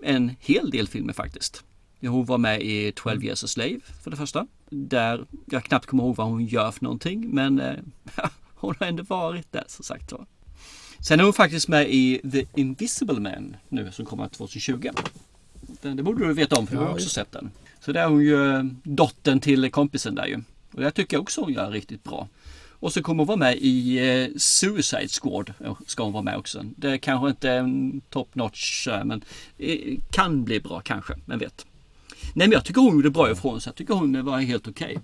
en 0.03 0.37
hel 0.40 0.70
del 0.70 0.88
filmer 0.88 1.12
faktiskt. 1.12 1.64
Hon 2.00 2.24
var 2.24 2.38
med 2.38 2.62
i 2.62 2.92
12 2.92 3.14
mm. 3.16 3.27
years 3.27 3.44
a 3.44 3.46
slave 3.46 3.81
för 4.03 4.11
det 4.11 4.16
första. 4.16 4.46
Där 4.70 5.27
jag 5.46 5.64
knappt 5.64 5.87
kommer 5.87 6.05
ihåg 6.05 6.16
vad 6.16 6.27
hon 6.27 6.46
gör 6.46 6.70
för 6.70 6.85
någonting 6.85 7.35
men 7.35 7.61
eh, 7.61 7.74
hon 8.55 8.74
har 8.79 8.87
ändå 8.87 9.03
varit 9.03 9.53
där 9.53 9.64
som 9.66 9.85
sagt 9.85 10.12
var. 10.12 10.27
Sen 11.00 11.20
är 11.20 11.24
hon 11.24 11.33
faktiskt 11.33 11.68
med 11.68 11.90
i 11.90 12.20
The 12.33 12.46
Invisible 12.61 13.20
Man 13.20 13.57
nu 13.68 13.92
som 13.92 14.07
kommer 14.07 14.29
2020. 14.29 14.90
Den, 15.83 15.96
det 15.96 16.03
borde 16.03 16.27
du 16.27 16.35
veta 16.35 16.57
om 16.57 16.66
för 16.66 16.77
du 16.77 16.83
har 16.83 16.92
också 16.92 17.09
sett 17.09 17.33
den. 17.33 17.50
Så 17.81 17.92
där 17.92 18.00
är 18.00 18.09
hon 18.09 18.24
ju 18.24 18.57
eh, 18.57 18.64
dottern 18.83 19.40
till 19.40 19.70
kompisen 19.70 20.14
där 20.14 20.27
ju. 20.27 20.42
Och 20.72 20.81
det 20.81 20.90
tycker 20.90 21.16
jag 21.16 21.22
också 21.22 21.40
hon 21.40 21.53
gör 21.53 21.70
riktigt 21.70 22.05
bra. 22.05 22.29
Och 22.85 22.92
så 22.92 23.03
kommer 23.03 23.20
hon 23.20 23.27
vara 23.27 23.37
med 23.37 23.57
i 23.57 23.99
eh, 23.99 24.29
Suicide 24.37 25.09
Squad. 25.09 25.53
Ska 25.87 26.03
hon 26.03 26.12
vara 26.12 26.23
med 26.23 26.37
också. 26.37 26.64
Det 26.77 26.90
är 26.90 26.97
kanske 26.97 27.29
inte 27.29 27.51
är 27.51 27.59
en 27.59 28.01
top 28.11 28.35
notch 28.35 28.88
eh, 28.88 29.05
men 29.05 29.25
eh, 29.59 29.99
kan 30.11 30.44
bli 30.44 30.61
bra 30.61 30.81
kanske. 30.81 31.14
Vem 31.27 31.38
vet. 31.38 31.66
Nej 32.35 32.49
men 32.49 32.53
jag 32.53 32.64
tycker 32.64 32.81
hon 32.81 32.94
gjorde 32.94 33.11
bra 33.11 33.31
ifrån 33.31 33.61
sig. 33.61 33.70
Jag 33.70 33.77
tycker 33.77 33.94
hon 33.94 34.25
var 34.25 34.38
helt 34.38 34.68
okej. 34.68 34.99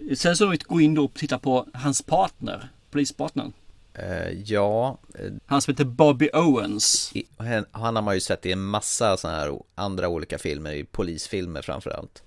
Okay. 0.00 0.16
Sen 0.16 0.36
så 0.36 0.54
gå 0.66 0.80
in 0.80 0.94
då 0.94 1.04
och 1.04 1.14
titta 1.14 1.38
på 1.38 1.66
hans 1.74 2.02
partner. 2.02 2.68
Polispartnern. 2.90 3.52
Uh, 3.98 4.42
ja. 4.44 4.98
Han 5.46 5.62
som 5.62 5.72
heter 5.72 5.84
Bobby 5.84 6.28
Owens. 6.32 7.10
I, 7.14 7.24
han 7.70 7.96
har 7.96 8.02
man 8.02 8.14
ju 8.14 8.20
sett 8.20 8.46
i 8.46 8.52
en 8.52 8.64
massa 8.64 9.16
sådana 9.16 9.38
här 9.38 9.60
andra 9.74 10.08
olika 10.08 10.38
filmer. 10.38 10.72
I 10.72 10.84
polisfilmer 10.84 11.62
framförallt. 11.62 12.22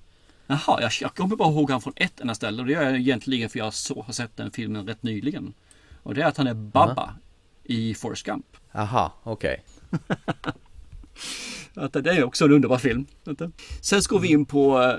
Jaha, 0.48 0.82
jag, 0.82 0.92
jag 1.02 1.16
kommer 1.16 1.36
bara 1.36 1.50
ihåg 1.50 1.72
han 1.72 1.82
från 1.82 1.94
ett 1.96 2.20
enda 2.20 2.36
ställe 2.36 2.62
och 2.62 2.68
det 2.68 2.74
gör 2.74 2.84
jag 2.84 2.96
egentligen 2.96 3.50
för 3.50 3.60
jag 3.60 3.74
så, 3.74 4.02
har 4.02 4.14
sett 4.14 4.38
den 4.38 4.52
filmen 4.52 4.88
rätt 4.88 5.04
nyligen. 5.04 5.54
Och 6.04 6.14
det 6.14 6.22
är 6.22 6.26
att 6.26 6.38
han 6.38 6.48
är 6.48 6.54
Babba 6.54 7.04
uh 7.04 7.10
-huh. 7.10 7.14
i 7.64 7.94
Forrest 7.94 8.24
Gump. 8.26 8.46
Jaha, 8.72 9.12
okej. 9.24 9.64
Okay. 11.76 12.02
det 12.02 12.12
är 12.12 12.24
också 12.24 12.46
en 12.46 12.52
underbar 12.52 12.78
film. 12.78 13.06
Sen 13.82 14.02
ska 14.02 14.18
vi 14.18 14.28
in 14.28 14.46
på 14.46 14.82
eh, 14.82 14.98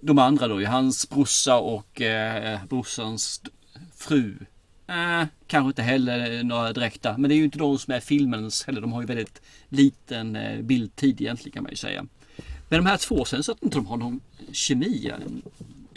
de 0.00 0.18
andra 0.18 0.48
då, 0.48 0.64
hans 0.64 1.08
brorsa 1.08 1.56
och 1.56 2.00
eh, 2.00 2.64
brorsans 2.68 3.42
fru. 3.96 4.36
Eh, 4.86 5.26
kanske 5.46 5.68
inte 5.68 5.82
heller 5.82 6.42
några 6.42 6.72
direkta, 6.72 7.18
men 7.18 7.28
det 7.28 7.34
är 7.34 7.36
ju 7.36 7.44
inte 7.44 7.58
de 7.58 7.78
som 7.78 7.94
är 7.94 8.00
filmens 8.00 8.64
heller. 8.64 8.80
De 8.80 8.92
har 8.92 9.00
ju 9.00 9.06
väldigt 9.06 9.42
liten 9.68 10.36
eh, 10.36 10.62
bildtid 10.62 11.20
egentligen 11.20 11.52
kan 11.52 11.62
man 11.62 11.70
ju 11.70 11.76
säga. 11.76 12.06
Men 12.72 12.84
de 12.84 12.90
här 12.90 12.96
två, 12.96 13.24
sen 13.24 13.42
så 13.42 13.52
att 13.52 13.62
inte 13.62 13.76
de 13.76 13.86
har 13.86 13.96
någon 13.96 14.20
kemi 14.52 15.12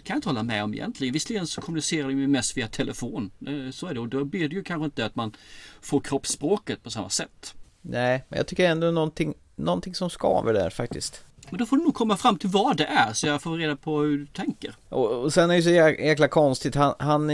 kan 0.04 0.14
jag 0.14 0.18
inte 0.18 0.30
hålla 0.30 0.44
med 0.44 0.64
om 0.64 0.74
egentligen. 0.74 1.14
Visserligen 1.14 1.48
så 1.48 1.62
kommunicerar 1.62 2.08
de 2.08 2.28
mest 2.28 2.58
via 2.58 2.68
telefon. 2.68 3.32
Eh, 3.48 3.72
så 3.72 3.88
är 3.88 3.94
det 3.94 4.00
och 4.00 4.08
då 4.08 4.24
blir 4.24 4.50
det 4.50 4.56
ju 4.56 4.64
kanske 4.64 4.86
inte 4.86 5.06
att 5.06 5.16
man 5.16 5.36
får 5.82 6.00
kroppsspråket 6.00 6.84
på 6.84 6.90
samma 6.90 7.10
sätt. 7.10 7.54
Nej, 7.82 8.24
men 8.30 8.38
jag 8.38 8.48
tycker 8.48 8.70
ändå 8.70 8.92
någonting, 8.92 9.34
någonting 9.56 9.96
som 9.96 10.10
skaver 10.10 10.54
där 10.54 10.70
faktiskt. 10.70 11.24
Men 11.50 11.60
då 11.60 11.66
får 11.66 11.78
du 11.78 11.84
nog 11.84 11.96
komma 11.96 12.18
fram 12.18 12.38
till 12.38 12.50
vad 12.50 12.78
det 12.78 12.86
är 12.86 13.14
så 13.14 13.28
jag 13.28 13.42
får 13.42 13.58
reda 13.58 13.76
på 13.76 14.00
hur 14.00 14.18
du 14.18 14.26
tänker. 14.26 14.76
Och, 14.90 15.12
och 15.12 15.34
sen 15.34 15.52
är 15.52 15.56
det 15.56 15.62
så 15.64 15.70
jäkla 15.70 16.28
konstigt. 16.28 16.76
Han, 16.76 16.94
han 17.00 17.32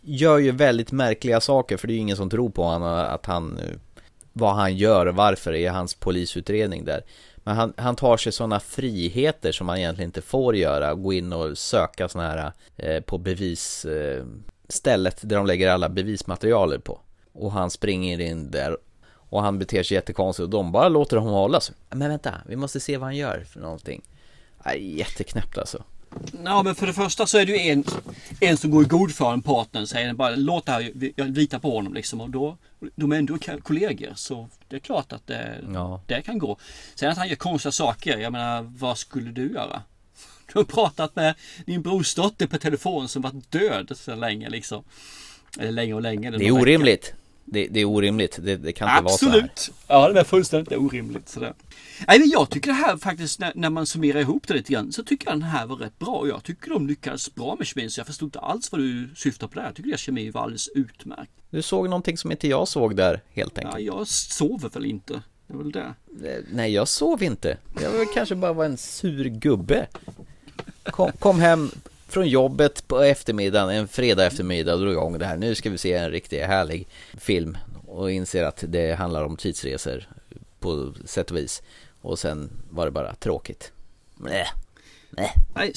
gör 0.00 0.38
ju 0.38 0.50
väldigt 0.50 0.92
märkliga 0.92 1.40
saker 1.40 1.76
för 1.76 1.88
det 1.88 1.92
är 1.92 1.94
ju 1.94 2.00
ingen 2.00 2.16
som 2.16 2.30
tror 2.30 2.50
på 2.50 2.64
honom 2.64 2.88
att 2.88 3.26
han 3.26 3.58
vad 4.32 4.54
han 4.54 4.76
gör 4.76 5.06
och 5.06 5.14
varför 5.14 5.52
i 5.52 5.66
hans 5.66 5.94
polisutredning 5.94 6.84
där. 6.84 7.02
Men 7.44 7.56
han, 7.56 7.72
han 7.76 7.96
tar 7.96 8.16
sig 8.16 8.32
sådana 8.32 8.60
friheter 8.60 9.52
som 9.52 9.66
man 9.66 9.78
egentligen 9.78 10.08
inte 10.08 10.22
får 10.22 10.56
göra. 10.56 10.94
Gå 10.94 11.12
in 11.12 11.32
och 11.32 11.58
söka 11.58 12.08
sådana 12.08 12.28
här 12.28 12.52
eh, 12.76 13.02
på 13.02 13.18
bevisstället 13.18 15.24
eh, 15.24 15.28
där 15.28 15.36
de 15.36 15.46
lägger 15.46 15.70
alla 15.70 15.88
bevismaterialer 15.88 16.78
på. 16.78 17.00
Och 17.32 17.52
han 17.52 17.70
springer 17.70 18.20
in 18.20 18.50
där 18.50 18.76
och 19.30 19.42
han 19.42 19.58
beter 19.58 19.82
sig 19.82 19.94
jättekonstigt 19.94 20.44
och 20.44 20.50
de 20.50 20.72
bara 20.72 20.88
låter 20.88 21.16
honom 21.16 21.34
hålla 21.34 21.60
sig. 21.60 21.74
Men 21.90 22.08
vänta, 22.08 22.34
vi 22.46 22.56
måste 22.56 22.80
se 22.80 22.96
vad 22.96 23.06
han 23.06 23.16
gör 23.16 23.44
för 23.48 23.60
någonting. 23.60 24.02
jätteknäppt 24.78 25.58
alltså. 25.58 25.84
Ja 26.44 26.62
men 26.62 26.74
för 26.74 26.86
det 26.86 26.92
första 26.92 27.26
så 27.26 27.38
är 27.38 27.46
det 27.46 27.52
ju 27.52 27.70
en, 27.70 27.84
en 28.40 28.56
som 28.56 28.70
går 28.70 28.82
i 28.84 28.86
god 28.86 29.14
för 29.14 29.32
en 29.32 29.42
partner 29.42 29.86
säger 29.86 30.12
bara 30.14 30.36
låt 30.36 30.66
det 30.66 30.72
här, 30.72 30.92
jag 31.16 31.30
litar 31.36 31.58
på 31.58 31.70
honom 31.70 31.94
liksom 31.94 32.20
och 32.20 32.30
då 32.30 32.56
de 32.94 33.12
är 33.12 33.16
ändå 33.16 33.38
kollegor 33.62 34.12
så 34.14 34.48
det 34.68 34.76
är 34.76 34.80
klart 34.80 35.12
att 35.12 35.26
det, 35.26 35.58
ja. 35.74 36.00
det 36.06 36.22
kan 36.22 36.38
gå. 36.38 36.56
Sen 36.94 37.10
att 37.10 37.18
han 37.18 37.28
gör 37.28 37.36
konstiga 37.36 37.72
saker, 37.72 38.18
jag 38.18 38.32
menar 38.32 38.62
vad 38.62 38.98
skulle 38.98 39.30
du 39.30 39.52
göra? 39.52 39.82
Du 40.52 40.58
har 40.58 40.64
pratat 40.64 41.16
med 41.16 41.34
din 41.66 41.82
brorsdotter 41.82 42.46
på 42.46 42.58
telefon 42.58 43.08
som 43.08 43.22
varit 43.22 43.50
död 43.50 43.92
så 43.94 44.14
länge 44.14 44.48
liksom. 44.48 44.84
Eller 45.58 45.72
länge 45.72 45.94
och 45.94 46.02
länge. 46.02 46.30
Det 46.30 46.46
är 46.46 46.52
orimligt. 46.52 47.14
Det, 47.44 47.66
det, 47.66 47.80
är 47.80 47.84
orimligt. 47.84 48.38
Det, 48.42 48.56
det 48.56 48.72
kan 48.72 48.98
inte 48.98 49.12
Absolut. 49.12 49.34
vara 49.34 49.50
så 49.56 49.72
här. 49.88 50.00
Ja, 50.00 50.12
det 50.12 50.20
är 50.20 50.24
fullständigt 50.24 50.78
orimligt. 50.78 51.28
Sådär. 51.28 51.54
Nej, 52.08 52.18
men 52.18 52.28
jag 52.28 52.50
tycker 52.50 52.68
det 52.68 52.74
här 52.74 52.96
faktiskt, 52.96 53.38
när, 53.38 53.52
när, 53.54 53.70
man 53.70 53.86
summerar 53.86 54.20
ihop 54.20 54.48
det 54.48 54.54
lite 54.54 54.72
grann, 54.72 54.92
så 54.92 55.04
tycker 55.04 55.26
jag 55.26 55.34
den 55.34 55.42
här 55.42 55.66
var 55.66 55.76
rätt 55.76 55.98
bra. 55.98 56.28
Jag 56.28 56.44
tycker 56.44 56.70
de 56.70 56.86
lyckades 56.86 57.34
bra 57.34 57.56
med 57.58 57.66
kemin, 57.66 57.90
så 57.90 58.00
jag 58.00 58.06
förstod 58.06 58.26
inte 58.26 58.38
alls 58.38 58.72
vad 58.72 58.80
du 58.80 59.08
syftar 59.16 59.46
på 59.46 59.54
där. 59.54 59.64
Jag 59.64 59.74
tycker 59.74 59.94
att 59.94 60.00
kemin 60.00 60.32
var 60.32 60.42
alldeles 60.42 60.68
utmärkt. 60.68 61.32
Du 61.50 61.62
såg 61.62 61.84
någonting 61.84 62.18
som 62.18 62.30
inte 62.30 62.48
jag 62.48 62.68
såg 62.68 62.96
där, 62.96 63.22
helt 63.32 63.58
enkelt. 63.58 63.74
Ja, 63.78 63.96
jag 63.98 64.08
sover 64.08 64.68
väl 64.68 64.86
inte. 64.86 65.22
Det 65.46 65.56
väl 65.56 65.72
det. 65.72 65.94
Eh, 66.24 66.44
nej, 66.52 66.72
jag 66.72 66.88
sov 66.88 67.22
inte. 67.22 67.56
Jag 67.82 68.12
kanske 68.14 68.34
bara 68.34 68.52
var 68.52 68.64
en 68.64 68.76
sur 68.76 69.24
gubbe. 69.24 69.86
Kom, 70.82 71.12
kom 71.18 71.40
hem 71.40 71.70
från 72.08 72.28
jobbet 72.28 72.88
på 72.88 72.98
eftermiddagen, 72.98 73.70
en 73.70 73.88
fredag 73.88 74.26
eftermiddag, 74.26 74.76
drog 74.76 74.92
igång 74.92 75.18
det 75.18 75.26
här. 75.26 75.36
Nu 75.36 75.54
ska 75.54 75.70
vi 75.70 75.78
se 75.78 75.92
en 75.92 76.10
riktigt 76.10 76.46
härlig 76.46 76.88
film 77.18 77.58
och 77.86 78.10
inser 78.10 78.44
att 78.44 78.64
det 78.68 78.94
handlar 78.94 79.24
om 79.24 79.36
tidsresor 79.36 80.08
på 80.60 80.94
sätt 81.04 81.30
och 81.30 81.36
vis. 81.36 81.62
Och 82.00 82.18
sen 82.18 82.50
var 82.70 82.84
det 82.84 82.90
bara 82.90 83.14
tråkigt. 83.14 83.72
Nej. 84.16 84.46
Nej. 85.10 85.72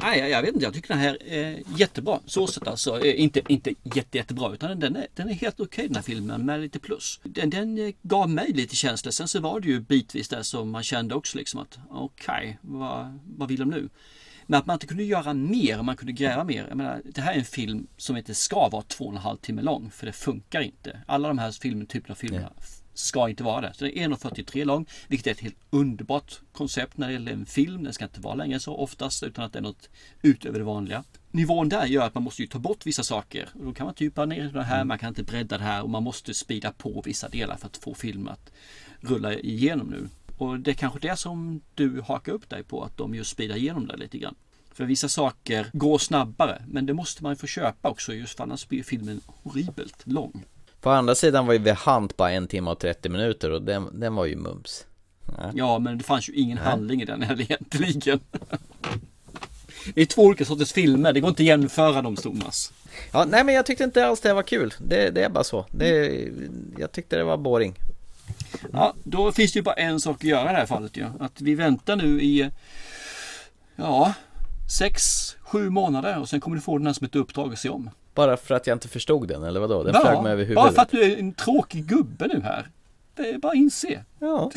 Nej, 0.00 0.30
jag 0.30 0.42
vet 0.42 0.54
inte. 0.54 0.64
Jag 0.64 0.74
tycker 0.74 0.88
den 0.88 0.98
här 0.98 1.22
är 1.22 1.62
jättebra. 1.76 2.20
Så 2.26 2.46
sett 2.46 2.68
alltså. 2.68 3.04
Inte, 3.04 3.42
inte 3.48 3.74
jätte, 3.82 4.18
jättebra 4.18 4.54
utan 4.54 4.80
den 4.80 4.96
är, 4.96 5.06
den 5.14 5.28
är 5.28 5.32
helt 5.32 5.60
okej 5.60 5.66
okay, 5.66 5.86
den 5.86 5.96
här 5.96 6.02
filmen 6.02 6.46
med 6.46 6.60
lite 6.60 6.78
plus. 6.78 7.20
Den, 7.22 7.50
den 7.50 7.78
eh, 7.78 7.94
gav 8.02 8.30
mig 8.30 8.52
lite 8.52 8.76
känslor. 8.76 9.10
Sen 9.10 9.28
så 9.28 9.40
var 9.40 9.60
det 9.60 9.68
ju 9.68 9.80
bitvis 9.80 10.28
där 10.28 10.42
som 10.42 10.70
man 10.70 10.82
kände 10.82 11.14
också 11.14 11.38
liksom 11.38 11.60
att 11.60 11.78
okej, 11.90 12.34
okay, 12.34 12.56
vad, 12.60 13.18
vad 13.36 13.48
vill 13.48 13.58
de 13.58 13.70
nu? 13.70 13.88
Men 14.46 14.58
att 14.60 14.66
man 14.66 14.74
inte 14.74 14.86
kunde 14.86 15.04
göra 15.04 15.34
mer, 15.34 15.82
man 15.82 15.96
kunde 15.96 16.12
gräva 16.12 16.44
mer. 16.44 16.66
Jag 16.68 16.76
menar, 16.76 17.02
det 17.04 17.20
här 17.20 17.34
är 17.34 17.38
en 17.38 17.44
film 17.44 17.86
som 17.96 18.16
inte 18.16 18.34
ska 18.34 18.68
vara 18.68 18.82
två 18.82 19.04
och 19.04 19.12
en 19.12 19.16
halv 19.16 19.36
timme 19.36 19.62
lång, 19.62 19.90
för 19.90 20.06
det 20.06 20.12
funkar 20.12 20.60
inte. 20.60 21.00
Alla 21.06 21.28
de 21.28 21.38
här 21.38 21.50
filmen, 21.50 21.86
typerna 21.86 22.12
av 22.12 22.16
filmerna 22.16 22.52
ska 22.98 23.28
inte 23.28 23.44
vara 23.44 23.60
det. 23.60 23.74
Så 23.74 23.84
det 23.84 23.98
är 23.98 24.08
1.43 24.08 24.64
lång, 24.64 24.86
vilket 25.08 25.26
är 25.26 25.30
ett 25.30 25.40
helt 25.40 25.58
underbart 25.70 26.40
koncept 26.52 26.96
när 26.96 27.06
det 27.06 27.12
gäller 27.12 27.32
en 27.32 27.46
film. 27.46 27.84
Den 27.84 27.92
ska 27.92 28.04
inte 28.04 28.20
vara 28.20 28.34
längre 28.34 28.60
så 28.60 28.76
oftast, 28.76 29.22
utan 29.22 29.44
att 29.44 29.52
det 29.52 29.58
är 29.58 29.62
något 29.62 29.88
utöver 30.22 30.58
det 30.58 30.64
vanliga. 30.64 31.04
Nivån 31.30 31.68
där 31.68 31.86
gör 31.86 32.06
att 32.06 32.14
man 32.14 32.22
måste 32.22 32.42
ju 32.42 32.48
ta 32.48 32.58
bort 32.58 32.86
vissa 32.86 33.02
saker. 33.02 33.48
Då 33.54 33.72
kan 33.72 33.86
man 33.86 33.94
typa 33.94 34.24
ner 34.24 34.48
det 34.48 34.62
här, 34.62 34.84
man 34.84 34.98
kan 34.98 35.08
inte 35.08 35.22
bredda 35.22 35.58
det 35.58 35.64
här 35.64 35.82
och 35.82 35.90
man 35.90 36.02
måste 36.02 36.34
spida 36.34 36.72
på 36.72 37.02
vissa 37.04 37.28
delar 37.28 37.56
för 37.56 37.66
att 37.66 37.76
få 37.76 37.94
filmen 37.94 38.32
att 38.32 38.52
rulla 39.00 39.34
igenom 39.34 39.86
nu. 39.86 40.08
Och 40.38 40.60
det 40.60 40.70
är 40.70 40.74
kanske 40.74 40.98
det 40.98 41.16
som 41.16 41.60
du 41.74 42.00
hakar 42.00 42.32
upp 42.32 42.48
dig 42.48 42.62
på, 42.62 42.84
att 42.84 42.96
de 42.96 43.14
just 43.14 43.30
speedar 43.30 43.56
igenom 43.56 43.86
det 43.86 43.96
lite 43.96 44.18
grann. 44.18 44.34
För 44.72 44.84
vissa 44.84 45.08
saker 45.08 45.70
går 45.72 45.98
snabbare, 45.98 46.62
men 46.68 46.86
det 46.86 46.94
måste 46.94 47.22
man 47.22 47.32
ju 47.32 47.36
få 47.36 47.46
köpa 47.46 47.88
också, 47.88 48.14
just 48.14 48.36
för 48.36 48.44
annars 48.44 48.68
blir 48.68 48.82
filmen 48.82 49.20
horribelt 49.26 50.06
lång. 50.06 50.44
På 50.80 50.90
andra 50.90 51.14
sidan 51.14 51.46
var 51.46 51.52
ju 51.52 51.64
The 51.64 51.76
Hunt 51.84 52.16
bara 52.16 52.32
en 52.32 52.46
timme 52.46 52.70
och 52.70 52.78
30 52.78 53.08
minuter 53.08 53.50
och 53.50 53.62
den, 53.62 54.00
den 54.00 54.14
var 54.14 54.24
ju 54.24 54.36
mums. 54.36 54.86
Ja. 55.26 55.50
ja, 55.54 55.78
men 55.78 55.98
det 55.98 56.04
fanns 56.04 56.28
ju 56.28 56.32
ingen 56.32 56.56
Nej. 56.56 56.66
handling 56.66 57.02
i 57.02 57.04
den 57.04 57.22
heller 57.22 57.42
egentligen. 57.42 58.20
Det 59.94 60.00
är 60.00 60.06
två 60.06 60.22
olika 60.22 60.44
sorters 60.44 60.72
filmer, 60.72 61.12
det 61.12 61.20
går 61.20 61.28
inte 61.28 61.42
att 61.42 61.46
jämföra 61.46 62.02
dem 62.02 62.16
Thomas. 62.16 62.72
Ja, 63.12 63.24
nej 63.24 63.44
men 63.44 63.54
jag 63.54 63.66
tyckte 63.66 63.84
inte 63.84 64.06
alls 64.06 64.20
det 64.20 64.32
var 64.32 64.42
kul. 64.42 64.74
Det, 64.78 65.10
det 65.10 65.24
är 65.24 65.28
bara 65.28 65.44
så. 65.44 65.66
Det, 65.70 66.24
jag 66.78 66.92
tyckte 66.92 67.16
det 67.16 67.24
var 67.24 67.36
boring. 67.36 67.74
Ja, 68.72 68.94
då 69.04 69.32
finns 69.32 69.52
det 69.52 69.58
ju 69.58 69.62
bara 69.62 69.74
en 69.74 70.00
sak 70.00 70.16
att 70.16 70.24
göra 70.24 70.50
i 70.50 70.52
det 70.52 70.58
här 70.58 70.66
fallet 70.66 70.96
ju. 70.96 71.04
Att 71.20 71.40
vi 71.40 71.54
väntar 71.54 71.96
nu 71.96 72.22
i 72.22 72.50
ja, 73.76 74.14
sex, 74.78 75.02
sju 75.40 75.70
månader 75.70 76.20
och 76.20 76.28
sen 76.28 76.40
kommer 76.40 76.56
du 76.56 76.62
få 76.62 76.78
den 76.78 76.86
här 76.86 76.94
som 76.94 77.04
ett 77.04 77.16
uppdrag 77.16 77.52
att 77.52 77.58
se 77.58 77.68
om. 77.68 77.90
Bara 78.16 78.36
för 78.36 78.54
att 78.54 78.66
jag 78.66 78.74
inte 78.74 78.88
förstod 78.88 79.28
den 79.28 79.42
eller 79.42 79.60
vadå? 79.60 79.82
Den 79.82 79.94
ja, 79.94 80.00
flög 80.00 80.22
mig 80.22 80.32
över 80.32 80.42
huvudet. 80.42 80.56
Bara 80.56 80.72
för 80.72 80.82
att 80.82 80.90
du 80.90 81.02
är 81.02 81.16
en 81.18 81.32
tråkig 81.32 81.86
gubbe 81.86 82.26
nu 82.26 82.40
här. 82.40 82.68
Det 83.14 83.30
är 83.30 83.38
bara 83.38 83.52
att 83.52 83.56
inse. 83.56 84.04
Ja, 84.18 84.50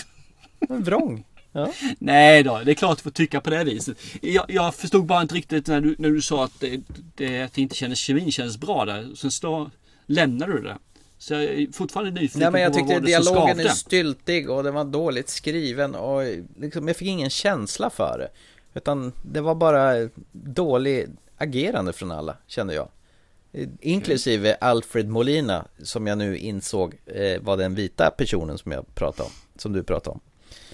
en 0.69 0.83
vrång. 0.83 1.25
Ja. 1.51 1.73
Nej 1.99 2.43
då, 2.43 2.61
det 2.65 2.71
är 2.71 2.75
klart 2.75 2.97
du 2.97 3.03
får 3.03 3.11
tycka 3.11 3.41
på 3.41 3.49
det 3.49 3.63
viset. 3.63 3.97
Jag, 4.21 4.45
jag 4.47 4.75
förstod 4.75 5.05
bara 5.05 5.21
inte 5.21 5.35
riktigt 5.35 5.67
när 5.67 5.81
du, 5.81 5.95
när 5.97 6.09
du 6.09 6.21
sa 6.21 6.43
att 6.43 6.59
det, 6.59 6.81
det, 7.15 7.41
att 7.41 7.53
det 7.53 7.61
inte 7.61 7.75
kändes, 7.75 7.99
kemin 7.99 8.31
kändes 8.31 8.57
bra 8.57 8.85
där. 8.85 9.15
Sen 9.15 9.31
så 9.31 9.71
lämnade 10.05 10.53
du 10.53 10.61
det. 10.61 10.77
Så 11.17 11.33
jag 11.33 11.43
är 11.43 11.71
fortfarande 11.73 12.11
nyfiken 12.11 12.39
Nej, 12.39 12.51
men 12.51 12.61
jag 12.61 12.73
på 12.73 12.79
tyckte 12.79 12.93
vad 12.93 13.03
dialogen 13.03 13.59
är 13.59 13.67
styltig 13.67 14.49
och 14.49 14.63
den 14.63 14.73
var 14.73 14.85
dåligt 14.85 15.29
skriven 15.29 15.95
och 15.95 16.21
liksom, 16.59 16.87
jag 16.87 16.97
fick 16.97 17.07
ingen 17.07 17.29
känsla 17.29 17.89
för 17.89 18.17
det. 18.19 18.29
Utan 18.73 19.11
det 19.21 19.41
var 19.41 19.55
bara 19.55 20.09
dålig 20.31 21.07
agerande 21.37 21.93
från 21.93 22.11
alla, 22.11 22.35
kände 22.47 22.73
jag. 22.73 22.89
Inklusive 23.79 24.53
Alfred 24.53 25.09
Molina, 25.09 25.67
som 25.83 26.07
jag 26.07 26.17
nu 26.17 26.37
insåg 26.37 26.95
eh, 27.05 27.41
var 27.41 27.57
den 27.57 27.75
vita 27.75 28.11
personen 28.17 28.57
som 28.57 28.71
jag 28.71 28.95
pratade 28.95 29.23
om, 29.23 29.33
som 29.55 29.73
du 29.73 29.83
pratade 29.83 30.09
om. 30.09 30.19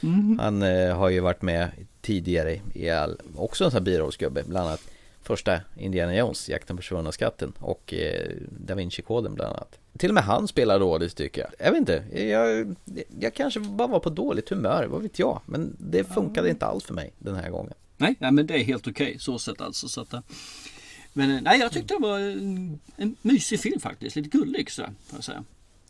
Mm. 0.03 0.39
Han 0.39 0.61
eh, 0.61 0.97
har 0.97 1.09
ju 1.09 1.19
varit 1.19 1.41
med 1.41 1.69
tidigare 2.01 2.59
i 2.73 2.89
all, 2.89 3.21
också 3.35 3.63
en 3.63 3.71
sån 3.71 3.77
här 3.77 3.85
birollsgubbe, 3.85 4.43
bland 4.43 4.67
annat 4.67 4.81
första 5.21 5.59
Indiana 5.77 6.15
Jones, 6.15 6.49
Jakten 6.49 6.77
på 6.77 6.81
försvunna 6.81 7.11
skatten 7.11 7.53
och 7.59 7.93
eh, 7.93 8.31
Da 8.49 8.75
Vinci-koden 8.75 9.33
bland 9.35 9.55
annat. 9.55 9.79
Till 9.97 10.09
och 10.09 10.13
med 10.13 10.23
han 10.23 10.47
spelar 10.47 10.79
dåligt 10.79 11.15
tycker 11.15 11.41
jag. 11.41 11.51
Jag 11.59 11.71
vet 11.71 11.79
inte, 11.79 12.23
jag, 12.27 12.75
jag 13.19 13.33
kanske 13.33 13.59
bara 13.59 13.87
var 13.87 13.99
på 13.99 14.09
dåligt 14.09 14.49
humör, 14.49 14.87
vad 14.87 15.01
vet 15.01 15.19
jag. 15.19 15.41
Men 15.45 15.75
det 15.79 16.03
funkade 16.03 16.49
inte 16.49 16.65
alls 16.65 16.83
för 16.83 16.93
mig 16.93 17.13
den 17.19 17.35
här 17.35 17.49
gången. 17.49 17.73
Nej, 17.97 18.15
nej 18.19 18.31
men 18.31 18.47
det 18.47 18.53
är 18.53 18.63
helt 18.63 18.87
okej 18.87 19.07
okay, 19.07 19.19
så 19.19 19.39
sett 19.39 19.61
alltså. 19.61 19.87
Så 19.87 20.01
att, 20.01 20.13
eh, 20.13 20.19
men 21.17 21.31
eh, 21.31 21.41
nej, 21.41 21.59
jag 21.59 21.71
tyckte 21.71 21.93
det 21.93 21.99
var 21.99 22.19
en, 22.19 22.79
en 22.97 23.15
mysig 23.21 23.59
film 23.59 23.79
faktiskt, 23.79 24.15
lite 24.15 24.29
gullig 24.29 24.71
sådär, 24.71 24.91
får 25.07 25.17
jag 25.17 25.23
säga. 25.23 25.43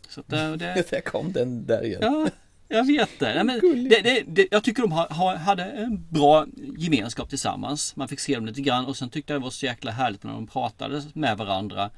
Så 0.08 0.20
att, 0.20 0.32
eh, 0.32 0.52
det... 0.52 0.84
Där 0.90 1.00
kom 1.00 1.32
den 1.32 1.66
där 1.66 1.84
igen. 1.84 2.00
Ja, 2.02 2.28
jag 2.68 2.86
vet 2.86 3.18
det. 3.18 3.34
Nej, 3.34 3.44
men 3.44 3.88
det, 3.88 4.00
det, 4.00 4.22
det 4.26 4.48
jag 4.50 4.64
tycker 4.64 4.82
de 4.82 4.92
ha, 4.92 5.12
ha, 5.12 5.36
hade 5.36 5.64
en 5.64 6.06
bra 6.10 6.46
gemenskap 6.78 7.28
tillsammans. 7.28 7.96
Man 7.96 8.08
fick 8.08 8.20
se 8.20 8.34
dem 8.34 8.46
lite 8.46 8.60
grann 8.60 8.86
och 8.86 8.96
sen 8.96 9.10
tyckte 9.10 9.32
jag 9.32 9.40
det 9.40 9.44
var 9.44 9.50
så 9.50 9.66
jäkla 9.66 9.90
härligt 9.90 10.22
när 10.22 10.32
de 10.32 10.46
pratade 10.46 11.02
med 11.14 11.36
varandra. 11.36 11.90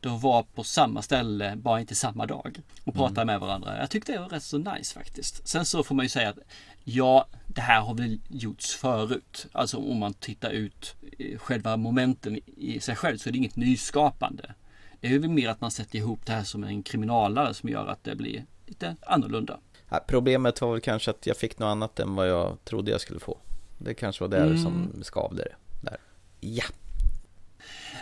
De 0.00 0.20
var 0.20 0.42
på 0.42 0.64
samma 0.64 1.02
ställe, 1.02 1.56
bara 1.56 1.80
inte 1.80 1.94
samma 1.94 2.26
dag. 2.26 2.60
Och 2.84 2.94
pratade 2.94 3.22
mm. 3.22 3.26
med 3.26 3.40
varandra. 3.40 3.78
Jag 3.78 3.90
tyckte 3.90 4.12
det 4.12 4.18
var 4.18 4.28
rätt 4.28 4.42
så 4.42 4.58
nice 4.58 4.94
faktiskt. 4.94 5.48
Sen 5.48 5.66
så 5.66 5.82
får 5.82 5.94
man 5.94 6.04
ju 6.04 6.08
säga 6.08 6.28
att 6.28 6.38
ja, 6.84 7.26
det 7.54 7.60
här 7.60 7.80
har 7.80 7.94
väl 7.94 8.18
gjorts 8.28 8.74
förut. 8.74 9.46
Alltså 9.52 9.76
om 9.76 9.98
man 9.98 10.14
tittar 10.14 10.50
ut 10.50 10.94
själva 11.38 11.76
momenten 11.76 12.38
i 12.46 12.80
sig 12.80 12.96
själv 12.96 13.18
så 13.18 13.28
är 13.28 13.32
det 13.32 13.38
inget 13.38 13.56
nyskapande. 13.56 14.54
Det 15.00 15.14
är 15.14 15.18
väl 15.18 15.30
mer 15.30 15.48
att 15.48 15.60
man 15.60 15.70
sätter 15.70 15.98
ihop 15.98 16.26
det 16.26 16.32
här 16.32 16.44
som 16.44 16.64
en 16.64 16.82
kriminalare 16.82 17.54
som 17.54 17.68
gör 17.68 17.86
att 17.86 18.04
det 18.04 18.16
blir 18.16 18.44
lite 18.66 18.96
annorlunda. 19.06 19.58
Problemet 20.06 20.60
var 20.60 20.72
väl 20.72 20.80
kanske 20.80 21.10
att 21.10 21.26
jag 21.26 21.36
fick 21.36 21.58
något 21.58 21.66
annat 21.66 22.00
än 22.00 22.14
vad 22.14 22.28
jag 22.28 22.64
trodde 22.64 22.90
jag 22.90 23.00
skulle 23.00 23.20
få. 23.20 23.38
Det 23.78 23.94
kanske 23.94 24.24
var 24.24 24.28
det 24.28 24.42
mm. 24.42 24.62
som 24.62 25.02
skavde 25.02 25.42
det. 25.42 25.54
Där. 25.80 25.96
Ja. 26.40 26.64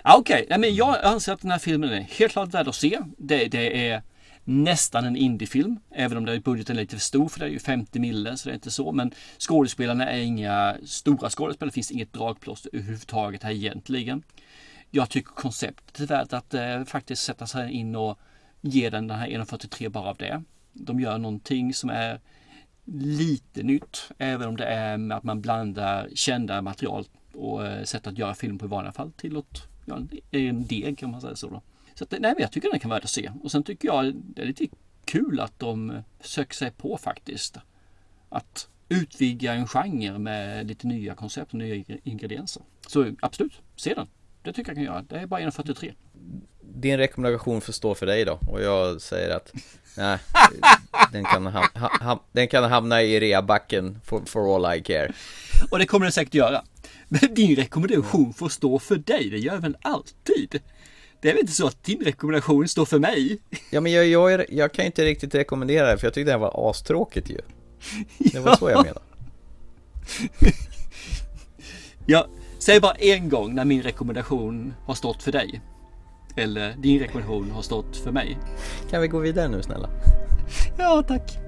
Okej, 0.04 0.46
okay. 0.50 0.70
jag 0.70 1.04
anser 1.04 1.32
att 1.32 1.40
den 1.40 1.50
här 1.50 1.58
filmen 1.58 1.90
är 1.90 2.00
helt 2.00 2.32
klart 2.32 2.54
värd 2.54 2.68
att 2.68 2.74
se. 2.74 2.98
Det, 3.18 3.44
det 3.44 3.88
är 3.88 4.02
nästan 4.44 5.04
en 5.04 5.16
indiefilm. 5.16 5.80
Även 5.90 6.18
om 6.18 6.40
budgeten 6.44 6.76
är 6.76 6.80
lite 6.80 6.96
för 6.96 7.00
stor 7.00 7.28
för 7.28 7.40
det 7.40 7.46
är 7.46 7.50
ju 7.50 7.58
50 7.58 7.98
mille 7.98 8.36
så 8.36 8.48
det 8.48 8.52
är 8.52 8.54
inte 8.54 8.70
så. 8.70 8.92
Men 8.92 9.12
skådespelarna 9.38 10.10
är 10.10 10.20
inga 10.20 10.76
stora 10.84 11.30
skådespelare. 11.30 11.70
Det 11.70 11.74
finns 11.74 11.90
inget 11.90 12.12
dragplåster 12.12 12.70
överhuvudtaget 12.72 13.42
här 13.42 13.50
egentligen. 13.50 14.22
Jag 14.90 15.10
tycker 15.10 15.30
konceptet 15.30 16.00
är 16.00 16.06
värt 16.06 16.32
att 16.32 16.54
eh, 16.54 16.84
faktiskt 16.84 17.22
sätta 17.22 17.46
sig 17.46 17.72
in 17.72 17.96
och 17.96 18.18
ge 18.60 18.90
den 18.90 19.06
den 19.08 19.18
här 19.18 19.28
1.43 19.28 19.88
bara 19.88 20.10
av 20.10 20.16
det. 20.16 20.42
De 20.72 21.00
gör 21.00 21.18
någonting 21.18 21.74
som 21.74 21.90
är 21.90 22.20
lite 22.94 23.62
nytt. 23.62 24.10
Även 24.18 24.48
om 24.48 24.56
det 24.56 24.64
är 24.64 24.96
med 24.96 25.16
att 25.16 25.24
man 25.24 25.40
blandar 25.40 26.08
kända 26.14 26.62
material 26.62 27.04
och 27.34 27.66
eh, 27.66 27.84
sätt 27.84 28.06
att 28.06 28.18
göra 28.18 28.34
film 28.34 28.58
på 28.58 28.64
i 28.64 28.68
vanliga 28.68 28.92
fall 28.92 29.12
till 29.12 29.36
att, 29.36 29.62
ja, 29.84 29.98
en 30.30 30.66
deg 30.66 31.00
om 31.04 31.10
man 31.10 31.20
säger 31.20 31.34
så. 31.34 31.48
Då. 31.48 31.62
Så 32.02 32.16
att, 32.16 32.20
nej, 32.22 32.32
men 32.34 32.42
jag 32.42 32.52
tycker 32.52 32.70
den 32.70 32.80
kan 32.80 32.88
vara 32.88 32.96
värd 32.96 33.04
att 33.04 33.10
se. 33.10 33.30
Och 33.42 33.50
sen 33.50 33.62
tycker 33.62 33.88
jag 33.88 34.14
det 34.14 34.42
är 34.42 34.46
lite 34.46 34.66
kul 35.04 35.40
att 35.40 35.58
de 35.58 36.02
söker 36.20 36.54
sig 36.54 36.70
på 36.70 36.96
faktiskt. 36.96 37.56
Att 38.28 38.68
utvidga 38.88 39.52
en 39.52 39.66
genre 39.66 40.18
med 40.18 40.66
lite 40.66 40.86
nya 40.86 41.14
koncept 41.14 41.52
och 41.52 41.58
nya 41.58 41.84
ingredienser. 42.02 42.62
Så 42.86 43.14
absolut, 43.20 43.52
se 43.76 43.94
den. 43.94 44.06
Det 44.42 44.52
tycker 44.52 44.70
jag 44.70 44.76
kan 44.76 44.84
göra. 44.84 45.02
Det 45.02 45.16
är 45.16 45.26
bara 45.26 45.40
1.43. 45.40 45.94
Din 46.60 46.98
rekommendation 46.98 47.60
får 47.60 47.72
stå 47.72 47.94
för 47.94 48.06
dig 48.06 48.24
då. 48.24 48.38
Och 48.48 48.62
jag 48.62 49.00
säger 49.00 49.36
att 49.36 49.52
nej, 49.96 50.18
den, 51.12 51.24
kan 51.24 51.46
ha, 51.46 51.68
ha, 52.00 52.24
den 52.32 52.48
kan 52.48 52.64
hamna 52.64 53.02
i 53.02 53.20
reabacken 53.20 54.00
for, 54.04 54.22
for 54.26 54.56
all 54.56 54.76
I 54.76 54.82
care. 54.82 55.12
Och 55.70 55.78
det 55.78 55.86
kommer 55.86 56.06
den 56.06 56.12
säkert 56.12 56.34
göra. 56.34 56.64
Men 57.08 57.34
din 57.34 57.56
rekommendation 57.56 58.32
får 58.32 58.48
stå 58.48 58.78
för 58.78 58.96
dig. 58.96 59.30
Det 59.30 59.38
gör 59.38 59.58
väl 59.58 59.76
alltid. 59.82 60.60
Det 61.22 61.28
är 61.28 61.32
väl 61.32 61.40
inte 61.40 61.52
så 61.52 61.66
att 61.66 61.84
din 61.84 62.00
rekommendation 62.00 62.68
står 62.68 62.84
för 62.84 62.98
mig? 62.98 63.38
Ja, 63.70 63.80
men 63.80 63.92
jag, 63.92 64.06
jag, 64.06 64.32
är, 64.32 64.46
jag 64.48 64.72
kan 64.72 64.82
ju 64.84 64.86
inte 64.86 65.04
riktigt 65.04 65.34
rekommendera 65.34 65.90
det, 65.90 65.98
för 65.98 66.06
jag 66.06 66.14
tyckte 66.14 66.32
det 66.32 66.38
var 66.38 66.70
astråkigt 66.70 67.30
ju. 67.30 67.38
Det 68.18 68.38
var 68.38 68.50
ja. 68.50 68.56
så 68.56 68.70
jag 68.70 68.84
menade. 68.84 69.00
ja, 72.06 72.26
säg 72.58 72.80
bara 72.80 72.94
en 72.94 73.28
gång 73.28 73.54
när 73.54 73.64
min 73.64 73.82
rekommendation 73.82 74.74
har 74.86 74.94
stått 74.94 75.22
för 75.22 75.32
dig. 75.32 75.60
Eller 76.36 76.74
din 76.76 76.98
rekommendation 76.98 77.50
har 77.50 77.62
stått 77.62 77.96
för 77.96 78.12
mig. 78.12 78.38
Kan 78.90 79.02
vi 79.02 79.08
gå 79.08 79.18
vidare 79.18 79.48
nu 79.48 79.62
snälla? 79.62 79.90
Ja, 80.78 81.02
tack. 81.08 81.38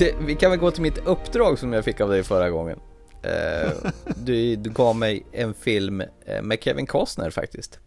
Det, 0.00 0.14
vi 0.20 0.34
kan 0.34 0.50
väl 0.50 0.60
gå 0.60 0.70
till 0.70 0.82
mitt 0.82 0.98
uppdrag 0.98 1.58
som 1.58 1.72
jag 1.72 1.84
fick 1.84 2.00
av 2.00 2.10
dig 2.10 2.22
förra 2.22 2.50
gången. 2.50 2.80
Uh, 3.24 3.90
du, 4.16 4.56
du 4.56 4.70
gav 4.70 4.96
mig 4.96 5.26
en 5.32 5.54
film 5.54 6.00
eh, 6.00 6.42
med 6.42 6.62
Kevin 6.62 6.86
Costner 6.86 7.30
faktiskt. 7.30 7.78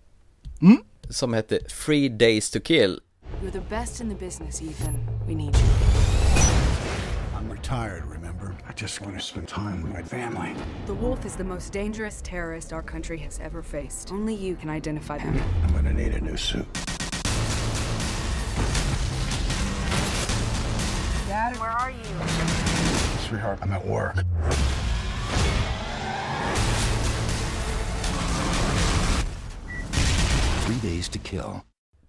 Mm. 0.61 0.77
Som 1.09 1.33
hette 1.33 1.59
Three 1.59 2.09
Days 2.09 2.51
to 2.51 2.59
Kill. 2.59 2.99
You're 3.41 3.51
the 3.51 3.69
best 3.69 4.01
in 4.01 4.09
the 4.09 4.25
business, 4.25 4.61
Ethan. 4.61 4.93
We 5.27 5.35
need 5.35 5.55
you. 5.55 5.67
I'm 7.37 7.51
retired, 7.51 8.05
remember? 8.05 8.55
I 8.69 8.81
just 8.81 9.01
want 9.01 9.15
to 9.15 9.21
spend 9.21 9.47
time 9.47 9.83
with 9.83 9.93
my 9.93 10.03
family. 10.03 10.55
The 10.85 10.93
Wolf 10.93 11.25
is 11.25 11.35
the 11.35 11.43
most 11.43 11.73
dangerous 11.73 12.21
terrorist 12.21 12.73
our 12.73 12.83
country 12.83 13.17
has 13.17 13.39
ever 13.39 13.63
faced. 13.63 14.11
Only 14.11 14.35
you 14.35 14.55
can 14.55 14.69
identify 14.69 15.17
him. 15.17 15.41
I'm 15.63 15.73
gonna 15.73 15.93
need 15.93 16.13
a 16.13 16.21
new 16.21 16.37
suit. 16.37 16.92
Dad, 21.53 21.61
Where 21.61 21.71
are 21.71 21.91
you? 21.91 22.27
Sweetheart, 23.27 23.59
I'm 23.61 23.73
at 23.73 23.85
work. 23.85 24.15
Three 30.65 30.89
Days 30.91 31.09
to 31.09 31.19
Kill. 31.19 31.59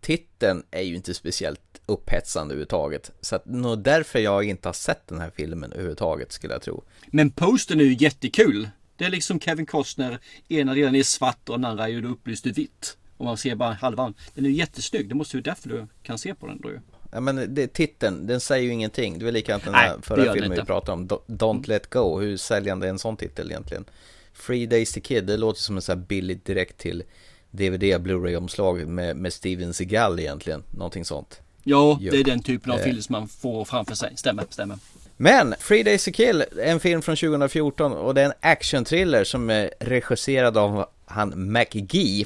Titeln 0.01 0.63
är 0.71 0.83
ju 0.83 0.95
inte 0.95 1.15
speciellt 1.15 1.61
upphetsande 1.87 2.53
överhuvudtaget. 2.53 3.11
Så 3.21 3.37
att 3.37 3.47
nog 3.47 3.79
därför 3.79 4.19
jag 4.19 4.45
inte 4.45 4.69
har 4.69 4.73
sett 4.73 5.07
den 5.07 5.21
här 5.21 5.31
filmen 5.37 5.73
överhuvudtaget 5.73 6.33
skulle 6.33 6.53
jag 6.53 6.63
tro. 6.63 6.85
Men 7.07 7.31
postern 7.31 7.81
är 7.81 7.85
ju 7.85 7.95
jättekul. 7.95 8.69
Det 8.97 9.05
är 9.05 9.11
liksom 9.11 9.41
Kevin 9.41 9.67
Costner, 9.67 10.19
ena 10.49 10.75
delen 10.75 10.95
är 10.95 11.03
svart 11.03 11.49
och 11.49 11.61
den 11.61 11.65
andra 11.65 11.85
är 11.85 11.89
ju 11.89 12.07
upplyst 12.07 12.47
i 12.47 12.51
vitt. 12.53 12.97
Och 13.17 13.25
man 13.25 13.37
ser 13.37 13.55
bara 13.55 13.73
halvan. 13.73 14.15
Den 14.35 14.45
är 14.45 14.49
ju 14.49 14.55
jättesnygg, 14.55 15.09
det 15.09 15.15
måste 15.15 15.37
ju 15.37 15.43
därför 15.43 15.69
du 15.69 15.87
kan 16.03 16.19
se 16.19 16.35
på 16.35 16.47
den 16.47 16.61
då 16.61 16.71
ju. 16.71 16.81
Ja 17.15 17.21
men 17.21 17.55
det, 17.55 17.67
titeln, 17.73 18.27
den 18.27 18.41
säger 18.41 18.65
ju 18.65 18.71
ingenting. 18.73 19.19
Det 19.19 19.25
var 19.25 19.33
likadant 19.33 19.65
den 19.65 19.75
här 19.75 19.97
förra 20.03 20.33
filmen 20.33 20.51
vi 20.51 20.65
pratade 20.65 20.93
om, 20.93 21.09
Do- 21.09 21.21
Don't 21.27 21.69
Let 21.69 21.91
Go. 21.91 22.21
Hur 22.21 22.37
säljande 22.37 22.87
är 22.87 22.91
en 22.91 22.99
sån 22.99 23.17
titel 23.17 23.51
egentligen? 23.51 23.85
Free 24.33 24.67
Days 24.67 24.93
to 24.93 25.01
Kid, 25.01 25.25
det 25.25 25.37
låter 25.37 25.61
som 25.61 25.77
en 25.77 25.83
sån 25.83 25.99
här 25.99 26.07
billigt 26.07 26.45
direkt 26.45 26.79
till 26.79 27.03
DVD 27.51 28.01
Blu-ray-omslag 28.01 28.89
med, 28.89 29.17
med 29.17 29.33
Steven 29.33 29.75
Seagal 29.75 30.21
egentligen. 30.21 30.63
Någonting 30.71 31.05
sånt. 31.05 31.41
Ja, 31.63 31.99
det 32.01 32.21
är 32.21 32.25
den 32.25 32.43
typen 32.43 32.73
av 32.73 32.79
Eh. 32.79 32.85
film 32.85 33.03
som 33.03 33.13
man 33.13 33.29
får 33.29 33.65
framför 33.65 33.95
sig. 33.95 34.13
Stämmer, 34.17 34.45
stämmer. 34.51 34.79
Men 35.17 35.55
Free 35.59 35.83
Days 35.83 36.05
to 36.05 36.11
Kill, 36.13 36.45
en 36.63 36.81
film 36.81 37.03
från 37.03 37.17
2014 37.17 37.93
och 37.93 38.15
det 38.15 38.21
är 38.21 38.27
en 38.27 38.33
action-thriller 38.41 39.25
som 39.25 39.51
är 39.51 39.71
regisserad 39.81 40.57
av 40.59 40.87
han 41.07 41.53
McGee. 41.53 42.25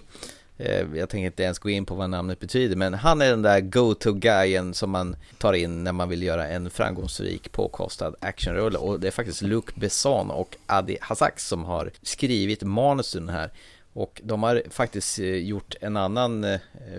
Eh, 0.59 0.87
Jag 0.95 1.09
tänker 1.09 1.27
inte 1.27 1.43
ens 1.43 1.59
gå 1.59 1.71
in 1.71 1.87
på 1.87 1.95
vad 1.95 2.11
namnet 2.11 2.41
betyder, 2.41 2.77
men 2.77 2.95
han 2.95 3.23
är 3.23 3.31
den 3.31 3.43
där 3.43 3.61
go-to-guyen 3.61 4.75
som 4.75 4.91
man 4.91 5.17
tar 5.39 5.53
in 5.53 5.85
när 5.85 5.93
man 5.93 6.09
vill 6.09 6.23
göra 6.23 6.49
en 6.49 6.71
framgångsrik 6.71 7.53
påkostad 7.53 8.15
actionrulle. 8.21 8.79
Och 8.79 9.01
det 9.01 9.07
är 9.07 9.11
faktiskt 9.11 9.43
Luc 9.43 9.65
Besson 9.75 10.31
och 10.31 10.57
Adi 10.67 10.99
Hazak 11.01 11.41
som 11.41 11.65
har 11.65 11.91
skrivit 12.03 12.63
manus 12.63 13.11
till 13.11 13.21
den 13.21 13.29
här. 13.35 13.51
Och 13.93 14.21
de 14.25 14.43
har 14.43 14.63
faktiskt 14.71 15.19
eh, 15.19 15.27
gjort 15.27 15.75
en 15.81 15.97
annan 15.97 16.45
eh, 16.45 16.59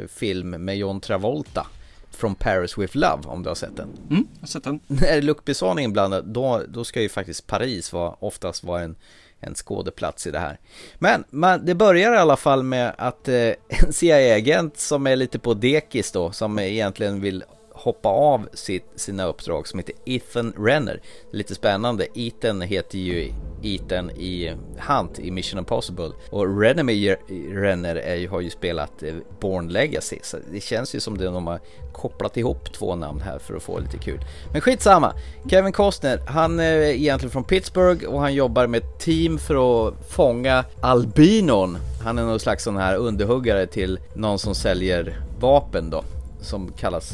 film 0.09 0.49
med 0.49 0.77
John 0.77 1.01
Travolta. 1.01 1.67
From 2.11 2.35
Paris 2.35 2.77
with 2.77 2.97
Love, 2.97 3.23
om 3.25 3.43
du 3.43 3.49
har 3.49 3.55
sett 3.55 3.77
den. 3.77 3.89
Mm, 4.09 4.27
jag 4.33 4.41
har 4.41 4.47
sett 4.47 4.63
den. 4.63 4.79
När 4.87 5.21
Luc 5.21 5.37
Besson 5.45 5.79
är 5.79 5.83
inblandad, 5.83 6.25
då, 6.25 6.61
då 6.67 6.83
ska 6.83 7.01
ju 7.01 7.09
faktiskt 7.09 7.47
Paris 7.47 7.93
vara, 7.93 8.15
oftast 8.19 8.63
vara 8.63 8.81
en, 8.81 8.95
en 9.39 9.55
skådeplats 9.55 10.27
i 10.27 10.31
det 10.31 10.39
här. 10.39 10.59
Men 10.99 11.23
man, 11.29 11.65
det 11.65 11.75
börjar 11.75 12.13
i 12.13 12.17
alla 12.17 12.37
fall 12.37 12.63
med 12.63 12.95
att 12.97 13.27
eh, 13.27 13.35
en 13.67 13.93
CIA-agent 13.93 14.77
som 14.77 15.07
är 15.07 15.15
lite 15.15 15.39
på 15.39 15.53
dekis 15.53 16.11
då, 16.11 16.31
som 16.31 16.59
egentligen 16.59 17.21
vill 17.21 17.43
hoppa 17.79 18.09
av 18.09 18.47
sitt, 18.53 18.85
sina 18.95 19.25
uppdrag 19.25 19.67
som 19.67 19.79
heter 19.79 19.95
Ethan 20.05 20.53
Renner. 20.57 21.01
Lite 21.31 21.55
spännande, 21.55 22.07
Ethan 22.19 22.61
heter 22.61 22.97
ju 22.97 23.31
Ethan 23.63 24.09
i 24.11 24.55
Hunt 24.87 25.19
i 25.19 25.31
Mission 25.31 25.59
Impossible 25.59 26.11
och 26.29 26.61
Renemy 26.61 27.15
Renner 27.51 27.95
är, 27.95 28.15
ju- 28.15 28.27
har 28.27 28.41
ju 28.41 28.49
spelat 28.49 29.03
eh, 29.03 29.15
Born 29.39 29.67
Legacy 29.67 30.19
så 30.23 30.37
det 30.51 30.59
känns 30.61 30.95
ju 30.95 30.99
som 30.99 31.17
det 31.17 31.25
de 31.25 31.47
har 31.47 31.59
kopplat 31.93 32.37
ihop 32.37 32.73
två 32.73 32.95
namn 32.95 33.21
här 33.21 33.39
för 33.39 33.55
att 33.55 33.63
få 33.63 33.79
lite 33.79 33.97
kul. 33.97 34.19
Men 34.51 34.61
skitsamma, 34.61 35.13
Kevin 35.49 35.71
Costner, 35.71 36.19
han 36.27 36.59
eh, 36.59 36.65
är 36.65 36.81
egentligen 36.81 37.31
från 37.31 37.43
Pittsburgh 37.43 38.05
och 38.05 38.19
han 38.21 38.33
jobbar 38.33 38.67
med 38.67 38.77
ett 38.83 38.99
team 38.99 39.37
för 39.37 39.87
att 39.87 39.93
fånga 40.11 40.65
albinon. 40.81 41.77
Han 42.03 42.17
är 42.17 42.23
någon 42.23 42.39
slags 42.39 42.63
sån 42.63 42.77
här 42.77 42.95
underhuggare 42.95 43.67
till 43.67 43.99
någon 44.15 44.39
som 44.39 44.55
säljer 44.55 45.19
vapen 45.39 45.89
då, 45.89 46.03
som 46.41 46.71
kallas 46.71 47.11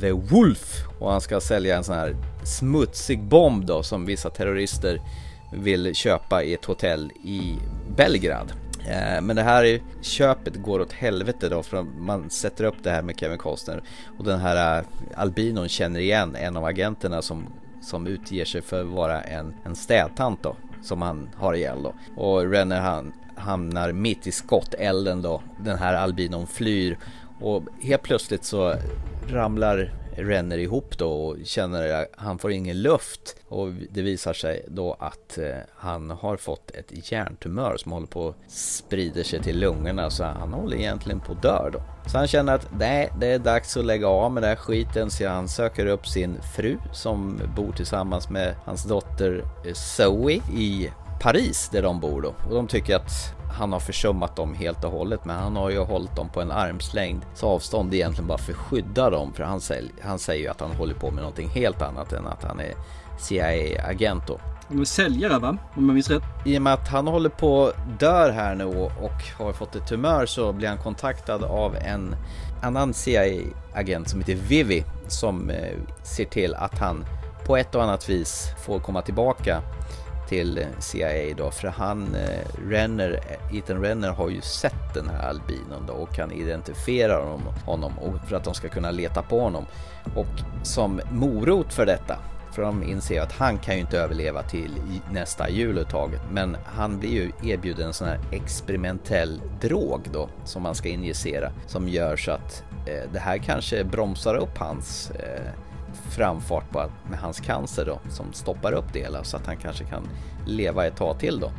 The 0.00 0.12
Wolf 0.12 0.84
och 0.98 1.12
han 1.12 1.20
ska 1.20 1.40
sälja 1.40 1.76
en 1.76 1.84
sån 1.84 1.94
här 1.94 2.16
smutsig 2.44 3.22
bomb 3.22 3.66
då 3.66 3.82
som 3.82 4.06
vissa 4.06 4.30
terrorister 4.30 5.00
vill 5.52 5.94
köpa 5.94 6.42
i 6.42 6.54
ett 6.54 6.64
hotell 6.64 7.12
i 7.24 7.56
Belgrad. 7.96 8.52
Eh, 8.88 9.20
men 9.20 9.36
det 9.36 9.42
här 9.42 9.80
köpet 10.00 10.56
går 10.56 10.80
åt 10.80 10.92
helvete 10.92 11.48
då 11.48 11.62
för 11.62 11.82
man 11.82 12.30
sätter 12.30 12.64
upp 12.64 12.76
det 12.82 12.90
här 12.90 13.02
med 13.02 13.18
Kevin 13.20 13.38
Costner 13.38 13.82
och 14.18 14.24
den 14.24 14.40
här 14.40 14.78
eh, 14.78 14.84
albinon 15.14 15.68
känner 15.68 16.00
igen 16.00 16.36
en 16.36 16.56
av 16.56 16.64
agenterna 16.64 17.22
som, 17.22 17.46
som 17.82 18.06
utger 18.06 18.44
sig 18.44 18.62
för 18.62 18.80
att 18.80 18.86
vara 18.86 19.22
en, 19.22 19.54
en 19.64 19.76
städtant 19.76 20.42
då 20.42 20.56
som 20.82 21.02
han 21.02 21.28
har 21.36 21.54
ihjäl 21.54 21.82
då. 21.82 21.94
Och 22.22 22.50
Renner 22.50 22.80
han 22.80 23.12
hamnar 23.36 23.92
mitt 23.92 24.26
i 24.26 24.32
skottelden 24.32 25.22
då. 25.22 25.42
Den 25.60 25.78
här 25.78 25.94
albinon 25.94 26.46
flyr 26.46 26.98
och 27.40 27.62
helt 27.80 28.02
plötsligt 28.02 28.44
så 28.44 28.74
ramlar 29.28 29.92
Renner 30.16 30.58
ihop 30.58 30.98
då 30.98 31.10
och 31.10 31.36
känner 31.44 32.02
att 32.02 32.08
han 32.16 32.38
får 32.38 32.52
ingen 32.52 32.82
luft 32.82 33.36
och 33.48 33.68
det 33.90 34.02
visar 34.02 34.32
sig 34.32 34.64
då 34.68 34.96
att 34.98 35.38
eh, 35.38 35.56
han 35.76 36.10
har 36.10 36.36
fått 36.36 36.70
ett 36.70 37.12
hjärntumör 37.12 37.76
som 37.76 37.92
håller 37.92 38.06
på 38.06 38.28
att 38.28 38.50
sprida 38.50 39.24
sig 39.24 39.42
till 39.42 39.60
lungorna 39.60 40.10
så 40.10 40.24
han 40.24 40.52
håller 40.52 40.76
egentligen 40.76 41.20
på 41.20 41.32
att 41.32 41.42
dö 41.42 41.70
då. 41.72 41.82
Så 42.06 42.18
han 42.18 42.26
känner 42.26 42.54
att 42.54 42.68
nej, 42.78 43.12
det 43.20 43.26
är 43.26 43.38
dags 43.38 43.76
att 43.76 43.84
lägga 43.84 44.08
av 44.08 44.32
med 44.32 44.42
den 44.42 44.48
här 44.48 44.56
skiten 44.56 45.10
så 45.10 45.28
han 45.28 45.48
söker 45.48 45.86
upp 45.86 46.06
sin 46.06 46.38
fru 46.56 46.78
som 46.92 47.40
bor 47.56 47.72
tillsammans 47.72 48.30
med 48.30 48.54
hans 48.64 48.84
dotter 48.84 49.44
Zoe 49.74 50.40
i 50.52 50.90
Paris 51.20 51.68
där 51.72 51.82
de 51.82 52.00
bor 52.00 52.22
då. 52.22 52.34
Och 52.48 52.54
de 52.54 52.66
tycker 52.66 52.96
att 52.96 53.37
han 53.50 53.72
har 53.72 53.80
försummat 53.80 54.36
dem 54.36 54.54
helt 54.54 54.84
och 54.84 54.90
hållet 54.90 55.24
men 55.24 55.36
han 55.36 55.56
har 55.56 55.70
ju 55.70 55.78
hållit 55.78 56.16
dem 56.16 56.28
på 56.28 56.40
en 56.40 56.50
armslängd 56.50 57.22
så 57.34 57.48
avstånd 57.48 57.94
egentligen 57.94 58.26
bara 58.26 58.38
för 58.38 58.52
att 58.52 58.58
skydda 58.58 59.10
dem 59.10 59.32
för 59.32 59.42
han, 59.44 59.60
säger, 59.60 59.90
han 60.02 60.18
säger 60.18 60.42
ju 60.42 60.48
att 60.48 60.60
han 60.60 60.70
håller 60.70 60.94
på 60.94 61.10
med 61.10 61.22
någonting 61.22 61.48
helt 61.48 61.82
annat 61.82 62.12
än 62.12 62.26
att 62.26 62.44
han 62.44 62.60
är 62.60 62.74
CIA-agent 63.18 64.26
då. 64.26 64.40
De 64.68 64.80
är 64.80 64.84
säljare 64.84 65.38
va? 65.38 65.56
Om 65.74 65.86
jag 65.86 65.94
minns 65.94 66.10
rätt. 66.10 66.22
I 66.46 66.58
och 66.58 66.62
med 66.62 66.72
att 66.72 66.88
han 66.88 67.06
håller 67.06 67.30
på 67.30 67.72
dör 67.98 68.30
här 68.30 68.54
nu 68.54 68.64
och 68.64 69.44
har 69.44 69.52
fått 69.52 69.76
ett 69.76 69.88
tumör 69.88 70.26
så 70.26 70.52
blir 70.52 70.68
han 70.68 70.78
kontaktad 70.78 71.44
av 71.44 71.76
en 71.76 72.16
annan 72.62 72.94
CIA-agent 72.94 74.08
som 74.08 74.20
heter 74.20 74.34
Vivi 74.34 74.84
som 75.08 75.50
eh, 75.50 75.76
ser 76.02 76.24
till 76.24 76.54
att 76.54 76.78
han 76.78 77.04
på 77.46 77.56
ett 77.56 77.74
och 77.74 77.82
annat 77.82 78.08
vis 78.08 78.46
får 78.66 78.78
komma 78.78 79.02
tillbaka 79.02 79.62
till 80.28 80.66
CIA 80.78 81.34
då 81.36 81.50
för 81.50 81.68
han 81.68 82.14
eh, 82.14 82.68
Renner, 82.68 83.20
Ethan 83.52 83.82
Renner 83.82 84.08
har 84.08 84.28
ju 84.28 84.40
sett 84.40 84.94
den 84.94 85.08
här 85.08 85.28
albinon 85.28 85.86
då 85.86 85.92
och 85.92 86.14
kan 86.14 86.32
identifiera 86.32 87.36
honom, 87.64 87.92
för 88.28 88.36
att 88.36 88.44
de 88.44 88.54
ska 88.54 88.68
kunna 88.68 88.90
leta 88.90 89.22
på 89.22 89.40
honom 89.40 89.66
och 90.16 90.66
som 90.66 91.00
morot 91.10 91.72
för 91.72 91.86
detta 91.86 92.18
för 92.58 92.62
de 92.62 92.82
inser 92.82 93.20
att 93.20 93.32
han 93.32 93.58
kan 93.58 93.74
ju 93.74 93.80
inte 93.80 93.98
överleva 93.98 94.42
till 94.42 94.70
nästa 95.10 95.50
jul 95.50 95.68
överhuvudtaget. 95.68 96.20
Men 96.30 96.56
han 96.64 96.98
blir 96.98 97.10
ju 97.10 97.32
erbjuden 97.52 97.86
en 97.86 97.92
sån 97.92 98.08
här 98.08 98.20
experimentell 98.32 99.40
drog 99.60 100.00
då 100.12 100.28
som 100.44 100.62
man 100.62 100.74
ska 100.74 100.88
injicera. 100.88 101.52
Som 101.66 101.88
gör 101.88 102.16
så 102.16 102.30
att 102.30 102.64
eh, 102.86 103.10
det 103.12 103.18
här 103.18 103.38
kanske 103.38 103.84
bromsar 103.84 104.34
upp 104.34 104.58
hans 104.58 105.10
eh, 105.10 105.52
framfart 106.10 106.70
på, 106.70 106.90
med 107.10 107.18
hans 107.18 107.40
cancer 107.40 107.84
då. 107.84 108.00
Som 108.10 108.32
stoppar 108.32 108.72
upp 108.72 108.92
det 108.92 108.98
hela 108.98 109.24
så 109.24 109.36
att 109.36 109.46
han 109.46 109.56
kanske 109.56 109.84
kan 109.84 110.08
leva 110.46 110.86
ett 110.86 110.96
tag 110.96 111.18
till 111.20 111.40
då. 111.40 111.50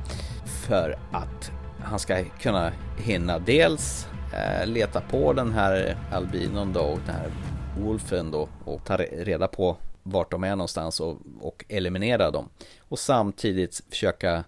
För 0.45 0.97
att 1.11 1.51
han 1.83 1.99
ska 1.99 2.23
kunna 2.23 2.71
hinna 2.97 3.39
dels 3.39 4.07
eh, 4.33 4.67
leta 4.67 5.01
på 5.01 5.33
den 5.33 5.53
här 5.53 5.97
albinon 6.11 6.73
då 6.73 6.81
och 6.81 6.99
den 7.05 7.15
här 7.15 7.31
Wolfen 7.79 8.31
då 8.31 8.49
och 8.65 8.83
ta 8.85 8.97
reda 8.97 9.47
på 9.47 9.77
vart 10.03 10.31
de 10.31 10.43
är 10.43 10.55
någonstans 10.55 10.99
och, 10.99 11.17
och 11.41 11.65
eliminera 11.67 12.31
dem. 12.31 12.49
Och 12.79 12.99
samtidigt 12.99 13.81
försöka 13.89 14.43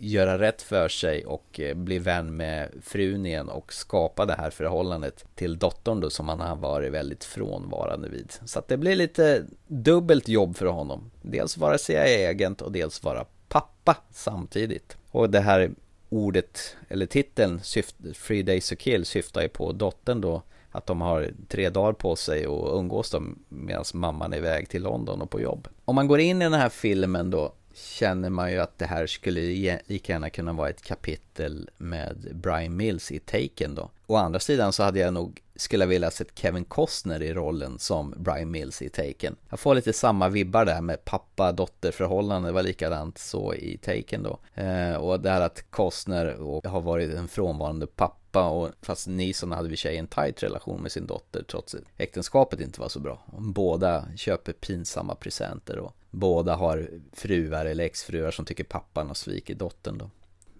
göra 0.00 0.38
rätt 0.38 0.62
för 0.62 0.88
sig 0.88 1.26
och 1.26 1.60
eh, 1.60 1.74
bli 1.74 1.98
vän 1.98 2.36
med 2.36 2.70
frun 2.82 3.26
igen 3.26 3.48
och 3.48 3.72
skapa 3.72 4.24
det 4.24 4.34
här 4.34 4.50
förhållandet 4.50 5.24
till 5.34 5.58
dottern 5.58 6.00
då 6.00 6.10
som 6.10 6.28
han 6.28 6.40
har 6.40 6.56
varit 6.56 6.92
väldigt 6.92 7.24
frånvarande 7.24 8.08
vid. 8.08 8.32
Så 8.44 8.58
att 8.58 8.68
det 8.68 8.76
blir 8.76 8.96
lite 8.96 9.44
dubbelt 9.66 10.28
jobb 10.28 10.56
för 10.56 10.66
honom. 10.66 11.10
Dels 11.22 11.56
vara 11.56 11.78
CIA-agent 11.78 12.62
och 12.62 12.72
dels 12.72 13.02
vara 13.02 13.24
pappa 13.48 13.96
samtidigt. 14.10 14.96
Och 15.10 15.30
det 15.30 15.40
här 15.40 15.70
ordet, 16.08 16.76
eller 16.88 17.06
titeln, 17.06 17.60
syft, 17.62 17.96
Three 18.26 18.42
Days 18.42 18.68
to 18.68 18.76
Kill, 18.76 19.04
syftar 19.04 19.42
ju 19.42 19.48
på 19.48 19.72
dottern 19.72 20.20
då. 20.20 20.42
Att 20.70 20.86
de 20.86 21.00
har 21.00 21.30
tre 21.48 21.70
dagar 21.70 21.92
på 21.92 22.16
sig 22.16 22.46
och 22.46 22.78
umgås 22.78 23.10
dem 23.10 23.38
medan 23.48 23.84
mamman 23.94 24.32
är 24.32 24.36
iväg 24.36 24.68
till 24.68 24.82
London 24.82 25.22
och 25.22 25.30
på 25.30 25.40
jobb. 25.40 25.68
Om 25.84 25.94
man 25.94 26.08
går 26.08 26.20
in 26.20 26.42
i 26.42 26.44
den 26.44 26.52
här 26.52 26.68
filmen 26.68 27.30
då 27.30 27.52
känner 27.76 28.30
man 28.30 28.52
ju 28.52 28.58
att 28.58 28.78
det 28.78 28.86
här 28.86 29.06
skulle 29.06 29.40
lika 29.86 30.12
gärna 30.12 30.30
kunna 30.30 30.52
vara 30.52 30.68
ett 30.68 30.82
kapitel 30.82 31.70
med 31.76 32.16
Brian 32.34 32.76
Mills 32.76 33.12
i 33.12 33.18
Taken 33.18 33.74
då. 33.74 33.90
Å 34.06 34.16
andra 34.16 34.40
sidan 34.40 34.72
så 34.72 34.82
hade 34.82 34.98
jag 34.98 35.14
nog 35.14 35.42
skulle 35.56 35.84
jag 35.84 35.88
vilja 35.88 36.10
sett 36.10 36.38
Kevin 36.38 36.64
Costner 36.64 37.22
i 37.22 37.34
rollen 37.34 37.78
som 37.78 38.14
Brian 38.16 38.50
Mills 38.50 38.82
i 38.82 38.88
Taken. 38.88 39.36
Jag 39.50 39.60
får 39.60 39.74
lite 39.74 39.92
samma 39.92 40.28
vibbar 40.28 40.64
där 40.64 40.80
med 40.80 41.04
pappa-dotter 41.04 41.92
förhållande, 41.92 42.48
det 42.48 42.52
var 42.52 42.62
likadant 42.62 43.18
så 43.18 43.54
i 43.54 43.78
Taken 43.78 44.22
då. 44.22 44.38
Eh, 44.62 44.94
och 44.94 45.20
det 45.20 45.30
här 45.30 45.40
att 45.40 45.70
Costner 45.70 46.36
har 46.68 46.80
varit 46.80 47.14
en 47.14 47.28
frånvarande 47.28 47.86
pappa 47.86 48.48
och 48.48 48.70
fast 48.82 49.06
Nison 49.06 49.52
hade 49.52 49.68
vi 49.68 49.76
sig 49.76 49.96
en 49.96 50.06
tight 50.06 50.42
relation 50.42 50.82
med 50.82 50.92
sin 50.92 51.06
dotter 51.06 51.42
trots 51.42 51.74
att 51.74 51.80
äktenskapet 51.96 52.60
inte 52.60 52.80
var 52.80 52.88
så 52.88 53.00
bra. 53.00 53.22
Båda 53.38 54.04
köper 54.16 54.52
pinsamma 54.52 55.14
presenter 55.14 55.78
och 55.78 55.96
båda 56.16 56.54
har 56.54 56.88
fruar 57.12 57.66
eller 57.66 57.84
exfruar 57.84 58.30
som 58.30 58.44
tycker 58.44 58.64
pappan 58.64 59.06
har 59.06 59.14
svikit 59.14 59.58
dottern 59.58 59.98
då. 59.98 60.10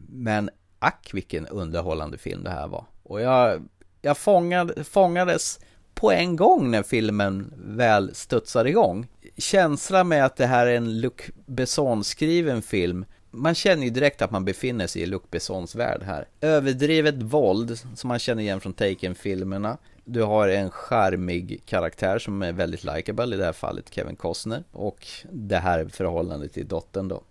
Men 0.08 0.50
ack 0.78 1.10
vilken 1.12 1.46
underhållande 1.46 2.18
film 2.18 2.44
det 2.44 2.50
här 2.50 2.68
var. 2.68 2.84
Och 3.02 3.20
jag, 3.20 3.68
jag 4.02 4.18
fångade, 4.18 4.84
fångades 4.84 5.60
på 5.94 6.12
en 6.12 6.36
gång 6.36 6.70
när 6.70 6.82
filmen 6.82 7.52
väl 7.56 8.14
studsade 8.14 8.68
igång. 8.68 9.06
Känslan 9.36 10.08
med 10.08 10.24
att 10.24 10.36
det 10.36 10.46
här 10.46 10.66
är 10.66 10.76
en 10.76 11.00
Luc 11.00 11.12
Besson-skriven 11.46 12.62
film 12.62 13.04
man 13.36 13.54
känner 13.54 13.84
ju 13.84 13.90
direkt 13.90 14.22
att 14.22 14.30
man 14.30 14.44
befinner 14.44 14.86
sig 14.86 15.02
i 15.02 15.06
Luc 15.06 15.22
Bessons 15.30 15.74
värld 15.74 16.02
här. 16.02 16.28
Överdrivet 16.40 17.14
våld 17.14 17.78
som 17.94 18.08
man 18.08 18.18
känner 18.18 18.42
igen 18.42 18.60
från 18.60 18.72
Taken-filmerna. 18.72 19.78
Du 20.08 20.22
har 20.22 20.48
en 20.48 20.70
charmig 20.70 21.62
karaktär 21.66 22.18
som 22.18 22.42
är 22.42 22.52
väldigt 22.52 22.84
likable, 22.84 23.34
i 23.34 23.38
det 23.38 23.44
här 23.44 23.52
fallet 23.52 23.94
Kevin 23.94 24.16
Costner. 24.16 24.64
Och 24.72 25.06
det 25.32 25.56
här 25.56 25.88
förhållandet 25.88 26.52
till 26.52 26.68
dottern 26.68 27.08
då. 27.08 27.22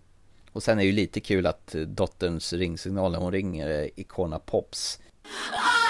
Och 0.52 0.64
sen 0.64 0.78
är 0.78 0.82
det 0.82 0.88
ju 0.88 0.92
lite 0.92 1.20
kul 1.20 1.46
att 1.46 1.76
dotterns 1.88 2.54
ringsignal 2.54 3.12
när 3.12 3.20
hon 3.20 3.32
ringer 3.32 3.70
är 3.70 3.90
Icona 3.96 4.40
Pops. 4.40 5.00
Ah! 5.54 5.85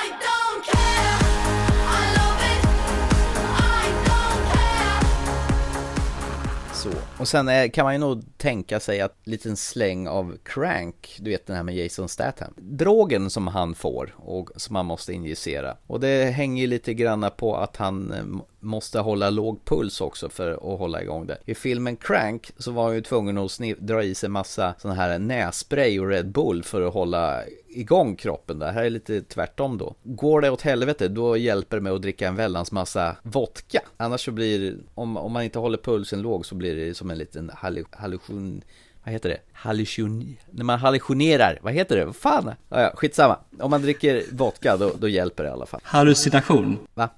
Så. 6.86 6.92
Och 7.20 7.28
sen 7.28 7.48
är, 7.48 7.68
kan 7.68 7.86
man 7.86 7.94
ju 7.94 8.00
nog 8.00 8.38
tänka 8.38 8.80
sig 8.80 9.02
att 9.02 9.18
liten 9.24 9.58
släng 9.58 10.08
av 10.08 10.38
Crank, 10.44 11.18
du 11.20 11.30
vet 11.30 11.48
den 11.48 11.56
här 11.56 11.64
med 11.64 11.76
Jason 11.76 12.10
Statham. 12.10 12.54
Drogen 12.58 13.30
som 13.30 13.48
han 13.48 13.76
får 13.76 14.16
och 14.18 14.50
som 14.56 14.76
han 14.76 14.86
måste 14.86 15.14
injicera. 15.14 15.78
Och 15.88 16.00
det 16.00 16.26
hänger 16.26 16.62
ju 16.62 16.68
lite 16.68 16.94
granna 16.94 17.30
på 17.30 17.58
att 17.58 17.78
han 17.78 18.12
eh, 18.12 18.24
måste 18.66 19.00
hålla 19.00 19.30
låg 19.30 19.66
puls 19.66 20.02
också 20.02 20.30
för 20.30 20.52
att 20.52 20.80
hålla 20.80 21.02
igång 21.02 21.28
det. 21.28 21.38
I 21.46 21.56
filmen 21.56 21.96
Crank 21.96 22.52
så 22.58 22.72
var 22.72 22.84
han 22.84 22.96
ju 22.96 23.02
tvungen 23.02 23.38
att 23.38 23.60
dra 23.78 24.04
i 24.04 24.16
sig 24.16 24.30
massa 24.30 24.74
sån 24.78 24.92
här 24.92 25.20
nässpray 25.20 26.00
och 26.00 26.08
Red 26.08 26.32
Bull 26.32 26.64
för 26.64 26.82
att 26.82 26.94
hålla 26.94 27.44
igång 27.68 28.16
kroppen 28.16 28.60
där. 28.60 28.72
Här 28.72 28.84
är 28.84 28.90
lite 28.90 29.22
tvärtom 29.22 29.78
då. 29.78 29.96
Går 30.04 30.42
det 30.42 30.50
åt 30.50 30.62
helvete, 30.62 31.08
då 31.08 31.38
hjälper 31.38 31.78
det 31.78 31.84
med 31.84 31.94
att 31.94 32.02
dricka 32.02 32.28
en 32.28 32.36
väldans 32.36 32.72
massa 32.72 33.16
vodka. 33.24 33.82
Annars 33.98 34.26
så 34.26 34.32
blir, 34.32 34.78
om, 34.94 35.18
om 35.18 35.32
man 35.32 35.44
inte 35.44 35.60
håller 35.60 35.78
pulsen 35.78 36.22
låg 36.22 36.46
så 36.46 36.56
blir 36.56 36.76
det 36.76 36.94
som 36.94 37.12
en 37.12 37.18
liten 37.18 37.52
hallucination 37.54 38.62
vad 39.06 39.14
heter 39.14 39.30
det? 39.30 39.40
Hallucion... 39.54 40.36
När 40.52 40.64
man 40.64 40.80
hallucinerar, 40.80 41.60
vad 41.62 41.74
heter 41.74 41.96
det? 41.96 42.06
Vad 42.06 42.16
fan? 42.16 42.52
Ja, 42.70 42.82
ja, 42.82 42.92
skitsamma. 42.96 43.38
Om 43.60 43.72
man 43.72 43.82
dricker 43.82 44.24
vodka 44.32 44.78
då, 44.78 44.92
då 45.00 45.08
hjälper 45.08 45.44
det 45.44 45.50
i 45.50 45.54
alla 45.54 45.66
fall. 45.66 45.82
Hallucination. 45.84 46.78
Va? 46.94 47.10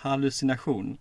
Hallucination. 0.00 0.98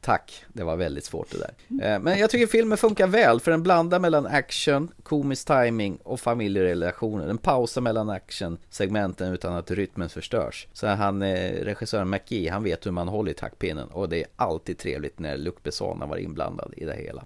Tack, 0.00 0.44
det 0.52 0.64
var 0.64 0.76
väldigt 0.76 1.04
svårt 1.04 1.30
det 1.30 1.38
där. 1.38 1.94
Eh, 1.94 2.00
men 2.00 2.18
jag 2.18 2.30
tycker 2.30 2.46
filmen 2.46 2.78
funkar 2.78 3.06
väl 3.06 3.40
för 3.40 3.50
den 3.50 3.62
blandar 3.62 3.98
mellan 3.98 4.26
action, 4.26 4.90
komisk 5.02 5.46
timing 5.46 5.96
och 5.96 6.20
familjerelationer. 6.20 7.26
Den 7.26 7.38
pausar 7.38 7.80
mellan 7.80 8.10
actionsegmenten 8.10 9.32
utan 9.32 9.54
att 9.54 9.70
rytmen 9.70 10.08
förstörs. 10.08 10.68
Så 10.72 10.86
han, 10.86 11.22
eh, 11.22 11.64
regissören 11.64 12.10
McGee, 12.10 12.48
han 12.48 12.64
vet 12.64 12.86
hur 12.86 12.90
man 12.90 13.08
håller 13.08 13.30
i 13.30 13.34
taktpinnen 13.34 13.88
och 13.88 14.08
det 14.08 14.22
är 14.22 14.26
alltid 14.36 14.78
trevligt 14.78 15.18
när 15.18 15.36
Luc 15.36 15.54
Besson 15.62 16.08
var 16.08 16.16
inblandad 16.16 16.74
i 16.76 16.84
det 16.84 16.96
hela. 16.96 17.24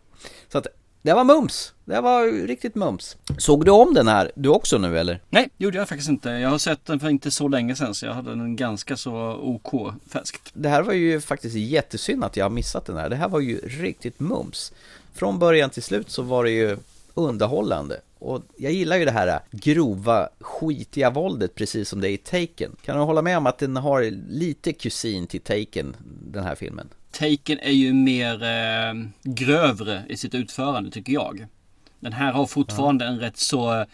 Så 0.48 0.58
att 0.58 0.66
det 1.08 1.14
var 1.14 1.24
mums. 1.24 1.74
Det 1.84 2.00
var 2.00 2.46
riktigt 2.46 2.74
mums. 2.74 3.16
Såg 3.38 3.64
du 3.64 3.70
om 3.70 3.94
den 3.94 4.08
här 4.08 4.32
du 4.34 4.48
också 4.48 4.78
nu 4.78 4.98
eller? 4.98 5.20
Nej, 5.30 5.48
gjorde 5.56 5.78
jag 5.78 5.88
faktiskt 5.88 6.08
inte. 6.08 6.30
Jag 6.30 6.48
har 6.48 6.58
sett 6.58 6.86
den 6.86 7.00
för 7.00 7.08
inte 7.08 7.30
så 7.30 7.48
länge 7.48 7.74
sedan 7.74 7.94
så 7.94 8.06
jag 8.06 8.14
hade 8.14 8.30
den 8.30 8.56
ganska 8.56 8.96
så 8.96 9.38
OK 9.42 9.94
färskt. 10.06 10.50
Det 10.52 10.68
här 10.68 10.82
var 10.82 10.92
ju 10.92 11.20
faktiskt 11.20 11.56
jättesynd 11.56 12.24
att 12.24 12.36
jag 12.36 12.44
har 12.44 12.50
missat 12.50 12.86
den 12.86 12.96
här. 12.96 13.08
Det 13.08 13.16
här 13.16 13.28
var 13.28 13.40
ju 13.40 13.58
riktigt 13.58 14.20
mums. 14.20 14.72
Från 15.14 15.38
början 15.38 15.70
till 15.70 15.82
slut 15.82 16.10
så 16.10 16.22
var 16.22 16.44
det 16.44 16.50
ju 16.50 16.76
underhållande. 17.14 18.00
Och 18.18 18.42
jag 18.56 18.72
gillar 18.72 18.96
ju 18.96 19.04
det 19.04 19.10
här 19.10 19.40
grova, 19.50 20.28
skitiga 20.40 21.10
våldet 21.10 21.54
precis 21.54 21.88
som 21.88 22.00
det 22.00 22.10
är 22.10 22.12
i 22.12 22.16
Taken. 22.16 22.76
Kan 22.84 22.96
du 22.96 23.02
hålla 23.02 23.22
med 23.22 23.38
om 23.38 23.46
att 23.46 23.58
den 23.58 23.76
har 23.76 24.02
lite 24.28 24.72
kusin 24.72 25.26
till 25.26 25.40
Taken, 25.40 25.96
den 26.22 26.44
här 26.44 26.54
filmen? 26.54 26.88
Taken 27.10 27.58
är 27.58 27.72
ju 27.72 27.92
mer 27.92 28.42
eh, 28.42 28.94
grövre 29.22 30.02
i 30.08 30.16
sitt 30.16 30.34
utförande 30.34 30.90
tycker 30.90 31.12
jag. 31.12 31.46
Den 32.00 32.12
här 32.12 32.32
har 32.32 32.46
fortfarande 32.46 33.04
ja. 33.04 33.10
en 33.10 33.20
rätt 33.20 33.36
så 33.36 33.80
eh, 33.80 33.86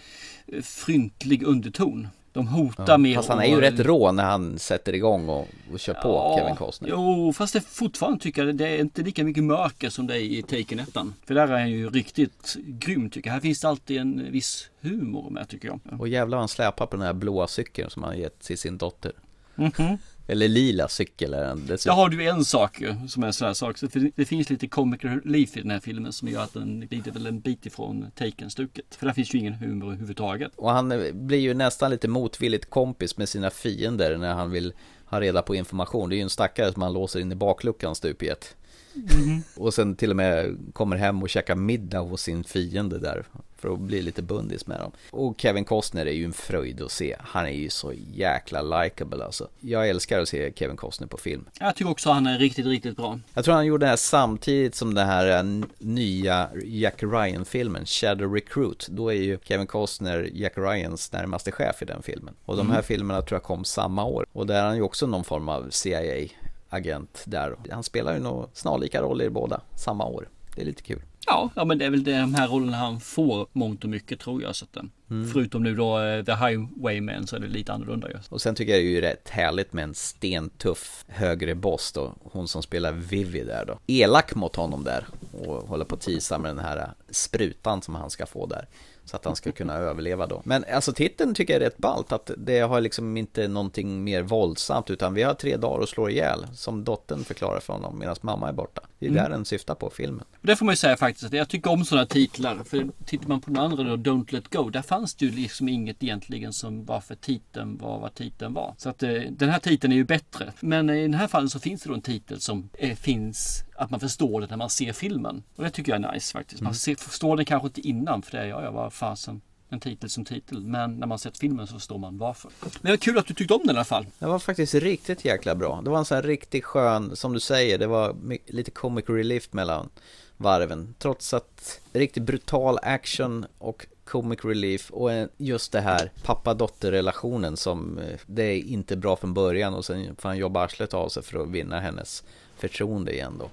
fryntlig 0.63 1.43
underton. 1.43 2.09
De 2.35 2.49
hotar 2.49 2.85
ja, 2.89 2.99
mer 2.99 3.15
Fast 3.15 3.29
han 3.29 3.41
är 3.41 3.47
ju 3.47 3.55
och... 3.55 3.61
rätt 3.61 3.81
rå 3.81 4.13
när 4.13 4.25
han 4.25 4.59
sätter 4.59 4.93
igång 4.95 5.29
och, 5.29 5.49
och 5.73 5.81
kör 5.81 5.95
på 5.95 6.09
ja, 6.09 6.37
Kevin 6.39 6.57
Costner. 6.57 6.89
Jo, 6.89 7.33
fast 7.33 7.53
det 7.53 7.61
fortfarande 7.61 8.21
tycker 8.21 8.47
jag 8.47 8.57
det 8.57 8.69
är 8.69 8.81
inte 8.81 9.03
lika 9.03 9.25
mycket 9.25 9.45
mörker 9.45 9.91
som 9.91 10.07
det 10.07 10.15
är 10.15 10.21
i 10.21 10.43
Taken 10.43 10.79
1. 10.79 10.89
För 11.27 11.35
där 11.35 11.49
är 11.49 11.59
han 11.59 11.71
ju 11.71 11.91
riktigt 11.91 12.57
grym 12.65 13.11
tycker 13.11 13.29
jag. 13.29 13.35
Här 13.35 13.41
finns 13.41 13.61
det 13.61 13.69
alltid 13.69 13.97
en 13.97 14.33
viss 14.33 14.71
humor 14.81 15.31
med 15.31 15.49
tycker 15.49 15.69
jag. 15.69 16.01
Och 16.01 16.09
jävlar 16.09 16.39
han 16.39 16.49
släpar 16.49 16.87
på 16.87 16.97
den 16.97 17.07
här 17.07 17.13
blåa 17.13 17.47
cykeln 17.47 17.91
som 17.91 18.03
han 18.03 18.19
gett 18.19 18.41
till 18.41 18.59
sin 18.59 18.79
dotter. 18.79 19.13
Mm 19.57 19.71
-hmm. 19.71 19.99
Eller 20.27 20.49
lila 20.49 20.89
cykel 20.89 21.35
är 21.35 21.45
den 21.45 21.67
dessutom. 21.67 21.91
Jag 21.91 21.97
har 22.03 22.09
du 22.09 22.29
en 22.29 22.45
sak 22.45 22.83
som 23.09 23.23
är 23.23 23.27
en 23.27 23.33
sån 23.33 23.47
här 23.47 23.55
sak. 23.55 23.79
Så 23.79 23.87
det 24.17 24.25
finns 24.25 24.51
lite 24.51 24.69
comic 24.69 25.01
relief 25.05 25.57
i 25.57 25.61
den 25.61 25.71
här 25.71 25.81
filmen 25.81 26.13
som 26.13 26.29
gör 26.29 26.43
att 26.43 26.53
den 26.53 26.87
glider 26.91 27.13
väl 27.13 27.27
en 27.27 27.41
bit 27.41 27.67
ifrån 27.67 28.07
Taken-stuket. 28.15 28.95
För 28.95 29.07
där 29.07 29.13
finns 29.13 29.35
ju 29.35 29.39
ingen 29.39 29.55
humor 29.55 29.87
överhuvudtaget. 29.87 30.53
Och 30.57 30.71
han 30.71 31.11
blir 31.13 31.39
ju 31.39 31.55
nästan 31.55 31.91
lite 31.91 32.09
motvilligt 32.09 32.71
kompis 32.71 33.17
med 33.17 33.29
sina 33.29 33.51
fiender 33.51 34.17
när 34.17 34.35
han 34.35 34.51
vill 34.51 34.73
ha 35.05 35.21
reda 35.21 35.43
på 35.43 35.55
information. 35.55 36.09
Det 36.09 36.15
är 36.15 36.19
ju 36.19 36.23
en 36.23 36.31
stackare 36.31 36.73
som 36.73 36.83
han 36.83 36.93
låser 36.93 37.21
in 37.21 37.33
i 37.33 37.35
bakluckan 37.35 37.95
stup 37.95 38.23
i 38.23 38.29
ett. 38.29 38.57
Mm. 38.95 39.43
Och 39.57 39.75
sen 39.75 39.97
till 39.97 40.11
och 40.11 40.17
med 40.17 40.57
kommer 40.73 40.97
hem 40.97 41.23
och 41.23 41.29
käkar 41.29 41.55
middag 41.55 42.01
hos 42.01 42.23
sin 42.23 42.45
fiende 42.45 42.99
där 42.99 43.27
för 43.65 43.73
att 43.73 43.81
bli 43.81 44.03
lite 44.03 44.23
bundis 44.23 44.67
med 44.67 44.81
dem. 44.81 44.93
Och 45.11 45.35
Kevin 45.39 45.65
Costner 45.65 46.07
är 46.07 46.13
ju 46.13 46.25
en 46.25 46.33
fröjd 46.33 46.83
att 46.83 46.91
se. 46.91 47.17
Han 47.21 47.47
är 47.47 47.51
ju 47.51 47.71
så 47.71 47.93
jäkla 48.15 48.63
likable 48.63 49.25
alltså. 49.25 49.49
Jag 49.61 49.89
älskar 49.89 50.21
att 50.21 50.29
se 50.29 50.53
Kevin 50.57 50.77
Costner 50.77 51.07
på 51.07 51.17
film. 51.17 51.45
Jag 51.61 51.77
tycker 51.77 51.91
också 51.91 52.11
han 52.11 52.27
är 52.27 52.39
riktigt, 52.39 52.67
riktigt 52.67 52.97
bra. 52.97 53.21
Jag 53.35 53.45
tror 53.45 53.55
han 53.55 53.67
gjorde 53.67 53.87
det 53.87 53.91
här 53.91 53.97
samtidigt 53.97 54.75
som 54.75 54.95
den 54.95 55.07
här 55.07 55.39
eh, 55.39 55.65
nya 55.79 56.49
Jack 56.65 57.03
Ryan-filmen, 57.03 57.87
Shadow 57.87 58.35
Recruit. 58.35 58.87
Då 58.91 59.09
är 59.09 59.17
ju 59.17 59.39
Kevin 59.45 59.67
Costner 59.67 60.31
Jack 60.33 60.53
Ryans 60.57 61.13
närmaste 61.13 61.53
chef 61.53 61.83
i 61.83 61.85
den 61.85 62.03
filmen. 62.03 62.35
Och 62.45 62.57
de 62.57 62.67
här 62.67 62.75
mm. 62.75 62.85
filmerna 62.85 63.23
tror 63.23 63.37
jag 63.37 63.43
kom 63.43 63.65
samma 63.65 64.05
år. 64.05 64.27
Och 64.33 64.47
där 64.47 64.55
är 64.55 64.67
han 64.67 64.77
ju 64.77 64.83
också 64.83 65.07
någon 65.07 65.25
form 65.25 65.49
av 65.49 65.71
CIA 65.71 66.29
agent 66.69 67.23
där. 67.27 67.57
Han 67.71 67.83
spelar 67.83 68.15
ju 68.15 68.21
nog 68.21 68.49
snarlika 68.53 69.03
roller 69.03 69.25
i 69.25 69.31
båda 69.31 69.61
samma 69.77 70.07
år. 70.07 70.29
Det 70.55 70.61
är 70.61 70.67
lite 70.67 70.83
kul. 70.83 71.03
Ja, 71.27 71.51
ja 71.57 71.65
men 71.65 71.79
det 71.79 71.85
är 71.85 71.91
väl 71.91 72.05
de 72.05 72.35
här 72.35 72.49
rollerna 72.49 72.77
han 72.77 73.01
får 73.01 73.47
mångt 73.53 73.85
och 73.85 73.91
mycket 73.91 74.21
tror 74.21 74.43
jag. 74.43 74.57
Så 74.57 74.65
att, 74.65 74.77
eh, 74.77 74.83
mm. 75.11 75.29
Förutom 75.29 75.63
nu 75.63 75.75
då 75.75 75.99
uh, 75.99 76.25
The 76.25 76.33
Highwayman 76.33 77.27
så 77.27 77.37
är 77.37 77.41
det 77.41 77.49
lite 77.49 77.73
annorlunda 77.73 78.11
just. 78.11 78.33
Och 78.33 78.41
sen 78.41 78.55
tycker 78.55 78.73
jag 78.73 78.83
det 78.83 78.87
är 78.87 78.91
ju 78.91 79.01
rätt 79.01 79.29
härligt 79.29 79.73
med 79.73 79.85
en 79.85 79.95
stentuff 79.95 81.05
högre 81.09 81.55
boss 81.55 81.93
då. 81.93 82.15
Hon 82.23 82.49
som 82.49 82.63
spelar 82.63 82.93
Vivi 82.93 83.45
där 83.45 83.65
då. 83.67 83.79
Elak 83.87 84.35
mot 84.35 84.57
honom 84.57 84.85
där 84.85 85.07
och 85.33 85.69
håller 85.69 85.85
på 85.85 85.95
att 85.95 86.01
tisa 86.01 86.39
med 86.39 86.51
den 86.51 86.65
här 86.65 86.93
sprutan 87.11 87.83
som 87.83 87.95
han 87.95 88.11
ska 88.11 88.27
få 88.27 88.47
där. 88.47 88.67
Så 89.05 89.17
att 89.17 89.25
han 89.25 89.37
ska 89.37 89.53
kunna 89.53 89.75
överleva 89.75 90.27
då. 90.27 90.43
Men 90.45 90.65
alltså 90.73 90.93
titeln 90.93 91.35
tycker 91.35 91.53
jag 91.53 91.63
är 91.63 91.67
rätt 91.67 91.79
ballt 91.79 92.13
att 92.13 92.31
det 92.37 92.61
har 92.61 92.81
liksom 92.81 93.17
inte 93.17 93.49
någonting 93.49 94.05
mer 94.05 94.23
våldsamt 94.23 94.91
utan 94.91 95.15
vi 95.15 95.23
har 95.23 95.35
tre 95.35 95.57
dagar 95.57 95.83
att 95.83 95.89
slå 95.89 96.09
ihjäl 96.09 96.47
som 96.55 96.85
dottern 96.85 97.25
förklarar 97.25 97.61
för 97.61 97.73
honom 97.73 97.99
medan 97.99 98.17
mamma 98.21 98.49
är 98.49 98.53
borta. 98.53 98.83
Det 98.99 99.07
är 99.07 99.11
mm. 99.11 99.23
där 99.23 99.31
den 99.31 99.45
syftar 99.45 99.75
på 99.75 99.91
filmen. 99.91 100.25
Det 100.41 100.57
får 100.57 100.67
man 100.67 100.73
ju 100.73 100.77
säga 100.77 100.97
faktiskt 100.97 101.27
att 101.27 101.33
jag 101.33 101.49
tycker 101.49 101.71
om 101.71 101.85
sådana 101.85 102.07
titlar. 102.07 102.59
För 102.65 102.89
tittar 103.07 103.29
man 103.29 103.41
på 103.41 103.51
den 103.51 103.61
andra 103.61 103.85
då, 103.85 103.97
Don't 103.97 104.33
Let 104.33 104.49
Go, 104.49 104.71
där 104.71 104.83
fanns 104.83 105.15
det 105.15 105.25
ju 105.25 105.31
liksom 105.31 105.69
inget 105.69 106.03
egentligen 106.03 106.53
som 106.53 106.85
var 106.85 107.01
för 107.01 107.15
titeln 107.15 107.79
var 107.79 107.99
vad 107.99 108.15
titeln 108.15 108.55
var. 108.55 108.75
Så 108.79 108.89
att 108.89 109.03
eh, 109.03 109.11
den 109.31 109.51
här 109.51 109.59
titeln 109.59 109.93
är 109.93 109.97
ju 109.97 110.05
bättre. 110.05 110.53
Men 110.61 110.91
i 110.91 111.03
den 111.03 111.15
här 111.15 111.27
fallen 111.27 111.51
så 111.51 111.61
finns 111.61 111.83
det 111.83 111.89
då 111.89 111.95
en 111.95 112.03
titel 112.03 112.41
som 112.41 112.71
eh, 112.73 112.97
finns 112.97 113.65
att 113.77 113.91
man 113.91 114.01
förstår 114.01 114.41
det 114.41 114.47
när 114.47 114.57
man 114.57 114.71
ser 114.71 114.93
filmen. 114.93 115.43
Och 115.57 115.65
det 115.65 115.71
tycker 115.71 115.93
jag 115.93 116.05
är 116.05 116.13
nice 116.13 116.33
faktiskt. 116.33 116.61
Man 116.61 116.71
mm. 116.71 116.75
ser, 116.75 116.95
förstår 116.95 117.37
det 117.37 117.45
kanske 117.45 117.67
inte 117.67 117.89
innan 117.89 118.23
för 118.23 118.33
det 118.33 118.39
är, 118.39 118.47
ja, 118.47 118.63
ja 118.63 118.71
vad 118.71 118.93
fasen 118.93 119.41
en 119.69 119.81
titel 119.81 120.11
som 120.11 120.25
titel. 120.25 120.65
Men 120.65 120.97
när 120.97 121.07
man 121.07 121.19
sett 121.19 121.39
filmen 121.39 121.67
så 121.67 121.75
förstår 121.75 121.99
man 121.99 122.19
varför. 122.19 122.51
Men 122.61 122.71
det 122.83 122.91
var 122.91 122.97
kul 122.97 123.19
att 123.19 123.27
du 123.27 123.35
tyckte 123.35 123.55
om 123.55 123.61
den 123.65 123.77
i 123.77 123.79
alla 123.79 123.85
fall. 123.85 124.07
Det 124.19 124.27
var 124.27 124.39
faktiskt 124.39 124.75
riktigt 124.75 125.25
jäkla 125.25 125.55
bra. 125.55 125.81
Det 125.85 125.91
var 125.91 125.99
en 125.99 126.05
sån 126.05 126.15
här 126.15 126.23
riktigt 126.23 126.65
skön, 126.65 127.17
som 127.17 127.33
du 127.33 127.41
säger, 127.41 127.79
det 127.79 127.87
var 127.87 128.17
lite 128.47 128.71
comic 128.71 129.05
relief 129.09 129.53
mellan 129.53 129.89
varven. 130.37 130.95
Trots 130.99 131.35
att 131.35 131.81
riktigt 131.93 132.23
brutal 132.23 132.79
action 132.83 133.47
och 133.59 133.87
comic 134.05 134.45
relief 134.45 134.91
och 134.91 135.11
just 135.37 135.73
det 135.73 135.81
här 135.81 136.11
pappa-dotter-relationen 136.23 137.57
som 137.57 137.99
eh, 137.99 138.19
det 138.27 138.43
är 138.43 138.59
inte 138.59 138.97
bra 138.97 139.17
från 139.17 139.35
början 139.35 139.75
och 139.75 139.85
sen 139.85 140.17
får 140.17 140.29
han 140.29 140.39
jobba 140.39 140.65
arslet 140.65 140.95
av 140.95 141.09
sig 141.09 141.23
för 141.23 141.39
att 141.39 141.49
vinna 141.49 141.81
hennes 141.81 142.25
förtroende 142.69 143.13
igen 143.13 143.39
då. 143.39 143.51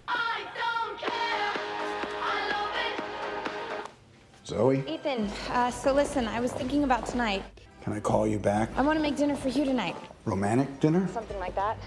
Zoe, 4.43 4.84
Ethan, 4.88 5.30
uh, 5.49 5.72
so 5.72 5.93
listen, 5.93 6.28
I 6.38 6.39
was 6.41 6.51
thinking 6.51 6.84
about 6.84 7.12
tonight. 7.12 7.43
can 7.84 7.97
I 7.97 8.01
call 8.01 8.28
you 8.28 8.39
back? 8.39 8.70
I 8.78 8.82
want 8.82 8.97
to 8.99 9.01
make 9.01 9.16
dinner 9.18 9.36
for 9.36 9.49
you 9.49 9.66
tonight. 9.66 9.95
Romantic 10.26 10.68
dinner? 10.82 11.07
Something 11.14 11.39
like 11.39 11.55
that. 11.55 11.78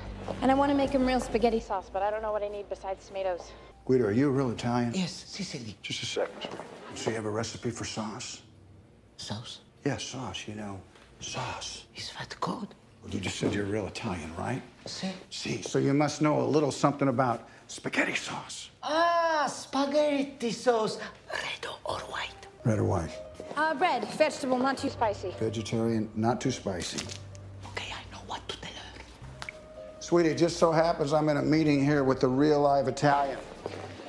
And 0.42 0.50
I 0.50 0.54
want 0.54 0.70
to 0.70 0.76
make 0.76 0.90
him 0.90 1.06
real 1.06 1.20
spaghetti 1.20 1.60
sauce, 1.60 1.90
but 1.92 2.02
I 2.02 2.10
don't 2.10 2.22
know 2.22 2.32
what 2.32 2.42
I 2.42 2.48
need 2.48 2.68
besides 2.68 3.08
tomatoes. 3.08 3.52
Guido, 3.86 4.04
are 4.04 4.12
you 4.12 4.28
a 4.28 4.30
real 4.30 4.50
Italian? 4.50 4.92
Yes, 4.94 5.12
Sicily. 5.12 5.74
Just 5.82 6.02
a 6.02 6.06
second. 6.06 6.48
So 6.94 7.10
you 7.10 7.16
have 7.16 7.26
a 7.26 7.30
recipe 7.30 7.70
for 7.70 7.84
sauce? 7.84 8.42
Sauce? 9.16 9.60
Yes, 9.84 10.02
sauce, 10.02 10.48
you 10.48 10.54
know. 10.54 10.80
Sauce. 11.20 11.84
Is 11.96 12.12
that 12.18 12.36
good? 12.40 12.68
Well, 13.04 13.12
you 13.12 13.20
just 13.20 13.38
said 13.38 13.54
you're 13.54 13.66
a 13.66 13.68
real 13.68 13.86
Italian, 13.86 14.34
right? 14.36 14.62
Si. 14.86 15.08
See, 15.28 15.60
so 15.60 15.78
you 15.78 15.92
must 15.92 16.22
know 16.22 16.40
a 16.40 16.46
little 16.46 16.72
something 16.72 17.08
about 17.08 17.46
spaghetti 17.66 18.14
sauce. 18.14 18.70
Ah, 18.82 19.46
spaghetti 19.46 20.50
sauce. 20.50 20.98
Red 21.30 21.66
or 21.84 21.98
white? 21.98 22.46
Red 22.64 22.78
or 22.78 22.84
white? 22.84 23.10
Uh, 23.56 23.74
red, 23.78 24.08
vegetable, 24.14 24.58
not 24.58 24.78
too 24.78 24.88
spicy. 24.88 25.34
Vegetarian, 25.38 26.08
not 26.14 26.40
too 26.40 26.50
spicy. 26.50 27.04
Okay, 27.72 27.92
I 27.92 28.10
know 28.10 28.22
what 28.26 28.46
to 28.48 28.58
tell 28.60 28.70
her. 28.70 29.50
Sweetie, 30.00 30.30
it 30.30 30.38
just 30.38 30.56
so 30.56 30.72
happens 30.72 31.12
I'm 31.12 31.28
in 31.28 31.36
a 31.36 31.42
meeting 31.42 31.84
here 31.84 32.04
with 32.04 32.20
the 32.20 32.28
real 32.28 32.62
live 32.62 32.88
Italian. 32.88 33.38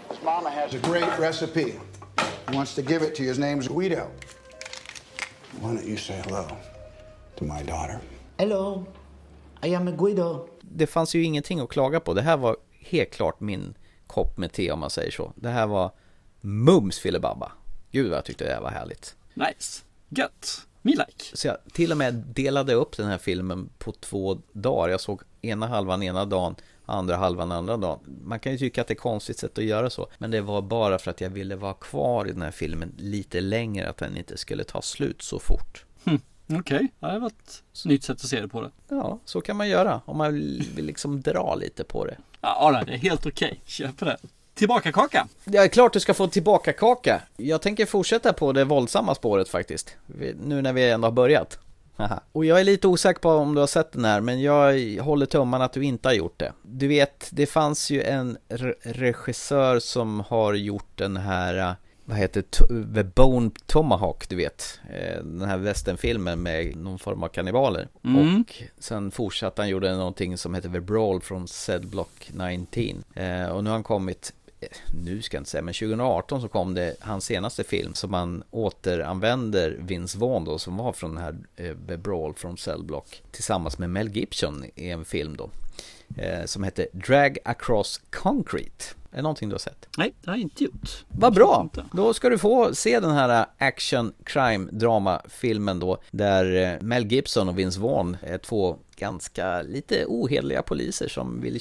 His 0.10 0.22
mama 0.24 0.50
has 0.50 0.74
a 0.74 0.80
great 0.80 1.20
recipe. 1.20 1.80
He 2.50 2.56
wants 2.56 2.76
to 2.76 2.82
give 2.82 3.02
it 3.02 3.14
to 3.16 3.24
you. 3.24 3.30
His 3.30 3.40
name's 3.40 3.68
Guido. 3.68 4.10
Why 5.60 5.74
don't 5.74 5.86
you 5.86 5.98
say 5.98 6.22
hello 6.26 6.48
to 7.36 7.44
my 7.44 7.62
daughter? 7.62 8.00
Hello, 8.38 8.86
I 9.64 9.76
am 9.76 9.98
Guido. 9.98 10.48
Det 10.62 10.88
fanns 10.88 11.16
ju 11.16 11.24
ingenting 11.24 11.60
att 11.60 11.70
klaga 11.70 12.00
på. 12.00 12.14
Det 12.14 12.22
här 12.22 12.38
var 12.38 12.58
helt 12.80 13.12
klart 13.12 13.40
min 13.40 13.78
kopp 14.08 14.38
med 14.38 14.52
te 14.52 14.72
om 14.72 14.80
man 14.80 14.90
säger 14.90 15.12
så. 15.12 15.34
Det 15.36 15.50
här 15.50 15.68
var 15.68 15.92
mums 16.42 17.00
filibabba. 17.00 17.52
Gud 17.92 18.10
vad 18.10 18.18
jag 18.18 18.26
tyckte 18.26 18.46
det 18.46 18.54
här 18.54 18.62
var 18.62 18.70
härligt. 18.70 19.16
Nice. 19.34 19.84
Gött. 20.10 20.68
Me 20.82 20.92
like. 20.92 21.38
Så 21.38 21.48
jag 21.48 21.58
till 21.74 21.92
och 21.92 21.98
med 21.98 22.14
delade 22.14 22.74
upp 22.74 22.98
den 22.98 23.08
här 23.08 23.18
filmen 23.18 23.70
på 23.78 23.92
två 23.92 24.38
dagar. 24.52 24.90
Jag 24.90 25.02
såg 25.02 25.22
ena 25.42 25.68
halvan 25.68 26.04
ena 26.04 26.26
dagen, 26.26 26.56
andra 26.86 27.16
halvan 27.16 27.52
andra 27.52 27.78
dagen. 27.78 28.00
Man 28.24 28.40
kan 28.40 28.52
ju 28.52 28.58
tycka 28.58 28.82
att 28.82 28.88
det 28.88 28.94
är 28.94 28.96
konstigt 28.96 29.40
sätt 29.40 29.58
att 29.58 29.64
göra 29.64 29.90
så. 29.90 30.08
Men 30.18 30.32
det 30.32 30.42
var 30.42 30.62
bara 30.62 31.00
för 31.00 31.12
att 31.12 31.22
jag 31.22 31.30
ville 31.30 31.56
vara 31.56 31.74
kvar 31.74 32.28
i 32.28 32.32
den 32.32 32.42
här 32.42 32.52
filmen 32.52 32.94
lite 32.98 33.42
längre. 33.42 33.90
Att 33.90 33.98
den 33.98 34.18
inte 34.18 34.38
skulle 34.38 34.64
ta 34.64 34.82
slut 34.82 35.22
så 35.22 35.40
fort. 35.40 35.86
Hm. 36.06 36.20
Okej, 36.48 36.60
okay. 36.60 37.14
det 37.14 37.20
var 37.20 37.28
ett 37.28 37.64
nytt 37.86 38.04
sätt 38.04 38.16
att 38.16 38.30
se 38.30 38.42
det 38.42 38.48
på 38.48 38.62
det. 38.62 38.72
Ja, 38.90 39.20
så 39.26 39.42
kan 39.42 39.58
man 39.58 39.70
göra 39.70 40.02
om 40.06 40.18
man 40.18 40.34
vill 40.76 40.86
liksom 40.86 41.22
dra 41.22 41.56
lite 41.56 41.84
på 41.84 42.06
det. 42.06 42.18
Ja, 42.42 42.84
det 42.86 42.94
är 42.94 42.98
helt 42.98 43.26
okej. 43.26 43.48
Okay. 43.48 43.60
Köp 43.66 44.00
det. 44.00 44.18
Tillbaka 44.54 44.92
kaka. 44.92 45.28
Ja, 45.44 45.64
är 45.64 45.68
klart 45.68 45.94
du 45.94 46.00
ska 46.00 46.14
få 46.14 46.28
tillbaka 46.28 46.74
kaka. 46.74 47.22
Jag 47.38 47.62
tänker 47.62 47.86
fortsätta 47.86 48.34
på 48.34 48.52
det 48.52 48.64
våldsamma 48.64 49.16
spåret 49.16 49.50
faktiskt. 49.50 49.96
Nu 50.44 50.62
när 50.62 50.74
vi 50.74 50.90
ändå 50.90 51.08
har 51.08 51.12
börjat. 51.12 51.60
Och 52.32 52.46
jag 52.46 52.60
är 52.60 52.64
lite 52.64 52.88
osäker 52.88 53.20
på 53.20 53.30
om 53.30 53.54
du 53.54 53.60
har 53.60 53.68
sett 53.68 53.92
den 53.92 54.06
här, 54.06 54.22
men 54.22 54.42
jag 54.42 54.98
håller 55.02 55.26
tummarna 55.26 55.66
att 55.66 55.74
du 55.74 55.84
inte 55.84 56.08
har 56.08 56.14
gjort 56.14 56.40
det. 56.40 56.54
Du 56.62 56.88
vet, 56.88 57.30
det 57.32 57.46
fanns 57.46 57.92
ju 57.92 58.04
en 58.04 58.38
regissör 58.82 59.80
som 59.80 60.20
har 60.20 60.54
gjort 60.54 60.98
den 60.98 61.18
här 61.18 61.76
vad 62.06 62.18
heter 62.18 62.42
The 62.94 63.04
Bone 63.04 63.52
Tomahawk, 63.66 64.30
du 64.30 64.36
vet. 64.36 64.80
Eh, 64.90 65.24
den 65.24 65.50
här 65.50 65.58
västernfilmen 65.58 66.44
med 66.44 66.76
någon 66.76 67.00
form 67.00 67.24
av 67.24 67.28
kannibaler. 67.28 67.88
Mm. 68.04 68.42
Och 68.42 68.64
sen 68.80 69.12
fortsatte 69.12 69.62
han 69.62 69.70
gjorde 69.70 69.96
någonting 69.96 70.38
som 70.38 70.56
heter 70.56 70.70
The 70.70 70.80
Brawl 70.80 71.22
från 71.22 71.48
Zed 71.48 71.88
Block 71.88 72.32
19. 72.32 73.04
Eh, 73.14 73.48
och 73.48 73.64
nu 73.64 73.70
har 73.70 73.76
han 73.76 73.84
kommit 73.84 74.34
nu 75.04 75.22
ska 75.22 75.38
jag 75.38 75.42
inte 75.42 75.50
säga, 75.50 75.62
men 75.62 75.74
2018 75.74 76.42
så 76.42 76.48
kom 76.48 76.74
det 76.74 76.96
hans 77.00 77.26
senaste 77.26 77.64
film 77.64 77.94
som 77.94 78.12
man 78.12 78.44
återanvänder 78.52 79.78
Vince 79.80 80.18
Vaughn 80.18 80.46
då 80.46 80.60
som 80.60 80.78
var 80.78 80.94
från 80.94 81.16
den 81.16 81.24
här 81.24 81.36
eh, 81.56 81.98
Brawl 81.98 82.34
från 82.34 82.58
Cellblock 82.58 83.22
tillsammans 83.32 83.78
med 83.78 83.90
Mel 83.90 84.10
Gibson 84.10 84.66
i 84.76 84.90
en 84.90 85.06
film 85.06 85.38
då 85.38 85.50
eh, 86.18 86.46
som 86.46 86.64
heter 86.64 86.88
Drag 86.92 87.38
Across 87.46 88.02
Concrete. 88.10 88.86
Är 89.16 89.18
det 89.18 89.24
någonting 89.24 89.50
du 89.50 89.54
har 89.54 89.60
sett? 89.60 89.88
Nej, 89.98 90.14
det 90.22 90.30
har 90.30 90.38
jag 90.38 90.42
inte 90.42 90.64
gjort. 90.64 91.06
Vad 91.08 91.34
bra! 91.34 91.70
Då 91.92 92.14
ska 92.14 92.30
du 92.30 92.38
få 92.38 92.76
se 92.76 93.00
den 93.00 93.12
här 93.12 93.46
action 93.58 94.14
crime 94.24 94.72
drama 94.72 95.22
filmen 95.30 95.80
då 95.80 95.98
där 96.12 96.74
eh, 96.74 96.82
Mel 96.82 97.12
Gibson 97.12 97.50
och 97.50 97.60
Vince 97.60 97.80
Vaughn 97.80 98.18
är 98.22 98.38
två 98.38 98.78
ganska 98.96 99.62
lite 99.62 100.06
ohederliga 100.08 100.62
poliser 100.62 101.08
som 101.08 101.42
vill 101.42 101.60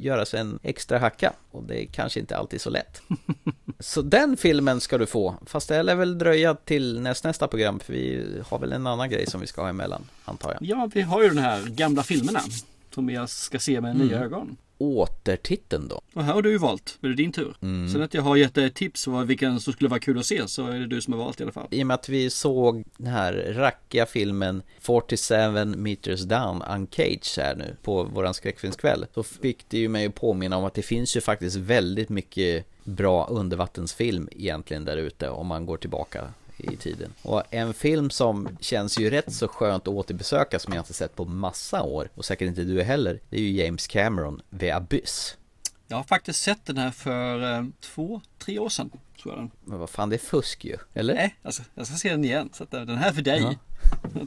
göra 0.00 0.24
sig 0.26 0.40
en 0.40 0.58
extra 0.62 0.98
hacka 0.98 1.32
och 1.50 1.62
det 1.62 1.84
är 1.84 1.86
kanske 1.86 2.20
inte 2.20 2.36
alltid 2.36 2.60
så 2.60 2.70
lätt. 2.70 3.02
så 3.78 4.02
den 4.02 4.36
filmen 4.36 4.80
ska 4.80 4.98
du 4.98 5.06
få, 5.06 5.34
fast 5.46 5.68
det 5.68 5.82
lär 5.82 5.94
väl 5.94 6.18
dröja 6.18 6.54
till 6.54 7.00
näst, 7.00 7.24
nästa 7.24 7.48
program 7.48 7.80
för 7.80 7.92
vi 7.92 8.26
har 8.48 8.58
väl 8.58 8.72
en 8.72 8.86
annan 8.86 9.10
grej 9.10 9.26
som 9.26 9.40
vi 9.40 9.46
ska 9.46 9.62
ha 9.62 9.68
emellan, 9.68 10.04
antar 10.24 10.50
jag. 10.50 10.58
Ja, 10.62 10.90
vi 10.94 11.02
har 11.02 11.22
ju 11.22 11.28
den 11.28 11.38
här 11.38 11.62
gamla 11.66 12.02
filmerna 12.02 12.40
som 12.94 13.10
jag 13.10 13.28
ska 13.28 13.58
se 13.58 13.80
med 13.80 13.96
nya 13.96 14.16
mm. 14.16 14.22
ögon 14.22 14.56
återtiteln 14.82 15.88
då. 15.88 16.00
Och 16.14 16.24
här 16.24 16.32
har 16.32 16.42
du 16.42 16.50
ju 16.50 16.58
valt, 16.58 16.98
är 17.02 17.08
det 17.08 17.14
din 17.14 17.32
tur. 17.32 17.56
Mm. 17.60 17.88
Sen 17.88 18.02
att 18.02 18.14
jag 18.14 18.22
har 18.22 18.36
gett 18.36 18.54
dig 18.54 18.70
tips 18.70 19.04
på 19.04 19.24
vilken 19.24 19.60
som 19.60 19.72
skulle 19.72 19.90
vara 19.90 20.00
kul 20.00 20.18
att 20.18 20.26
se 20.26 20.48
så 20.48 20.66
är 20.66 20.78
det 20.78 20.86
du 20.86 21.00
som 21.00 21.12
har 21.12 21.20
valt 21.20 21.40
i 21.40 21.42
alla 21.42 21.52
fall. 21.52 21.68
I 21.70 21.82
och 21.82 21.86
med 21.86 21.94
att 21.94 22.08
vi 22.08 22.30
såg 22.30 22.84
den 22.96 23.12
här 23.12 23.32
rackiga 23.56 24.06
filmen 24.06 24.62
47 24.80 25.34
meters 25.64 26.20
down 26.20 26.62
uncaged 26.62 27.22
här 27.36 27.56
nu 27.56 27.76
på 27.82 28.04
våran 28.04 28.34
skräckfilmskväll. 28.34 29.06
Så 29.14 29.22
fick 29.22 29.68
det 29.68 29.78
ju 29.78 29.88
mig 29.88 30.06
att 30.06 30.14
påminna 30.14 30.56
om 30.56 30.64
att 30.64 30.74
det 30.74 30.82
finns 30.82 31.16
ju 31.16 31.20
faktiskt 31.20 31.56
väldigt 31.56 32.08
mycket 32.08 32.66
bra 32.84 33.26
undervattensfilm 33.26 34.28
egentligen 34.32 34.84
där 34.84 34.96
ute 34.96 35.28
om 35.28 35.46
man 35.46 35.66
går 35.66 35.76
tillbaka 35.76 36.32
i 36.64 36.76
tiden. 36.76 37.12
Och 37.22 37.42
en 37.50 37.74
film 37.74 38.10
som 38.10 38.48
känns 38.60 38.98
ju 38.98 39.10
rätt 39.10 39.32
så 39.32 39.48
skönt 39.48 39.82
att 39.82 39.94
återbesöka 39.94 40.58
som 40.58 40.72
jag 40.72 40.80
inte 40.80 40.94
sett 40.94 41.16
på 41.16 41.24
massa 41.24 41.82
år 41.82 42.08
och 42.14 42.24
säkert 42.24 42.48
inte 42.48 42.64
du 42.64 42.82
heller. 42.82 43.20
Det 43.30 43.36
är 43.36 43.40
ju 43.40 43.64
James 43.64 43.86
Cameron, 43.86 44.42
The 44.60 44.70
Abyss. 44.70 45.36
Jag 45.88 45.96
har 45.96 46.04
faktiskt 46.04 46.42
sett 46.42 46.66
den 46.66 46.78
här 46.78 46.90
för 46.90 47.58
eh, 47.58 47.64
två, 47.80 48.20
tre 48.38 48.58
år 48.58 48.68
sedan. 48.68 48.90
Tror 49.22 49.34
jag 49.34 49.42
den. 49.42 49.50
Men 49.64 49.78
vad 49.78 49.90
fan, 49.90 50.08
det 50.08 50.16
är 50.16 50.18
fusk 50.18 50.64
ju, 50.64 50.76
eller? 50.94 51.14
Nej, 51.14 51.36
alltså, 51.42 51.62
jag 51.74 51.86
ska 51.86 51.96
se 51.96 52.10
den 52.10 52.24
igen. 52.24 52.50
Så 52.52 52.62
att, 52.62 52.70
den 52.70 52.96
här 52.96 53.08
är 53.08 53.12
för 53.12 53.22
dig. 53.22 53.58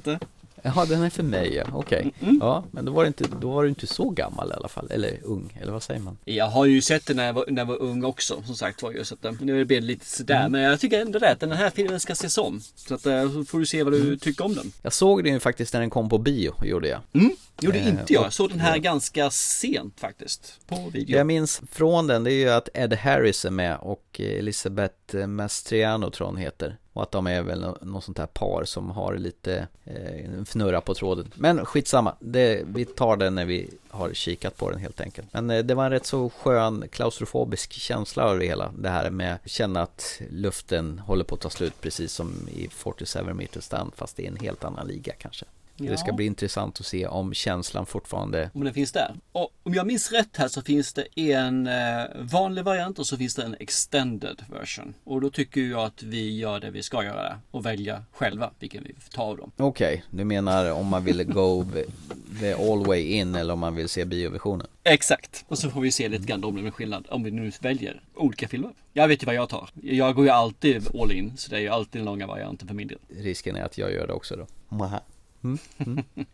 Ja. 0.03 0.19
Jaha, 0.65 0.85
den 0.85 1.03
är 1.03 1.09
för 1.09 1.23
mig 1.23 1.53
ja, 1.53 1.63
okej. 1.73 1.99
Okay. 1.99 2.29
Mm. 2.29 2.37
Ja, 2.41 2.63
men 2.71 2.85
då 2.85 2.91
var, 2.91 3.03
det 3.03 3.07
inte, 3.07 3.23
då 3.41 3.51
var 3.51 3.63
du 3.63 3.69
inte 3.69 3.87
så 3.87 4.09
gammal 4.09 4.49
i 4.49 4.53
alla 4.53 4.67
fall, 4.67 4.91
eller 4.91 5.19
ung, 5.23 5.57
eller 5.61 5.71
vad 5.71 5.83
säger 5.83 5.99
man? 6.01 6.17
Jag 6.25 6.47
har 6.47 6.65
ju 6.65 6.81
sett 6.81 7.05
den 7.05 7.17
när 7.17 7.25
jag 7.25 7.33
var, 7.33 7.45
när 7.47 7.61
jag 7.61 7.65
var 7.65 7.81
ung 7.81 8.03
också, 8.03 8.43
som 8.45 8.55
sagt 8.55 8.83
var. 8.83 9.03
Så 9.03 9.13
att, 9.13 9.41
nu 9.41 9.65
blir 9.65 9.81
det 9.81 9.87
lite 9.87 10.05
sådär, 10.05 10.39
mm. 10.39 10.51
men 10.51 10.61
jag 10.61 10.79
tycker 10.79 11.01
ändå 11.01 11.19
det 11.19 11.31
att 11.31 11.39
den 11.39 11.51
här 11.51 11.69
filmen 11.69 11.99
ska 11.99 12.13
ses 12.13 12.37
om. 12.37 12.61
Så 12.75 12.95
att, 12.95 13.05
eh, 13.05 13.31
så 13.31 13.45
får 13.45 13.59
du 13.59 13.65
se 13.65 13.83
vad 13.83 13.93
du 13.93 14.01
mm. 14.01 14.19
tycker 14.19 14.45
om 14.45 14.55
den. 14.55 14.71
Jag 14.81 14.93
såg 14.93 15.23
den 15.23 15.33
ju 15.33 15.39
faktiskt 15.39 15.73
när 15.73 15.79
den 15.79 15.89
kom 15.89 16.09
på 16.09 16.17
bio, 16.17 16.53
gjorde 16.63 16.87
jag. 16.87 17.01
Mm. 17.13 17.31
Gjorde 17.61 17.79
eh, 17.79 17.87
inte 17.87 18.13
jag. 18.13 18.25
Jag 18.25 18.33
såg 18.33 18.49
den 18.49 18.59
här 18.59 18.77
ganska 18.77 19.29
sent 19.29 19.99
faktiskt 19.99 20.59
på 20.67 20.89
video. 20.93 21.17
Jag 21.17 21.27
minns 21.27 21.61
från 21.71 22.07
den 22.07 22.23
det 22.23 22.33
är 22.33 22.39
ju 22.39 22.49
att 22.49 22.69
Ed 22.73 22.93
Harris 22.93 23.45
är 23.45 23.51
med 23.51 23.77
och 23.81 24.19
Elisabeth 24.19 25.27
Mastriano 25.27 26.09
tror 26.09 26.27
hon 26.27 26.37
heter. 26.37 26.77
Och 26.95 27.03
att 27.03 27.11
de 27.11 27.27
är 27.27 27.41
väl 27.41 27.65
något 27.81 28.03
sånt 28.03 28.17
här 28.17 28.25
par 28.25 28.63
som 28.65 28.91
har 28.91 29.15
lite 29.15 29.67
eh, 29.83 30.41
fnurra 30.45 30.81
på 30.81 30.93
tråden. 30.93 31.31
Men 31.35 31.65
skitsamma, 31.65 32.15
det, 32.19 32.63
vi 32.65 32.85
tar 32.85 33.17
den 33.17 33.35
när 33.35 33.45
vi 33.45 33.69
har 33.89 34.13
kikat 34.13 34.57
på 34.57 34.71
den 34.71 34.79
helt 34.79 35.01
enkelt. 35.01 35.27
Men 35.33 35.49
eh, 35.49 35.63
det 35.63 35.73
var 35.73 35.85
en 35.85 35.91
rätt 35.91 36.05
så 36.05 36.29
skön 36.29 36.87
klaustrofobisk 36.91 37.73
känsla 37.73 38.23
över 38.23 38.39
det 38.39 38.45
hela. 38.45 38.71
Det 38.77 38.89
här 38.89 39.09
med 39.09 39.35
att 39.35 39.49
känna 39.49 39.81
att 39.81 40.21
luften 40.29 40.99
håller 40.99 41.23
på 41.23 41.35
att 41.35 41.41
ta 41.41 41.49
slut 41.49 41.81
precis 41.81 42.11
som 42.11 42.47
i 42.51 42.67
47 42.71 43.33
meters 43.33 43.63
stand 43.63 43.91
fast 43.95 44.19
i 44.19 44.25
en 44.25 44.37
helt 44.37 44.63
annan 44.63 44.87
liga 44.87 45.13
kanske. 45.17 45.45
Ja. 45.77 45.91
Det 45.91 45.97
ska 45.97 46.13
bli 46.13 46.25
intressant 46.25 46.79
att 46.79 46.85
se 46.85 47.07
om 47.07 47.33
känslan 47.33 47.85
fortfarande 47.85 48.49
Om 48.53 48.63
den 48.63 48.73
finns 48.73 48.91
där. 48.91 49.15
Och 49.31 49.49
om 49.63 49.73
jag 49.73 49.87
minns 49.87 50.11
rätt 50.11 50.37
här 50.37 50.47
så 50.47 50.61
finns 50.61 50.93
det 50.93 51.07
en 51.15 51.67
eh, 51.67 52.03
vanlig 52.19 52.63
variant 52.63 52.99
och 52.99 53.07
så 53.07 53.17
finns 53.17 53.35
det 53.35 53.43
en 53.43 53.55
extended 53.59 54.43
version. 54.59 54.93
Och 55.03 55.21
då 55.21 55.29
tycker 55.29 55.61
jag 55.61 55.81
att 55.81 56.03
vi 56.03 56.37
gör 56.37 56.59
det 56.59 56.71
vi 56.71 56.83
ska 56.83 57.03
göra 57.03 57.39
och 57.51 57.65
välja 57.65 58.03
själva 58.11 58.51
vilken 58.59 58.83
vi 58.83 58.95
tar 59.11 59.23
av 59.23 59.37
dem. 59.37 59.51
Okej, 59.57 59.87
okay. 59.87 60.01
du 60.09 60.23
menar 60.23 60.71
om 60.71 60.87
man 60.87 61.03
vill 61.03 61.23
go 61.23 61.65
the 62.39 62.53
all 62.53 62.85
way 62.85 63.01
in 63.01 63.35
eller 63.35 63.53
om 63.53 63.59
man 63.59 63.75
vill 63.75 63.89
se 63.89 64.05
bioversionen? 64.05 64.67
Exakt. 64.83 65.45
Och 65.47 65.57
så 65.57 65.69
får 65.69 65.81
vi 65.81 65.91
se 65.91 66.09
lite 66.09 66.25
grann 66.25 66.43
om 66.43 66.55
det 66.55 66.67
är 66.67 66.71
skillnad 66.71 67.05
om 67.09 67.23
vi 67.23 67.31
nu 67.31 67.51
väljer 67.61 68.01
olika 68.15 68.47
filmer. 68.47 68.71
Jag 68.93 69.07
vet 69.07 69.23
ju 69.23 69.25
vad 69.25 69.35
jag 69.35 69.49
tar. 69.49 69.69
Jag 69.81 70.15
går 70.15 70.25
ju 70.25 70.31
alltid 70.31 70.87
all 71.01 71.11
in 71.11 71.37
så 71.37 71.51
det 71.51 71.57
är 71.57 71.61
ju 71.61 71.69
alltid 71.69 72.01
den 72.01 72.05
långa 72.05 72.27
varianten 72.27 72.67
för 72.67 72.75
min 72.75 72.87
del. 72.87 72.97
Risken 73.17 73.55
är 73.55 73.63
att 73.63 73.77
jag 73.77 73.91
gör 73.91 74.07
det 74.07 74.13
också 74.13 74.35
då. 74.35 74.47
Mm. 75.45 75.57
Mm. 75.77 76.03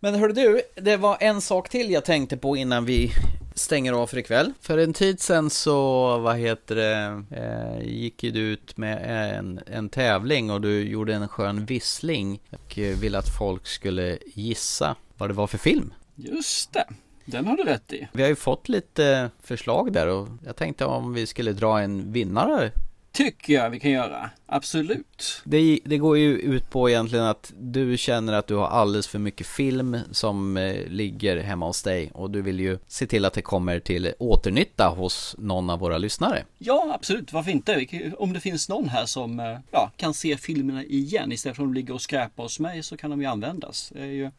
Men 0.00 0.14
hörru 0.14 0.32
du, 0.32 0.62
det 0.74 0.96
var 0.96 1.16
en 1.20 1.40
sak 1.40 1.68
till 1.68 1.90
jag 1.90 2.04
tänkte 2.04 2.36
på 2.36 2.56
innan 2.56 2.84
vi 2.84 3.12
stänger 3.54 3.92
av 3.92 4.06
för 4.06 4.18
ikväll. 4.18 4.52
För 4.60 4.78
en 4.78 4.92
tid 4.92 5.20
sen 5.20 5.50
så, 5.50 6.18
vad 6.18 6.36
heter 6.36 6.74
det, 6.74 7.22
eh, 7.30 7.88
gick 7.88 8.22
ju 8.22 8.30
du 8.30 8.40
ut 8.40 8.76
med 8.76 8.98
en, 9.38 9.60
en 9.66 9.88
tävling 9.88 10.50
och 10.50 10.60
du 10.60 10.82
gjorde 10.82 11.14
en 11.14 11.28
skön 11.28 11.64
vissling 11.66 12.40
och 12.50 12.78
ville 12.78 13.18
att 13.18 13.36
folk 13.38 13.66
skulle 13.66 14.18
gissa 14.34 14.96
vad 15.16 15.30
det 15.30 15.34
var 15.34 15.46
för 15.46 15.58
film. 15.58 15.92
Just 16.14 16.72
det. 16.72 16.84
Den 17.24 17.46
har 17.46 17.56
du 17.56 17.64
rätt 17.64 17.92
i. 17.92 18.08
Vi 18.12 18.22
har 18.22 18.28
ju 18.28 18.36
fått 18.36 18.68
lite 18.68 19.30
förslag 19.42 19.92
där 19.92 20.06
och 20.06 20.28
jag 20.44 20.56
tänkte 20.56 20.84
om 20.84 21.14
vi 21.14 21.26
skulle 21.26 21.52
dra 21.52 21.80
en 21.80 22.12
vinnare 22.12 22.72
tycker 23.16 23.54
jag 23.54 23.70
vi 23.70 23.80
kan 23.80 23.90
göra. 23.90 24.30
Absolut. 24.46 25.42
Det, 25.44 25.80
det, 25.84 25.98
går 25.98 26.18
ju 26.18 26.38
ut 26.38 26.70
på 26.70 26.90
egentligen 26.90 27.24
att 27.24 27.52
du 27.58 27.96
känner 27.96 28.32
att 28.32 28.46
du 28.46 28.54
har 28.54 28.66
alldeles 28.66 29.08
för 29.08 29.18
mycket 29.18 29.46
film 29.46 29.98
som 30.10 30.56
eh, 30.56 30.86
ligger 30.88 31.36
hemma 31.36 31.66
hos 31.66 31.82
dig 31.82 32.10
och 32.14 32.30
du 32.30 32.42
vill 32.42 32.60
ju 32.60 32.78
se 32.86 33.06
till 33.06 33.24
att 33.24 33.32
det 33.32 33.42
kommer 33.42 33.80
till 33.80 34.12
åternytta 34.18 34.88
hos 34.88 35.34
någon 35.38 35.70
av 35.70 35.78
våra 35.78 35.98
lyssnare. 35.98 36.44
Ja, 36.58 36.90
absolut. 36.94 37.32
Varför 37.32 37.50
inte? 37.50 37.86
Om 38.18 38.32
det 38.32 38.40
finns 38.40 38.68
någon 38.68 38.88
här 38.88 39.06
som 39.06 39.40
eh, 39.40 39.58
ja, 39.70 39.90
kan 39.96 40.14
se 40.14 40.36
filmerna 40.36 40.84
igen 40.84 41.32
istället 41.32 41.56
för 41.56 41.62
att 41.62 41.68
de 41.68 41.74
ligger 41.74 41.94
och 41.94 42.02
skräpar 42.02 42.42
hos 42.42 42.60
mig 42.60 42.82
så 42.82 42.96
kan 42.96 43.10
de 43.10 43.20
ju 43.20 43.26
användas. 43.26 43.92
Det 43.94 44.00
är 44.00 44.06
ju 44.06 44.30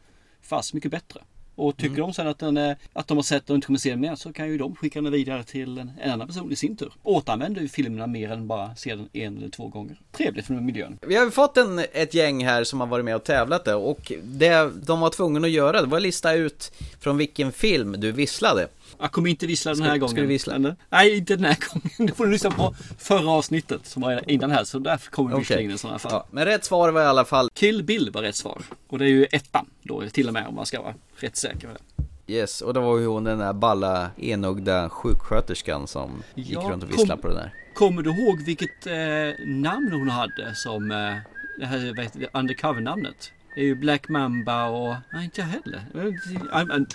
fast 0.42 0.74
mycket 0.74 0.90
bättre. 0.90 1.20
Och 1.58 1.76
tycker 1.76 1.94
mm. 1.94 2.00
de 2.00 2.14
sen 2.14 2.26
att, 2.26 2.38
den 2.38 2.56
är, 2.56 2.76
att 2.92 3.08
de 3.08 3.16
har 3.18 3.22
sett 3.22 3.50
och 3.50 3.54
inte 3.56 3.66
kommer 3.66 3.78
se 3.78 3.90
den 3.90 4.00
mer 4.00 4.14
så 4.14 4.32
kan 4.32 4.48
ju 4.48 4.58
de 4.58 4.76
skicka 4.76 5.00
den 5.00 5.12
vidare 5.12 5.44
till 5.44 5.78
en, 5.78 5.92
en 6.00 6.10
annan 6.10 6.26
person 6.26 6.52
i 6.52 6.56
sin 6.56 6.76
tur. 6.76 6.92
Återanvänder 7.02 7.60
ju 7.60 7.68
filmerna 7.68 8.06
mer 8.06 8.30
än 8.32 8.46
bara 8.46 8.76
se 8.76 8.94
den 8.94 9.08
en 9.12 9.36
eller 9.36 9.48
två 9.48 9.68
gånger. 9.68 10.00
Trevligt 10.12 10.46
för 10.46 10.54
miljön. 10.54 10.98
Vi 11.06 11.16
har 11.16 11.30
fått 11.30 11.56
en, 11.56 11.78
ett 11.92 12.14
gäng 12.14 12.44
här 12.44 12.64
som 12.64 12.80
har 12.80 12.86
varit 12.86 13.04
med 13.04 13.16
och 13.16 13.24
tävlat 13.24 13.64
det 13.64 13.74
och 13.74 14.12
det 14.22 14.70
de 14.86 15.00
var 15.00 15.10
tvungna 15.10 15.46
att 15.46 15.52
göra 15.52 15.80
det 15.80 15.86
var 15.86 15.96
att 15.96 16.02
lista 16.02 16.32
ut 16.32 16.72
från 17.00 17.16
vilken 17.16 17.52
film 17.52 17.94
du 17.98 18.12
visslade. 18.12 18.68
Jag 19.00 19.12
kommer 19.12 19.30
inte 19.30 19.46
vissla 19.46 19.74
den 19.74 19.82
här 19.82 19.90
ska, 19.90 19.98
gången. 19.98 20.10
Ska 20.10 20.20
du 20.20 20.26
vissla? 20.26 20.74
Nej, 20.90 21.16
inte 21.16 21.36
den 21.36 21.44
här 21.44 21.58
gången. 21.72 22.06
Du 22.06 22.14
får 22.14 22.24
du 22.26 22.32
lyssna 22.32 22.50
på 22.50 22.74
förra 22.98 23.30
avsnittet 23.30 23.86
som 23.86 24.02
var 24.02 24.30
innan 24.30 24.50
här. 24.50 24.64
Så 24.64 24.78
därför 24.78 25.10
kommer 25.10 25.30
okay. 25.30 25.40
visslingen 25.40 25.72
i 25.74 25.78
sådana 25.78 25.98
fall. 25.98 26.12
Ja, 26.12 26.26
men 26.30 26.44
rätt 26.44 26.64
svar 26.64 26.90
var 26.90 27.02
i 27.02 27.04
alla 27.04 27.24
fall 27.24 27.48
Kill 27.54 27.82
Bill 27.82 28.10
var 28.10 28.22
rätt 28.22 28.36
svar. 28.36 28.62
Och 28.88 28.98
det 28.98 29.04
är 29.04 29.08
ju 29.08 29.24
ettan 29.24 29.66
då 29.82 30.02
till 30.12 30.28
och 30.28 30.34
med 30.34 30.46
om 30.46 30.54
man 30.54 30.66
ska 30.66 30.82
vara 30.82 30.94
rätt 31.16 31.36
säker 31.36 31.66
med 31.66 31.76
det. 31.76 32.32
Yes, 32.32 32.60
och 32.60 32.74
det 32.74 32.80
var 32.80 32.98
ju 32.98 33.06
hon 33.06 33.24
den 33.24 33.38
där 33.38 33.52
balla 33.52 34.10
enögda 34.16 34.88
sjuksköterskan 34.88 35.86
som 35.86 36.22
ja, 36.34 36.42
gick 36.42 36.58
runt 36.58 36.82
och 36.82 36.90
visslade 36.90 37.22
på 37.22 37.28
det 37.28 37.34
där. 37.34 37.54
Kommer 37.74 38.02
du 38.02 38.10
ihåg 38.10 38.42
vilket 38.42 38.86
eh, 38.86 39.46
namn 39.46 39.92
hon 39.92 40.08
hade 40.08 40.54
som 40.54 40.90
eh, 40.90 41.16
det 41.58 41.66
här 41.66 42.28
undercover-namnet? 42.32 43.32
Det 43.54 43.60
är 43.60 43.64
ju 43.64 43.74
Black 43.74 44.08
Mamba 44.08 44.64
och... 44.64 44.94
Nej, 45.12 45.24
inte 45.24 45.40
jag 45.40 45.48
heller. 45.48 46.86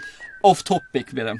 Off 0.41 0.63
topic 0.63 1.05
blir 1.11 1.25
det. 1.25 1.39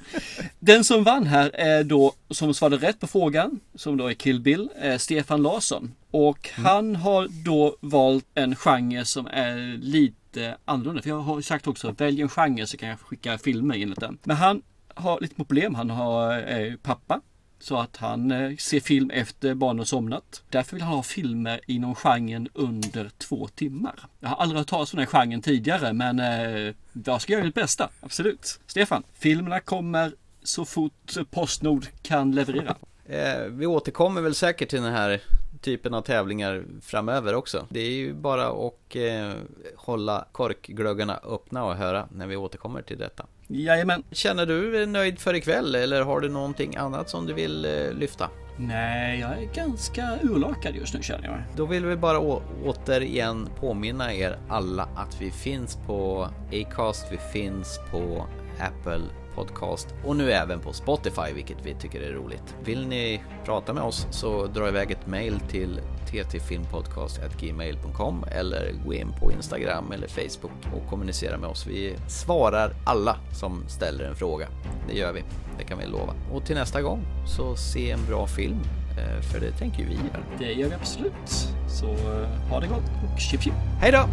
Den 0.58 0.84
som 0.84 1.04
vann 1.04 1.26
här 1.26 1.50
är 1.54 1.84
då, 1.84 2.12
som 2.30 2.54
svarade 2.54 2.76
rätt 2.76 3.00
på 3.00 3.06
frågan, 3.06 3.60
som 3.74 3.96
då 3.96 4.06
är 4.06 4.14
Kill 4.14 4.40
Bill, 4.40 4.68
är 4.76 4.98
Stefan 4.98 5.42
Larsson. 5.42 5.94
Och 6.10 6.50
mm. 6.54 6.66
han 6.66 6.96
har 6.96 7.28
då 7.44 7.76
valt 7.80 8.26
en 8.34 8.56
genre 8.56 9.04
som 9.04 9.26
är 9.26 9.78
lite 9.78 10.56
annorlunda. 10.64 11.02
För 11.02 11.10
jag 11.10 11.20
har 11.20 11.40
sagt 11.40 11.66
också, 11.66 11.94
välj 11.98 12.22
en 12.22 12.28
genre 12.28 12.66
så 12.66 12.76
kan 12.76 12.88
jag 12.88 13.00
skicka 13.00 13.38
filmer 13.38 13.74
enligt 13.74 14.00
den. 14.00 14.18
Men 14.24 14.36
han 14.36 14.62
har 14.94 15.20
lite 15.20 15.34
problem. 15.34 15.74
Han 15.74 15.90
har, 15.90 16.32
är 16.32 16.76
pappa 16.76 17.20
så 17.62 17.76
att 17.76 17.96
han 17.96 18.30
eh, 18.30 18.56
ser 18.56 18.80
film 18.80 19.10
efter 19.10 19.54
barnen 19.54 19.86
somnat. 19.86 20.42
Därför 20.48 20.72
vill 20.72 20.82
han 20.82 20.94
ha 20.94 21.02
filmer 21.02 21.60
inom 21.66 21.94
genren 21.94 22.48
under 22.54 23.10
två 23.18 23.48
timmar. 23.48 23.94
Jag 24.20 24.28
har 24.28 24.36
aldrig 24.36 24.58
hört 24.58 24.68
talas 24.68 24.92
om 24.94 24.96
den 24.96 25.06
genren 25.06 25.42
tidigare 25.42 25.92
men 25.92 26.20
eh, 26.20 26.74
jag 27.04 27.22
ska 27.22 27.32
göra 27.32 27.44
mitt 27.44 27.54
bästa. 27.54 27.88
Absolut. 28.00 28.60
Stefan, 28.66 29.02
filmerna 29.14 29.60
kommer 29.60 30.12
så 30.42 30.64
fort 30.64 31.12
Postnord 31.30 31.86
kan 32.02 32.32
leverera. 32.32 32.76
Eh, 33.06 33.44
vi 33.50 33.66
återkommer 33.66 34.20
väl 34.20 34.34
säkert 34.34 34.68
till 34.68 34.82
den 34.82 34.92
här 34.92 35.20
typen 35.62 35.94
av 35.94 36.02
tävlingar 36.02 36.64
framöver 36.82 37.34
också. 37.34 37.66
Det 37.68 37.80
är 37.80 37.90
ju 37.90 38.14
bara 38.14 38.46
att 38.46 38.96
eh, 38.96 39.32
hålla 39.76 40.26
korkglöggarna 40.32 41.20
öppna 41.24 41.64
och 41.64 41.74
höra 41.74 42.08
när 42.12 42.26
vi 42.26 42.36
återkommer 42.36 42.82
till 42.82 42.98
detta. 42.98 43.26
Jajamän. 43.46 44.02
Känner 44.10 44.46
du 44.46 44.72
dig 44.72 44.86
nöjd 44.86 45.18
för 45.18 45.34
ikväll 45.34 45.74
eller 45.74 46.02
har 46.02 46.20
du 46.20 46.28
någonting 46.28 46.76
annat 46.76 47.10
som 47.10 47.26
du 47.26 47.32
vill 47.32 47.64
eh, 47.64 47.92
lyfta? 47.92 48.30
Nej, 48.58 49.20
jag 49.20 49.30
är 49.30 49.54
ganska 49.54 50.18
urlakad 50.22 50.74
just 50.74 50.94
nu 50.94 51.02
känner 51.02 51.24
jag. 51.24 51.42
Då 51.56 51.66
vill 51.66 51.86
vi 51.86 51.96
bara 51.96 52.18
återigen 52.64 53.48
påminna 53.60 54.14
er 54.14 54.38
alla 54.48 54.88
att 54.96 55.20
vi 55.20 55.30
finns 55.30 55.78
på 55.86 56.28
Acast, 56.52 57.06
vi 57.12 57.18
finns 57.18 57.80
på 57.90 58.26
Apple 58.58 59.21
Podcast 59.34 59.94
och 60.04 60.16
nu 60.16 60.32
även 60.32 60.60
på 60.60 60.72
Spotify, 60.72 61.32
vilket 61.34 61.66
vi 61.66 61.74
tycker 61.74 62.00
är 62.00 62.12
roligt. 62.12 62.56
Vill 62.64 62.88
ni 62.88 63.22
prata 63.44 63.72
med 63.72 63.82
oss 63.82 64.06
så 64.10 64.46
dra 64.46 64.68
iväg 64.68 64.90
ett 64.90 65.06
mail 65.06 65.40
till 65.40 65.80
ttfilmpodcast.gmail.com 66.06 68.24
eller 68.30 68.72
gå 68.84 68.94
in 68.94 69.12
på 69.20 69.32
Instagram 69.32 69.92
eller 69.92 70.08
Facebook 70.08 70.52
och 70.74 70.86
kommunicera 70.90 71.38
med 71.38 71.50
oss. 71.50 71.66
Vi 71.66 71.96
svarar 72.08 72.72
alla 72.86 73.16
som 73.40 73.64
ställer 73.68 74.04
en 74.04 74.16
fråga. 74.16 74.48
Det 74.88 74.94
gör 74.94 75.12
vi, 75.12 75.24
det 75.58 75.64
kan 75.64 75.78
vi 75.78 75.86
lova. 75.86 76.14
Och 76.32 76.46
till 76.46 76.56
nästa 76.56 76.82
gång 76.82 77.04
så 77.26 77.56
se 77.56 77.90
en 77.90 78.06
bra 78.08 78.26
film, 78.26 78.60
eh, 78.98 79.20
för 79.20 79.40
det 79.40 79.52
tänker 79.52 79.84
vi 79.84 79.94
göra. 79.94 80.24
Det 80.38 80.52
gör 80.52 80.68
vi 80.68 80.74
absolut. 80.74 81.48
Så 81.68 81.86
eh, 81.86 82.28
ha 82.50 82.60
det 82.60 82.66
gott 82.66 82.90
och 83.14 83.20
chip 83.20 83.42
chip. 83.42 83.54
Hej 83.80 83.92
då! 83.92 84.08